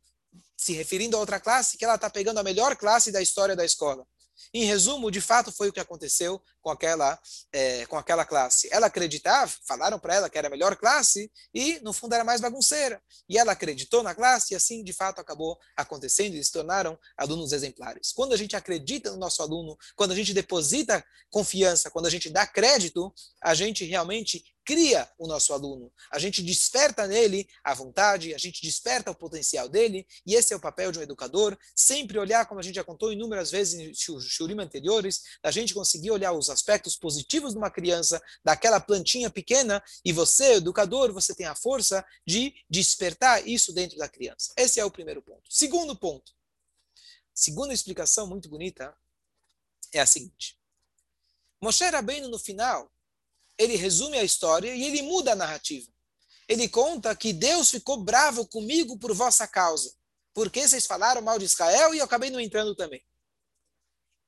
se 0.54 0.74
referindo 0.74 1.16
a 1.16 1.20
outra 1.20 1.40
classe, 1.40 1.78
que 1.78 1.84
ela 1.84 1.94
está 1.94 2.10
pegando 2.10 2.36
a 2.36 2.42
melhor 2.42 2.76
classe 2.76 3.10
da 3.10 3.22
história 3.22 3.56
da 3.56 3.64
escola. 3.64 4.06
Em 4.52 4.64
resumo, 4.64 5.10
de 5.10 5.18
fato, 5.18 5.50
foi 5.50 5.70
o 5.70 5.72
que 5.72 5.80
aconteceu 5.80 6.42
com 6.60 6.70
aquela, 6.70 7.18
é, 7.52 7.86
com 7.86 7.96
aquela 7.96 8.24
classe. 8.24 8.68
Ela 8.70 8.86
acreditava, 8.86 9.52
falaram 9.66 9.98
para 9.98 10.14
ela 10.14 10.30
que 10.30 10.38
era 10.38 10.48
a 10.48 10.50
melhor 10.50 10.76
classe, 10.76 11.30
e 11.54 11.80
no 11.80 11.92
fundo 11.92 12.14
era 12.14 12.24
mais 12.24 12.40
bagunceira. 12.40 13.02
E 13.28 13.38
ela 13.38 13.52
acreditou 13.52 14.02
na 14.02 14.14
classe, 14.14 14.52
e 14.52 14.56
assim, 14.56 14.82
de 14.84 14.92
fato, 14.92 15.20
acabou 15.20 15.58
acontecendo, 15.76 16.34
e 16.34 16.44
se 16.44 16.52
tornaram 16.52 16.98
alunos 17.16 17.52
exemplares. 17.52 18.12
Quando 18.12 18.32
a 18.32 18.36
gente 18.36 18.56
acredita 18.56 19.10
no 19.10 19.16
nosso 19.16 19.42
aluno, 19.42 19.76
quando 19.96 20.12
a 20.12 20.16
gente 20.16 20.34
deposita 20.34 21.04
confiança, 21.30 21.90
quando 21.90 22.06
a 22.06 22.10
gente 22.10 22.28
dá 22.28 22.46
crédito, 22.46 23.12
a 23.42 23.54
gente 23.54 23.84
realmente 23.84 24.44
cria 24.64 25.08
o 25.18 25.26
nosso 25.26 25.52
aluno, 25.52 25.92
a 26.12 26.18
gente 26.18 26.42
desperta 26.42 27.06
nele 27.06 27.48
a 27.64 27.74
vontade, 27.74 28.34
a 28.34 28.38
gente 28.38 28.62
desperta 28.62 29.10
o 29.10 29.14
potencial 29.14 29.68
dele, 29.68 30.06
e 30.26 30.34
esse 30.34 30.52
é 30.52 30.56
o 30.56 30.60
papel 30.60 30.92
de 30.92 30.98
um 30.98 31.02
educador, 31.02 31.58
sempre 31.74 32.18
olhar, 32.18 32.46
como 32.46 32.60
a 32.60 32.62
gente 32.62 32.74
já 32.76 32.84
contou 32.84 33.12
inúmeras 33.12 33.50
vezes 33.50 33.74
em 33.74 33.92
shurim 33.94 34.60
anteriores, 34.60 35.22
a 35.42 35.50
gente 35.50 35.74
conseguir 35.74 36.10
olhar 36.10 36.32
os 36.32 36.49
aspectos 36.50 36.96
positivos 36.96 37.52
de 37.52 37.58
uma 37.58 37.70
criança, 37.70 38.20
daquela 38.44 38.80
plantinha 38.80 39.30
pequena, 39.30 39.82
e 40.04 40.12
você, 40.12 40.54
educador, 40.54 41.12
você 41.12 41.34
tem 41.34 41.46
a 41.46 41.54
força 41.54 42.04
de 42.26 42.54
despertar 42.68 43.46
isso 43.46 43.72
dentro 43.72 43.96
da 43.96 44.08
criança. 44.08 44.52
Esse 44.56 44.80
é 44.80 44.84
o 44.84 44.90
primeiro 44.90 45.22
ponto. 45.22 45.42
Segundo 45.48 45.96
ponto, 45.96 46.32
segunda 47.32 47.72
explicação 47.72 48.26
muito 48.26 48.48
bonita 48.48 48.94
é 49.92 50.00
a 50.00 50.06
seguinte. 50.06 50.58
Moshe 51.60 51.84
Rabbeinu, 51.84 52.28
no 52.28 52.38
final, 52.38 52.90
ele 53.58 53.76
resume 53.76 54.18
a 54.18 54.24
história 54.24 54.74
e 54.74 54.82
ele 54.84 55.02
muda 55.02 55.32
a 55.32 55.36
narrativa. 55.36 55.92
Ele 56.48 56.68
conta 56.68 57.14
que 57.14 57.32
Deus 57.32 57.70
ficou 57.70 58.02
bravo 58.02 58.46
comigo 58.46 58.98
por 58.98 59.14
vossa 59.14 59.46
causa, 59.46 59.94
porque 60.32 60.66
vocês 60.66 60.86
falaram 60.86 61.22
mal 61.22 61.38
de 61.38 61.44
Israel 61.44 61.94
e 61.94 61.98
eu 61.98 62.04
acabei 62.04 62.30
não 62.30 62.40
entrando 62.40 62.74
também. 62.74 63.04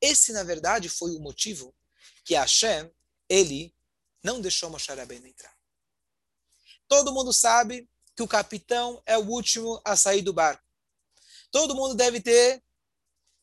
Esse, 0.00 0.32
na 0.32 0.42
verdade, 0.42 0.88
foi 0.88 1.16
o 1.16 1.20
motivo 1.20 1.74
que 2.24 2.34
Hashem, 2.34 2.90
ele 3.28 3.74
não 4.22 4.40
deixou 4.40 4.70
Moshe 4.70 4.92
Rabbeinu 4.92 5.26
entrar. 5.26 5.54
Todo 6.88 7.12
mundo 7.12 7.32
sabe 7.32 7.88
que 8.14 8.22
o 8.22 8.28
capitão 8.28 9.02
é 9.06 9.16
o 9.16 9.26
último 9.26 9.80
a 9.84 9.96
sair 9.96 10.22
do 10.22 10.32
barco. 10.32 10.62
Todo 11.50 11.74
mundo 11.74 11.94
deve 11.94 12.20
ter 12.20 12.62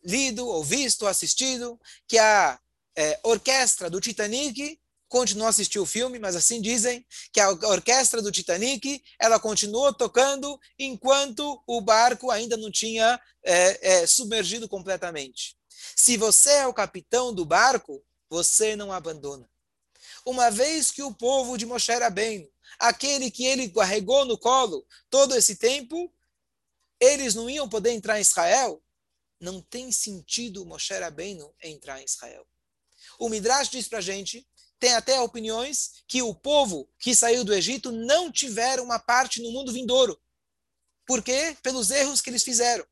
lido, 0.04 0.48
ou 0.48 0.64
visto, 0.64 1.04
ou 1.04 1.08
assistido 1.08 1.80
que 2.08 2.18
a 2.18 2.60
é, 2.96 3.20
orquestra 3.24 3.90
do 3.90 4.00
Titanic 4.00 4.80
continuou 5.08 5.48
a 5.48 5.50
assistir 5.50 5.80
o 5.80 5.86
filme, 5.86 6.20
mas 6.20 6.36
assim 6.36 6.62
dizem 6.62 7.06
que 7.34 7.40
a 7.40 7.50
orquestra 7.50 8.22
do 8.22 8.32
Titanic 8.32 9.04
ela 9.20 9.40
continuou 9.40 9.92
tocando 9.92 10.60
enquanto 10.78 11.62
o 11.66 11.82
barco 11.82 12.30
ainda 12.30 12.56
não 12.56 12.72
tinha 12.72 13.20
é, 13.44 14.02
é, 14.02 14.08
submergido 14.08 14.70
completamente. 14.70 15.58
Se 15.96 16.16
você 16.16 16.52
é 16.52 16.68
o 16.68 16.74
capitão 16.74 17.34
do 17.34 17.44
barco, 17.44 18.04
você 18.30 18.76
não 18.76 18.92
abandona. 18.92 19.50
Uma 20.26 20.52
vez 20.52 20.92
que 20.92 21.02
o 21.02 21.14
povo 21.14 21.58
de 21.58 21.66
Moshe 21.66 21.92
Rabbeinu, 21.92 22.48
aquele 22.78 23.32
que 23.32 23.46
ele 23.46 23.70
carregou 23.70 24.26
no 24.26 24.38
colo 24.38 24.86
todo 25.10 25.36
esse 25.36 25.56
tempo, 25.56 26.14
eles 27.00 27.34
não 27.34 27.50
iam 27.50 27.68
poder 27.68 27.92
entrar 27.92 28.18
em 28.18 28.22
Israel, 28.22 28.84
não 29.40 29.62
tem 29.62 29.92
sentido 29.92 30.66
Moshe 30.66 30.94
Rabbeinu 30.94 31.54
entrar 31.64 32.00
em 32.02 32.06
Israel. 32.06 32.46
O 33.18 33.30
Midrash 33.30 33.70
diz 33.70 33.88
para 33.88 34.02
gente 34.02 34.48
tem 34.80 34.94
até 34.94 35.20
opiniões 35.20 36.04
que 36.08 36.22
o 36.22 36.34
povo 36.34 36.90
que 37.00 37.14
saiu 37.14 37.44
do 37.44 37.54
Egito 37.54 37.92
não 37.92 38.32
tiveram 38.32 38.86
uma 38.86 38.98
parte 38.98 39.42
no 39.42 39.52
mundo 39.52 39.74
vindouro. 39.74 40.18
Por 41.06 41.22
quê? 41.22 41.58
Pelos 41.62 41.92
erros 41.92 42.22
que 42.22 42.30
eles 42.30 42.44
fizeram. 42.44 42.86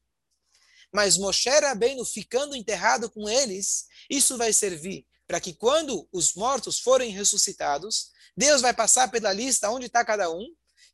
Mas 0.91 1.17
Moshe 1.17 1.50
Rabbeinu 1.50 2.04
ficando 2.04 2.56
enterrado 2.56 3.10
com 3.10 3.30
eles, 3.30 3.88
isso 4.10 4.38
vai 4.38 4.52
servir 4.52 5.08
para 5.27 5.39
que 5.39 5.53
quando 5.53 6.07
os 6.11 6.33
mortos 6.33 6.79
forem 6.79 7.11
ressuscitados, 7.11 8.11
Deus 8.35 8.61
vai 8.61 8.73
passar 8.73 9.11
pela 9.11 9.33
lista 9.33 9.69
onde 9.69 9.87
está 9.87 10.03
cada 10.05 10.31
um, 10.31 10.45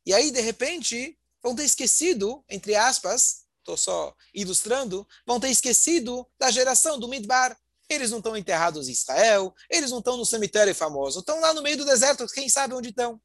e 0.04 0.12
aí, 0.12 0.30
de 0.30 0.40
repente, 0.40 1.18
vão 1.42 1.54
ter 1.54 1.64
esquecido, 1.64 2.44
entre 2.48 2.74
aspas, 2.74 3.44
estou 3.58 3.76
só 3.76 4.14
ilustrando, 4.34 5.06
vão 5.26 5.40
ter 5.40 5.48
esquecido 5.48 6.26
da 6.38 6.50
geração 6.50 6.98
do 6.98 7.08
Midbar, 7.08 7.58
Eles 7.88 8.10
não 8.10 8.18
estão 8.18 8.36
enterrados 8.36 8.88
em 8.88 8.92
Israel, 8.92 9.54
eles 9.68 9.90
não 9.90 9.98
estão 9.98 10.16
no 10.16 10.24
cemitério 10.24 10.74
famoso, 10.74 11.20
estão 11.20 11.38
lá 11.40 11.52
no 11.52 11.62
meio 11.62 11.76
do 11.76 11.84
deserto, 11.84 12.26
quem 12.28 12.48
sabe 12.48 12.74
onde 12.74 12.88
estão. 12.88 13.20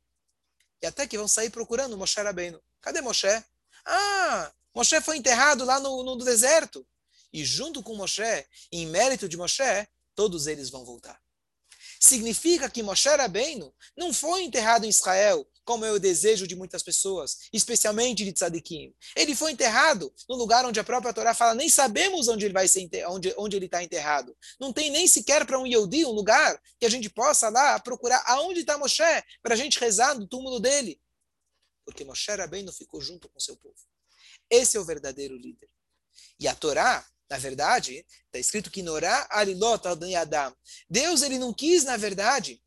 E 0.81 0.87
até 0.87 1.07
que 1.07 1.17
vão 1.17 1.27
sair 1.27 1.49
procurando 1.49 1.97
Moshe 1.97 2.19
Rabbeinu. 2.21 2.61
Cadê 2.81 3.01
Moshe? 3.01 3.27
Ah, 3.85 4.51
Moshe 4.75 4.99
foi 5.01 5.17
enterrado 5.17 5.63
lá 5.65 5.79
no, 5.79 6.03
no 6.03 6.17
deserto. 6.17 6.85
E 7.31 7.43
junto 7.45 7.81
com 7.81 7.95
Moshe, 7.95 8.45
em 8.71 8.85
mérito 8.87 9.29
de 9.29 9.37
Moshe, 9.37 9.87
todos 10.19 10.47
eles 10.47 10.69
vão 10.69 10.83
voltar. 10.83 11.17
Significa 11.97 12.69
que 12.69 12.83
Moshe 12.83 13.07
Rabbeinu 13.07 13.73
não 13.95 14.13
foi 14.13 14.43
enterrado 14.43 14.85
em 14.85 14.89
Israel, 14.89 15.49
como 15.63 15.85
é 15.85 15.93
o 15.93 15.97
desejo 15.97 16.45
de 16.45 16.57
muitas 16.57 16.83
pessoas, 16.83 17.47
especialmente 17.53 18.25
de 18.25 18.33
tzadikim. 18.33 18.93
Ele 19.15 19.33
foi 19.33 19.53
enterrado 19.53 20.13
no 20.27 20.35
lugar 20.35 20.65
onde 20.65 20.77
a 20.77 20.83
própria 20.83 21.13
Torá 21.13 21.33
fala, 21.33 21.55
nem 21.55 21.69
sabemos 21.69 22.27
onde 22.27 22.43
ele 22.43 22.53
vai 22.53 22.67
ser 22.67 22.89
onde, 23.07 23.33
onde 23.37 23.55
ele 23.55 23.67
está 23.67 23.81
enterrado. 23.81 24.35
Não 24.59 24.73
tem 24.73 24.89
nem 24.89 25.07
sequer 25.07 25.45
para 25.45 25.57
um 25.57 25.65
Yehudi 25.65 26.03
um 26.03 26.11
lugar 26.11 26.61
que 26.77 26.85
a 26.85 26.89
gente 26.89 27.09
possa 27.09 27.47
lá 27.47 27.79
procurar 27.79 28.21
aonde 28.27 28.59
está 28.59 28.77
Moshe, 28.77 29.23
para 29.41 29.53
a 29.53 29.57
gente 29.57 29.79
rezar 29.79 30.15
no 30.15 30.27
túmulo 30.27 30.59
dele. 30.59 30.99
Porque 31.85 32.03
Moshe 32.03 32.29
Rabbeinu 32.29 32.73
ficou 32.73 32.99
junto 32.99 33.29
com 33.29 33.39
seu 33.39 33.55
povo. 33.55 33.79
Esse 34.49 34.75
é 34.75 34.81
o 34.81 34.85
verdadeiro 34.85 35.37
líder. 35.37 35.69
E 36.37 36.45
a 36.45 36.53
Torá, 36.53 37.07
na 37.29 37.37
verdade, 37.37 38.05
está 38.25 38.39
escrito 38.39 38.71
que 38.71 38.81
Norá 38.81 39.27
alilot 39.29 39.87
Adam. 39.87 40.55
Deus 40.89 41.21
ele 41.21 41.37
não 41.37 41.53
quis, 41.53 41.83
na 41.83 41.95
verdade. 41.95 42.59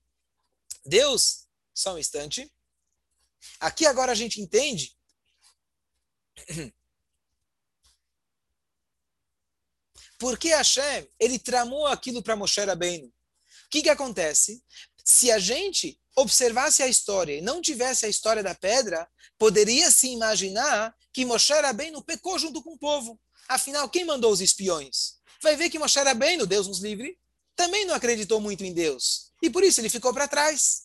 Deus, 0.85 1.49
só 1.75 1.95
um 1.95 1.99
instante. 1.99 2.49
Aqui 3.59 3.85
agora 3.87 4.13
a 4.13 4.15
gente 4.15 4.41
entende 4.41 4.97
por 10.19 10.39
que 10.39 10.51
Hashem 10.51 11.09
ele 11.19 11.41
tramou 11.41 11.89
aquilo 11.89 12.23
para 12.23 12.37
Moshe 12.37 12.61
Rabbeinu. 12.61 13.09
O 13.09 13.13
que, 13.69 13.83
que 13.83 13.89
acontece? 13.89 14.63
Se 15.05 15.33
a 15.33 15.41
gente 15.41 16.01
observasse 16.15 16.83
a 16.83 16.89
história 16.89 17.37
e 17.37 17.41
não 17.41 17.61
tivesse 17.61 18.07
a 18.07 18.09
história 18.09 18.43
da 18.43 18.55
pedra, 18.55 19.11
poderia 19.37 19.91
se 19.91 20.09
imaginar 20.09 20.95
que 21.13 21.25
Moshe 21.25 21.53
Rabbeinu 21.53 22.03
pecou 22.05 22.39
junto 22.39 22.63
com 22.63 22.75
o 22.75 22.79
povo. 22.79 23.21
Afinal, 23.53 23.87
quem 23.87 24.05
mandou 24.05 24.33
os 24.33 24.41
espiões? 24.41 25.19
Vai 25.43 25.57
ver 25.57 25.69
que 25.69 25.79
Moshe 25.79 25.99
Rabbeinu, 25.99 26.47
Deus 26.47 26.67
nos 26.67 26.81
livre, 26.81 27.19
também 27.55 27.85
não 27.85 27.95
acreditou 27.95 28.41
muito 28.41 28.65
em 28.65 28.73
Deus. 28.73 29.31
E 29.43 29.51
por 29.51 29.63
isso 29.63 29.79
ele 29.79 29.91
ficou 29.91 30.13
para 30.15 30.27
trás. 30.27 30.85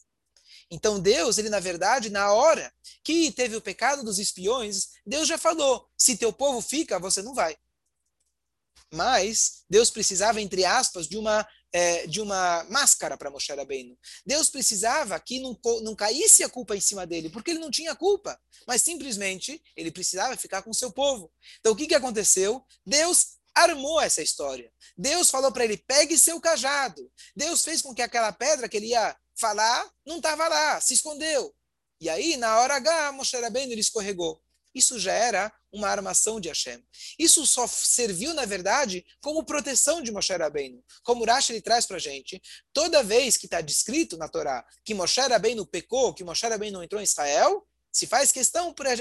Então 0.70 1.00
Deus, 1.00 1.38
ele 1.38 1.48
na 1.48 1.62
verdade, 1.62 2.10
na 2.10 2.34
hora 2.34 2.74
que 3.06 3.32
teve 3.32 3.56
o 3.56 3.62
pecado 3.62 4.04
dos 4.04 4.20
espiões, 4.20 4.90
Deus 5.06 5.30
já 5.30 5.38
falou: 5.38 5.90
se 5.98 6.18
teu 6.18 6.34
povo 6.34 6.60
fica, 6.60 7.00
você 7.00 7.22
não 7.22 7.34
vai. 7.34 7.56
Mas 8.94 9.64
Deus 9.70 9.90
precisava, 9.90 10.42
entre 10.42 10.66
aspas, 10.66 11.08
de 11.08 11.18
uma 11.18 11.48
é, 11.78 12.08
de 12.08 12.20
uma 12.20 12.64
máscara 12.72 13.16
para 13.16 13.30
Moshe 13.30 13.54
Rabbeinu. 13.54 13.96
Deus 14.26 14.50
precisava 14.50 15.20
que 15.20 15.40
não, 15.40 15.56
não 15.84 15.96
caísse 15.96 16.44
a 16.44 16.50
culpa 16.50 16.76
em 16.76 16.82
cima 16.82 17.06
dele, 17.06 17.30
porque 17.30 17.52
ele 17.52 17.60
não 17.60 17.70
tinha 17.70 17.96
culpa, 17.96 18.40
mas 18.66 18.82
simplesmente 18.82 19.62
ele 19.76 19.92
precisava 19.92 20.36
ficar 20.36 20.64
com 20.64 20.72
o 20.72 20.74
seu 20.74 20.92
povo. 20.92 21.32
Então 21.60 21.74
o 21.74 21.76
que, 21.76 21.86
que 21.86 21.94
aconteceu? 21.94 22.66
Deus 22.84 23.38
armou 23.54 24.02
essa 24.02 24.24
história. 24.24 24.74
Deus 24.98 25.30
falou 25.30 25.52
para 25.52 25.66
ele: 25.66 25.78
pegue 25.78 26.18
seu 26.18 26.42
cajado. 26.42 27.12
Deus 27.36 27.64
fez 27.64 27.80
com 27.80 27.94
que 27.94 28.02
aquela 28.02 28.32
pedra 28.32 28.68
que 28.68 28.78
ele 28.78 28.88
ia 28.88 29.16
falar 29.40 29.88
não 30.04 30.18
estava 30.18 30.48
lá, 30.48 30.82
se 30.82 30.96
escondeu. 30.96 31.54
E 32.02 32.10
aí, 32.10 32.38
na 32.38 32.60
hora 32.60 32.76
H, 32.78 33.12
Moshe 33.12 33.38
Rabbeinu 33.38 33.72
ele 33.72 33.82
escorregou. 33.82 34.42
Isso 34.78 35.00
já 35.00 35.12
era 35.12 35.52
uma 35.72 35.90
armação 35.90 36.40
de 36.40 36.50
Hashem. 36.50 36.84
Isso 37.18 37.46
só 37.48 37.68
serviu, 37.68 38.34
na 38.34 38.46
verdade, 38.46 39.04
como 39.22 39.44
proteção 39.44 40.04
de 40.04 40.12
Moshe 40.12 40.34
Rabbeinu. 40.34 40.84
Como 41.04 41.26
Rashi 41.26 41.54
ele 41.54 41.62
traz 41.62 41.86
para 41.88 41.98
gente, 41.98 42.40
toda 42.72 43.04
vez 43.04 43.38
que 43.38 43.48
está 43.48 43.60
descrito 43.60 44.18
na 44.18 44.28
Torá 44.28 44.64
que 44.86 44.94
Moshe 44.94 45.20
Rabbeinu 45.20 45.66
pecou, 45.66 46.14
que 46.14 46.24
Moshe 46.24 46.48
Rabbeinu 46.48 46.84
entrou 46.84 47.02
em 47.02 47.06
Israel, 47.06 47.68
se 47.92 48.06
faz 48.06 48.32
questão 48.32 48.72
para 48.72 48.92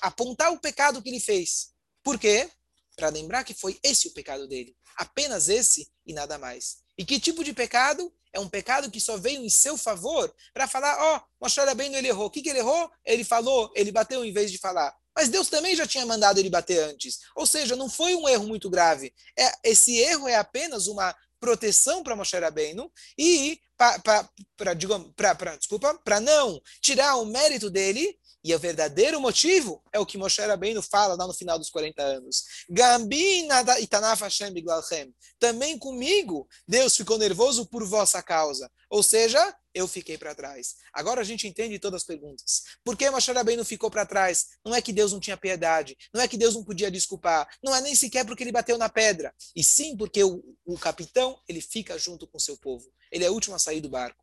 apontar 0.00 0.52
o 0.52 0.58
pecado 0.58 1.00
que 1.00 1.08
ele 1.08 1.20
fez. 1.20 1.70
Por 2.02 2.18
quê? 2.18 2.50
Para 2.96 3.08
lembrar 3.08 3.44
que 3.44 3.54
foi 3.54 3.78
esse 3.82 4.08
o 4.08 4.12
pecado 4.12 4.48
dele. 4.48 4.76
Apenas 4.96 5.48
esse 5.48 5.88
e 6.04 6.12
nada 6.12 6.36
mais. 6.36 6.78
E 6.98 7.04
que 7.04 7.20
tipo 7.20 7.44
de 7.44 7.52
pecado? 7.52 8.12
É 8.32 8.40
um 8.40 8.48
pecado 8.48 8.90
que 8.90 9.00
só 9.00 9.16
veio 9.16 9.44
em 9.44 9.48
seu 9.50 9.76
favor 9.76 10.34
para 10.52 10.66
falar, 10.66 10.96
ó, 10.98 11.16
oh, 11.16 11.44
Moshe 11.44 11.60
Rabbeinu 11.60 11.96
ele 11.96 12.08
errou. 12.08 12.26
O 12.26 12.30
que, 12.30 12.42
que 12.42 12.48
ele 12.48 12.58
errou? 12.58 12.90
Ele 13.04 13.22
falou, 13.24 13.70
ele 13.74 13.92
bateu 13.92 14.24
em 14.24 14.32
vez 14.32 14.50
de 14.50 14.58
falar. 14.58 14.92
Mas 15.14 15.28
Deus 15.28 15.48
também 15.48 15.76
já 15.76 15.86
tinha 15.86 16.06
mandado 16.06 16.38
ele 16.38 16.50
bater 16.50 16.78
antes. 16.84 17.18
Ou 17.36 17.46
seja, 17.46 17.76
não 17.76 17.88
foi 17.88 18.14
um 18.14 18.28
erro 18.28 18.46
muito 18.46 18.70
grave. 18.70 19.12
É, 19.38 19.52
esse 19.64 19.96
erro 19.98 20.28
é 20.28 20.36
apenas 20.36 20.86
uma 20.86 21.14
proteção 21.38 22.04
para 22.04 22.14
Moshe 22.14 22.38
Rabbeinu 22.38 22.90
e 23.18 23.60
para 23.76 25.56
desculpa, 25.56 25.92
para 26.04 26.20
não 26.20 26.60
tirar 26.80 27.16
o 27.16 27.26
mérito 27.26 27.68
dele 27.68 28.16
e 28.44 28.54
o 28.54 28.58
verdadeiro 28.58 29.20
motivo 29.20 29.82
é 29.92 30.00
o 30.00 30.06
que 30.06 30.18
Moshe 30.18 30.40
Rabbeinu 30.40 30.82
fala 30.82 31.14
lá 31.14 31.26
no 31.26 31.34
final 31.34 31.58
dos 31.58 31.70
40 31.70 32.02
anos. 32.02 32.44
Gambina 32.68 33.62
itanaf 33.80 34.22
Hashem 34.22 34.52
biglalchem. 34.52 35.14
Também 35.38 35.78
comigo, 35.78 36.48
Deus 36.66 36.96
ficou 36.96 37.18
nervoso 37.18 37.66
por 37.66 37.86
vossa 37.86 38.22
causa. 38.22 38.70
Ou 38.90 39.02
seja, 39.02 39.56
eu 39.72 39.86
fiquei 39.86 40.18
para 40.18 40.34
trás. 40.34 40.74
Agora 40.92 41.20
a 41.20 41.24
gente 41.24 41.46
entende 41.46 41.78
todas 41.78 42.02
as 42.02 42.06
perguntas. 42.06 42.62
Por 42.84 42.96
que 42.96 43.08
Moshe 43.10 43.32
Rabbeinu 43.32 43.64
ficou 43.64 43.90
para 43.90 44.04
trás? 44.04 44.48
Não 44.64 44.74
é 44.74 44.82
que 44.82 44.92
Deus 44.92 45.12
não 45.12 45.20
tinha 45.20 45.36
piedade. 45.36 45.96
Não 46.12 46.20
é 46.20 46.28
que 46.28 46.36
Deus 46.36 46.54
não 46.54 46.64
podia 46.64 46.90
desculpar. 46.90 47.48
Não 47.62 47.74
é 47.74 47.80
nem 47.80 47.94
sequer 47.94 48.26
porque 48.26 48.42
ele 48.42 48.52
bateu 48.52 48.76
na 48.76 48.88
pedra. 48.88 49.32
E 49.54 49.62
sim 49.62 49.96
porque 49.96 50.22
o, 50.24 50.42
o 50.66 50.78
capitão, 50.78 51.38
ele 51.48 51.60
fica 51.60 51.96
junto 51.98 52.26
com 52.26 52.38
seu 52.38 52.56
povo. 52.56 52.86
Ele 53.10 53.24
é 53.24 53.30
o 53.30 53.34
último 53.34 53.54
a 53.54 53.58
sair 53.58 53.80
do 53.80 53.88
barco. 53.88 54.22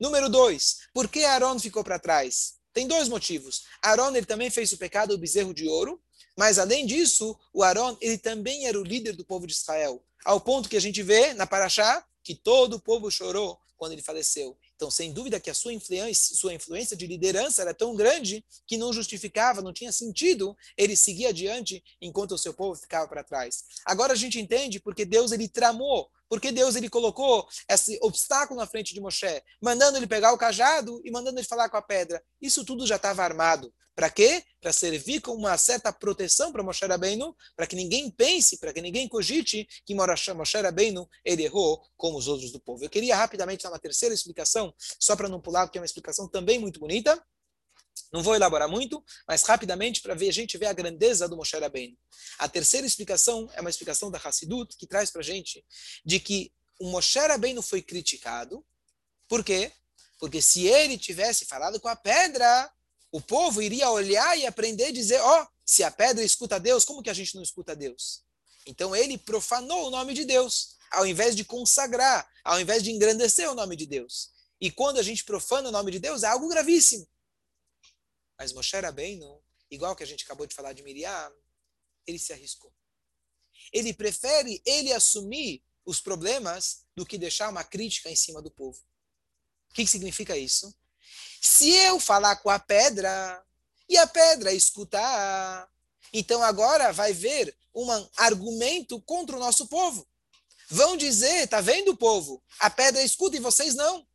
Número 0.00 0.28
dois, 0.28 0.78
por 0.94 1.08
que 1.08 1.24
Aaron 1.24 1.58
ficou 1.58 1.84
para 1.84 1.98
trás? 1.98 2.57
Tem 2.78 2.86
dois 2.86 3.08
motivos. 3.08 3.64
Aaron 3.82 4.14
ele 4.14 4.24
também 4.24 4.50
fez 4.50 4.72
o 4.72 4.78
pecado 4.78 5.08
do 5.08 5.18
bezerro 5.18 5.52
de 5.52 5.66
ouro, 5.66 6.00
mas 6.36 6.60
além 6.60 6.86
disso, 6.86 7.36
o 7.52 7.64
Aaron 7.64 7.96
ele 8.00 8.16
também 8.16 8.68
era 8.68 8.78
o 8.78 8.84
líder 8.84 9.16
do 9.16 9.24
povo 9.24 9.48
de 9.48 9.52
Israel, 9.52 10.00
ao 10.24 10.40
ponto 10.40 10.68
que 10.68 10.76
a 10.76 10.80
gente 10.80 11.02
vê 11.02 11.34
na 11.34 11.44
Paraxá 11.44 12.06
que 12.22 12.36
todo 12.36 12.74
o 12.74 12.80
povo 12.80 13.10
chorou 13.10 13.58
quando 13.76 13.94
ele 13.94 14.02
faleceu. 14.02 14.56
Então, 14.76 14.92
sem 14.92 15.12
dúvida 15.12 15.40
que 15.40 15.50
a 15.50 15.54
sua 15.54 15.72
influência, 15.72 16.36
sua 16.36 16.54
influência 16.54 16.96
de 16.96 17.04
liderança 17.08 17.62
era 17.62 17.74
tão 17.74 17.96
grande 17.96 18.44
que 18.64 18.76
não 18.76 18.92
justificava, 18.92 19.60
não 19.60 19.72
tinha 19.72 19.90
sentido 19.90 20.56
ele 20.76 20.94
seguir 20.94 21.26
adiante 21.26 21.82
enquanto 22.00 22.30
o 22.30 22.38
seu 22.38 22.54
povo 22.54 22.80
ficava 22.80 23.08
para 23.08 23.24
trás. 23.24 23.64
Agora 23.84 24.12
a 24.12 24.16
gente 24.16 24.38
entende 24.38 24.78
porque 24.78 25.04
Deus 25.04 25.32
ele 25.32 25.48
tramou 25.48 26.08
porque 26.28 26.52
Deus 26.52 26.76
ele 26.76 26.88
colocou 26.88 27.48
esse 27.68 27.98
obstáculo 28.02 28.58
na 28.60 28.66
frente 28.66 28.94
de 28.94 29.00
Moshe, 29.00 29.42
mandando 29.62 29.96
ele 29.96 30.06
pegar 30.06 30.32
o 30.32 30.38
cajado 30.38 31.00
e 31.04 31.10
mandando 31.10 31.38
ele 31.38 31.46
falar 31.46 31.68
com 31.68 31.76
a 31.76 31.82
pedra. 31.82 32.22
Isso 32.40 32.64
tudo 32.64 32.86
já 32.86 32.96
estava 32.96 33.22
armado. 33.22 33.72
Para 33.98 34.10
quê? 34.10 34.44
Para 34.60 34.72
servir 34.72 35.20
como 35.20 35.38
uma 35.38 35.58
certa 35.58 35.92
proteção 35.92 36.52
para 36.52 36.62
Moshe 36.62 36.86
Rabbeinu, 36.86 37.34
para 37.56 37.66
que 37.66 37.74
ninguém 37.74 38.08
pense, 38.08 38.56
para 38.56 38.72
que 38.72 38.80
ninguém 38.80 39.08
cogite 39.08 39.66
que 39.84 39.92
Moshe 39.92 40.56
Rabbeinu 40.56 41.08
ele 41.24 41.42
errou 41.42 41.82
como 41.96 42.16
os 42.16 42.28
outros 42.28 42.52
do 42.52 42.60
povo. 42.60 42.84
Eu 42.84 42.88
queria 42.88 43.16
rapidamente 43.16 43.64
dar 43.64 43.70
uma 43.70 43.78
terceira 43.80 44.14
explicação, 44.14 44.72
só 45.00 45.16
para 45.16 45.28
não 45.28 45.40
pular, 45.40 45.66
porque 45.66 45.78
é 45.78 45.80
uma 45.80 45.84
explicação 45.84 46.28
também 46.28 46.60
muito 46.60 46.78
bonita. 46.78 47.20
Não 48.12 48.22
vou 48.22 48.34
elaborar 48.34 48.68
muito, 48.68 49.04
mas 49.26 49.42
rapidamente 49.42 50.00
para 50.00 50.14
ver 50.14 50.28
a 50.28 50.32
gente 50.32 50.56
ver 50.58 50.66
a 50.66 50.72
grandeza 50.72 51.28
do 51.28 51.36
Moshe 51.36 51.56
Rabbeinu. 51.58 51.96
A 52.38 52.48
terceira 52.48 52.86
explicação 52.86 53.50
é 53.54 53.60
uma 53.60 53.70
explicação 53.70 54.10
da 54.10 54.18
Hassidut 54.18 54.76
que 54.76 54.86
traz 54.86 55.10
para 55.10 55.20
a 55.20 55.24
gente 55.24 55.64
de 56.04 56.20
que 56.20 56.52
o 56.80 56.90
Moshe 56.90 57.18
Rabbeinu 57.18 57.62
foi 57.62 57.82
criticado. 57.82 58.64
Por 59.28 59.44
quê? 59.44 59.72
Porque 60.18 60.42
se 60.42 60.66
ele 60.66 60.98
tivesse 60.98 61.44
falado 61.44 61.80
com 61.80 61.88
a 61.88 61.96
pedra, 61.96 62.70
o 63.10 63.20
povo 63.20 63.62
iria 63.62 63.90
olhar 63.90 64.38
e 64.38 64.46
aprender 64.46 64.86
a 64.86 64.92
dizer, 64.92 65.20
ó, 65.20 65.42
oh, 65.42 65.46
se 65.64 65.82
a 65.84 65.90
pedra 65.90 66.24
escuta 66.24 66.58
Deus, 66.58 66.84
como 66.84 67.02
que 67.02 67.10
a 67.10 67.14
gente 67.14 67.34
não 67.34 67.42
escuta 67.42 67.76
Deus? 67.76 68.22
Então 68.66 68.94
ele 68.94 69.16
profanou 69.16 69.86
o 69.86 69.90
nome 69.90 70.14
de 70.14 70.24
Deus, 70.24 70.76
ao 70.90 71.06
invés 71.06 71.34
de 71.34 71.44
consagrar, 71.44 72.28
ao 72.44 72.60
invés 72.60 72.82
de 72.82 72.90
engrandecer 72.90 73.50
o 73.50 73.54
nome 73.54 73.76
de 73.76 73.86
Deus. 73.86 74.30
E 74.60 74.70
quando 74.70 74.98
a 74.98 75.02
gente 75.02 75.24
profana 75.24 75.68
o 75.68 75.72
nome 75.72 75.92
de 75.92 75.98
Deus, 75.98 76.22
é 76.22 76.26
algo 76.26 76.48
gravíssimo. 76.48 77.06
Mas 78.38 78.52
Moshe 78.52 78.76
Rabbeinu, 78.76 79.42
igual 79.70 79.96
que 79.96 80.02
a 80.02 80.06
gente 80.06 80.24
acabou 80.24 80.46
de 80.46 80.54
falar 80.54 80.72
de 80.72 80.82
Miriam, 80.82 81.32
ele 82.06 82.18
se 82.18 82.32
arriscou. 82.32 82.72
Ele 83.72 83.92
prefere 83.92 84.62
ele 84.64 84.92
assumir 84.92 85.62
os 85.84 86.00
problemas 86.00 86.84
do 86.94 87.04
que 87.04 87.18
deixar 87.18 87.48
uma 87.48 87.64
crítica 87.64 88.08
em 88.10 88.16
cima 88.16 88.40
do 88.40 88.50
povo. 88.50 88.78
O 89.70 89.74
que, 89.74 89.84
que 89.84 89.90
significa 89.90 90.36
isso? 90.36 90.74
Se 91.40 91.70
eu 91.70 91.98
falar 91.98 92.36
com 92.36 92.50
a 92.50 92.58
pedra 92.58 93.44
e 93.88 93.96
a 93.96 94.06
pedra 94.06 94.52
escutar, 94.52 95.68
então 96.12 96.42
agora 96.42 96.92
vai 96.92 97.12
ver 97.12 97.56
um 97.74 97.90
argumento 98.16 99.00
contra 99.02 99.36
o 99.36 99.40
nosso 99.40 99.66
povo. 99.66 100.06
Vão 100.70 100.96
dizer, 100.96 101.48
tá 101.48 101.60
vendo, 101.60 101.96
povo? 101.96 102.42
A 102.58 102.68
pedra 102.68 103.02
escuta 103.02 103.36
e 103.36 103.40
vocês 103.40 103.74
não. 103.74 104.06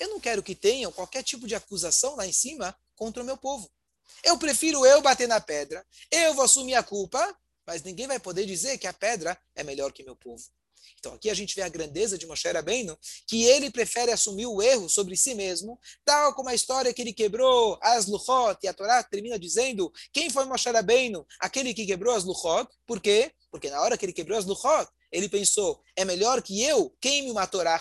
Eu 0.00 0.08
não 0.08 0.20
quero 0.20 0.42
que 0.42 0.54
tenham 0.54 0.90
qualquer 0.90 1.22
tipo 1.22 1.46
de 1.46 1.54
acusação 1.54 2.16
lá 2.16 2.26
em 2.26 2.32
cima 2.32 2.76
contra 2.96 3.22
o 3.22 3.26
meu 3.26 3.36
povo. 3.36 3.70
Eu 4.22 4.38
prefiro 4.38 4.84
eu 4.84 5.00
bater 5.00 5.28
na 5.28 5.40
pedra, 5.40 5.84
eu 6.10 6.34
vou 6.34 6.44
assumir 6.44 6.74
a 6.74 6.82
culpa, 6.82 7.36
mas 7.66 7.82
ninguém 7.82 8.06
vai 8.06 8.18
poder 8.18 8.46
dizer 8.46 8.78
que 8.78 8.86
a 8.86 8.92
pedra 8.92 9.38
é 9.54 9.62
melhor 9.62 9.92
que 9.92 10.02
meu 10.02 10.16
povo. 10.16 10.44
Então 10.98 11.14
aqui 11.14 11.28
a 11.28 11.34
gente 11.34 11.54
vê 11.54 11.62
a 11.62 11.68
grandeza 11.68 12.16
de 12.16 12.26
Moshe 12.26 12.48
Rabbeinu, 12.48 12.98
que 13.26 13.44
ele 13.44 13.70
prefere 13.70 14.10
assumir 14.10 14.46
o 14.46 14.62
erro 14.62 14.88
sobre 14.88 15.16
si 15.16 15.34
mesmo, 15.34 15.78
tal 16.04 16.34
como 16.34 16.48
a 16.48 16.54
história 16.54 16.92
que 16.94 17.02
ele 17.02 17.12
quebrou 17.12 17.78
as 17.82 18.06
Luchot, 18.06 18.58
e 18.62 18.68
a 18.68 18.72
Torá 18.72 19.02
termina 19.02 19.38
dizendo, 19.38 19.92
quem 20.12 20.30
foi 20.30 20.46
Moshe 20.46 20.70
Rabbeinu? 20.70 21.26
Aquele 21.40 21.74
que 21.74 21.84
quebrou 21.84 22.14
as 22.14 22.24
Luchot, 22.24 22.68
por 22.86 23.00
quê? 23.00 23.32
Porque 23.50 23.70
na 23.70 23.80
hora 23.82 23.98
que 23.98 24.04
ele 24.06 24.12
quebrou 24.12 24.38
as 24.38 24.46
Luchot, 24.46 24.88
ele 25.12 25.28
pensou, 25.28 25.80
é 25.94 26.04
melhor 26.04 26.42
que 26.42 26.62
eu 26.62 26.90
queime 27.00 27.30
uma 27.30 27.46
Torá, 27.46 27.80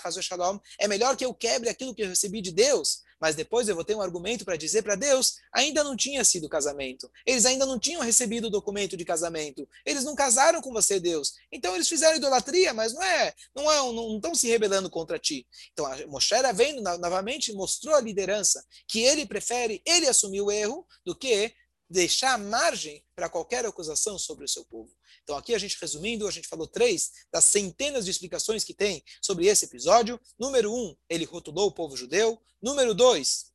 é 0.80 0.88
melhor 0.88 1.16
que 1.16 1.26
eu 1.26 1.34
quebre 1.34 1.70
aquilo 1.70 1.96
que 1.96 2.04
eu 2.04 2.10
recebi 2.10 2.42
de 2.42 2.52
Deus, 2.52 3.04
mas 3.24 3.36
depois 3.36 3.70
eu 3.70 3.76
vou 3.76 3.86
ter 3.86 3.96
um 3.96 4.02
argumento 4.02 4.44
para 4.44 4.58
dizer 4.58 4.82
para 4.82 4.96
Deus, 4.96 5.36
ainda 5.54 5.82
não 5.82 5.96
tinha 5.96 6.26
sido 6.26 6.50
casamento. 6.50 7.10
Eles 7.26 7.46
ainda 7.46 7.66
não 7.66 7.80
tinham 7.80 8.02
recebido 8.02 8.48
o 8.48 8.50
documento 8.50 8.98
de 8.98 9.06
casamento. 9.06 9.66
Eles 9.86 10.04
não 10.04 10.14
casaram 10.14 10.62
com 10.62 10.74
você, 10.74 11.00
Deus. 11.00 11.36
Então 11.50 11.74
eles 11.74 11.88
fizeram 11.88 12.18
idolatria, 12.18 12.74
mas 12.74 12.94
não 12.94 13.02
é, 13.02 13.34
não 13.56 13.72
é, 13.72 13.78
não 13.94 14.18
estão 14.18 14.36
se 14.36 14.50
rebelando 14.50 14.90
contra 14.90 15.18
ti. 15.18 15.48
Então 15.72 15.86
a 15.86 16.06
Moshe 16.08 16.36
vendo 16.54 16.82
novamente 16.82 17.54
mostrou 17.54 17.96
a 17.96 18.02
liderança 18.02 18.62
que 18.90 19.02
ele 19.02 19.26
prefere 19.26 19.82
ele 19.86 20.06
assumir 20.06 20.42
o 20.42 20.52
erro 20.52 20.86
do 21.06 21.16
que 21.16 21.54
deixar 21.94 22.40
margem 22.40 23.06
para 23.16 23.30
qualquer 23.30 23.64
acusação 23.66 24.18
sobre 24.18 24.44
o 24.44 24.48
seu 24.48 24.66
povo. 24.66 24.92
Então, 25.24 25.38
aqui 25.38 25.54
a 25.54 25.60
gente 25.60 25.78
resumindo, 25.80 26.28
a 26.28 26.32
gente 26.32 26.48
falou 26.48 26.68
três 26.68 27.12
das 27.32 27.46
centenas 27.46 28.04
de 28.04 28.12
explicações 28.12 28.64
que 28.64 28.74
tem 28.74 29.04
sobre 29.22 29.46
esse 29.46 29.66
episódio. 29.66 30.20
Número 30.38 30.74
um, 30.74 30.96
ele 31.08 31.24
rotulou 31.24 31.68
o 31.68 31.72
povo 31.72 31.96
judeu. 31.96 32.42
Número 32.62 32.96
dois, 32.96 33.52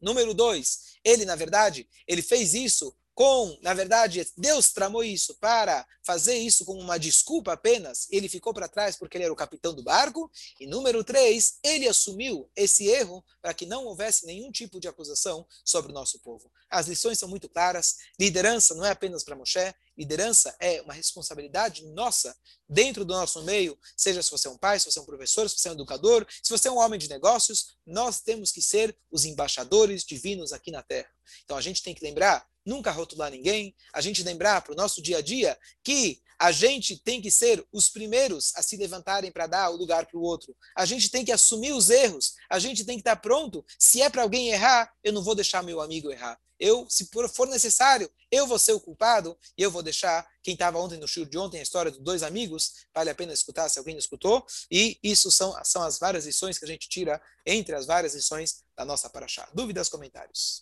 número 0.00 0.32
dois, 0.32 0.96
ele, 1.02 1.24
na 1.24 1.34
verdade, 1.34 1.88
ele 2.06 2.22
fez 2.22 2.54
isso 2.54 2.94
com, 3.14 3.58
na 3.60 3.74
verdade, 3.74 4.26
Deus 4.36 4.72
tramou 4.72 5.04
isso 5.04 5.34
para 5.34 5.86
fazer 6.02 6.36
isso 6.36 6.64
como 6.64 6.80
uma 6.80 6.98
desculpa 6.98 7.52
apenas. 7.52 8.06
Ele 8.10 8.28
ficou 8.28 8.54
para 8.54 8.68
trás 8.68 8.96
porque 8.96 9.16
ele 9.16 9.24
era 9.24 9.32
o 9.32 9.36
capitão 9.36 9.74
do 9.74 9.82
barco. 9.82 10.30
E 10.58 10.66
número 10.66 11.04
três, 11.04 11.58
ele 11.62 11.86
assumiu 11.86 12.50
esse 12.56 12.86
erro 12.88 13.22
para 13.42 13.52
que 13.52 13.66
não 13.66 13.84
houvesse 13.84 14.26
nenhum 14.26 14.50
tipo 14.50 14.80
de 14.80 14.88
acusação 14.88 15.46
sobre 15.64 15.90
o 15.90 15.94
nosso 15.94 16.18
povo. 16.20 16.50
As 16.70 16.86
lições 16.86 17.18
são 17.18 17.28
muito 17.28 17.48
claras. 17.48 17.96
Liderança 18.18 18.74
não 18.74 18.84
é 18.84 18.90
apenas 18.90 19.22
para 19.22 19.36
Moshe, 19.36 19.74
liderança 19.96 20.56
é 20.58 20.80
uma 20.80 20.94
responsabilidade 20.94 21.84
nossa 21.88 22.34
dentro 22.68 23.04
do 23.04 23.12
nosso 23.12 23.42
meio, 23.42 23.78
seja 23.96 24.22
se 24.22 24.30
você 24.30 24.48
é 24.48 24.50
um 24.50 24.56
pai, 24.56 24.78
se 24.78 24.90
você 24.90 24.98
é 24.98 25.02
um 25.02 25.06
professor, 25.06 25.50
se 25.50 25.58
você 25.58 25.68
é 25.68 25.72
um 25.72 25.74
educador, 25.74 26.26
se 26.42 26.50
você 26.50 26.68
é 26.68 26.70
um 26.70 26.78
homem 26.78 26.98
de 26.98 27.08
negócios, 27.08 27.76
nós 27.84 28.20
temos 28.20 28.52
que 28.52 28.62
ser 28.62 28.96
os 29.10 29.24
embaixadores 29.24 30.04
divinos 30.04 30.52
aqui 30.52 30.70
na 30.70 30.82
Terra. 30.82 31.10
Então 31.44 31.56
a 31.56 31.60
gente 31.60 31.82
tem 31.82 31.94
que 31.94 32.04
lembrar 32.04 32.48
nunca 32.64 32.90
rotular 32.90 33.30
ninguém, 33.30 33.74
a 33.92 34.00
gente 34.00 34.22
lembrar 34.22 34.62
para 34.62 34.72
o 34.72 34.76
nosso 34.76 35.02
dia 35.02 35.18
a 35.18 35.22
dia 35.22 35.58
que 35.82 36.20
a 36.40 36.52
gente 36.52 36.96
tem 36.96 37.20
que 37.20 37.30
ser 37.30 37.62
os 37.70 37.90
primeiros 37.90 38.52
a 38.56 38.62
se 38.62 38.74
levantarem 38.76 39.30
para 39.30 39.46
dar 39.46 39.70
o 39.70 39.76
lugar 39.76 40.06
para 40.06 40.18
o 40.18 40.22
outro. 40.22 40.56
A 40.74 40.86
gente 40.86 41.10
tem 41.10 41.22
que 41.22 41.30
assumir 41.30 41.72
os 41.72 41.90
erros, 41.90 42.34
a 42.48 42.58
gente 42.58 42.82
tem 42.82 42.96
que 42.96 43.02
estar 43.02 43.16
pronto. 43.16 43.62
Se 43.78 44.00
é 44.00 44.08
para 44.08 44.22
alguém 44.22 44.48
errar, 44.48 44.90
eu 45.04 45.12
não 45.12 45.22
vou 45.22 45.34
deixar 45.34 45.62
meu 45.62 45.82
amigo 45.82 46.10
errar. 46.10 46.40
Eu, 46.58 46.86
se 46.88 47.08
for 47.34 47.46
necessário, 47.46 48.10
eu 48.30 48.46
vou 48.46 48.58
ser 48.58 48.72
o 48.72 48.80
culpado 48.80 49.36
e 49.56 49.62
eu 49.62 49.70
vou 49.70 49.82
deixar 49.82 50.26
quem 50.42 50.54
estava 50.54 50.78
ontem 50.78 50.98
no 50.98 51.08
show 51.08 51.24
de 51.24 51.36
ontem, 51.36 51.58
a 51.58 51.62
história 51.62 51.90
dos 51.90 52.00
dois 52.00 52.22
amigos, 52.22 52.86
vale 52.94 53.10
a 53.10 53.14
pena 53.14 53.32
escutar 53.32 53.68
se 53.68 53.78
alguém 53.78 53.94
não 53.94 53.98
escutou. 53.98 54.46
E 54.70 54.98
isso 55.02 55.30
são, 55.30 55.54
são 55.64 55.82
as 55.82 55.98
várias 55.98 56.24
lições 56.24 56.58
que 56.58 56.64
a 56.64 56.68
gente 56.68 56.88
tira 56.88 57.20
entre 57.44 57.74
as 57.74 57.84
várias 57.86 58.14
lições 58.14 58.62
da 58.76 58.84
nossa 58.84 59.10
paraxá. 59.10 59.48
Dúvidas, 59.54 59.90
comentários? 59.90 60.58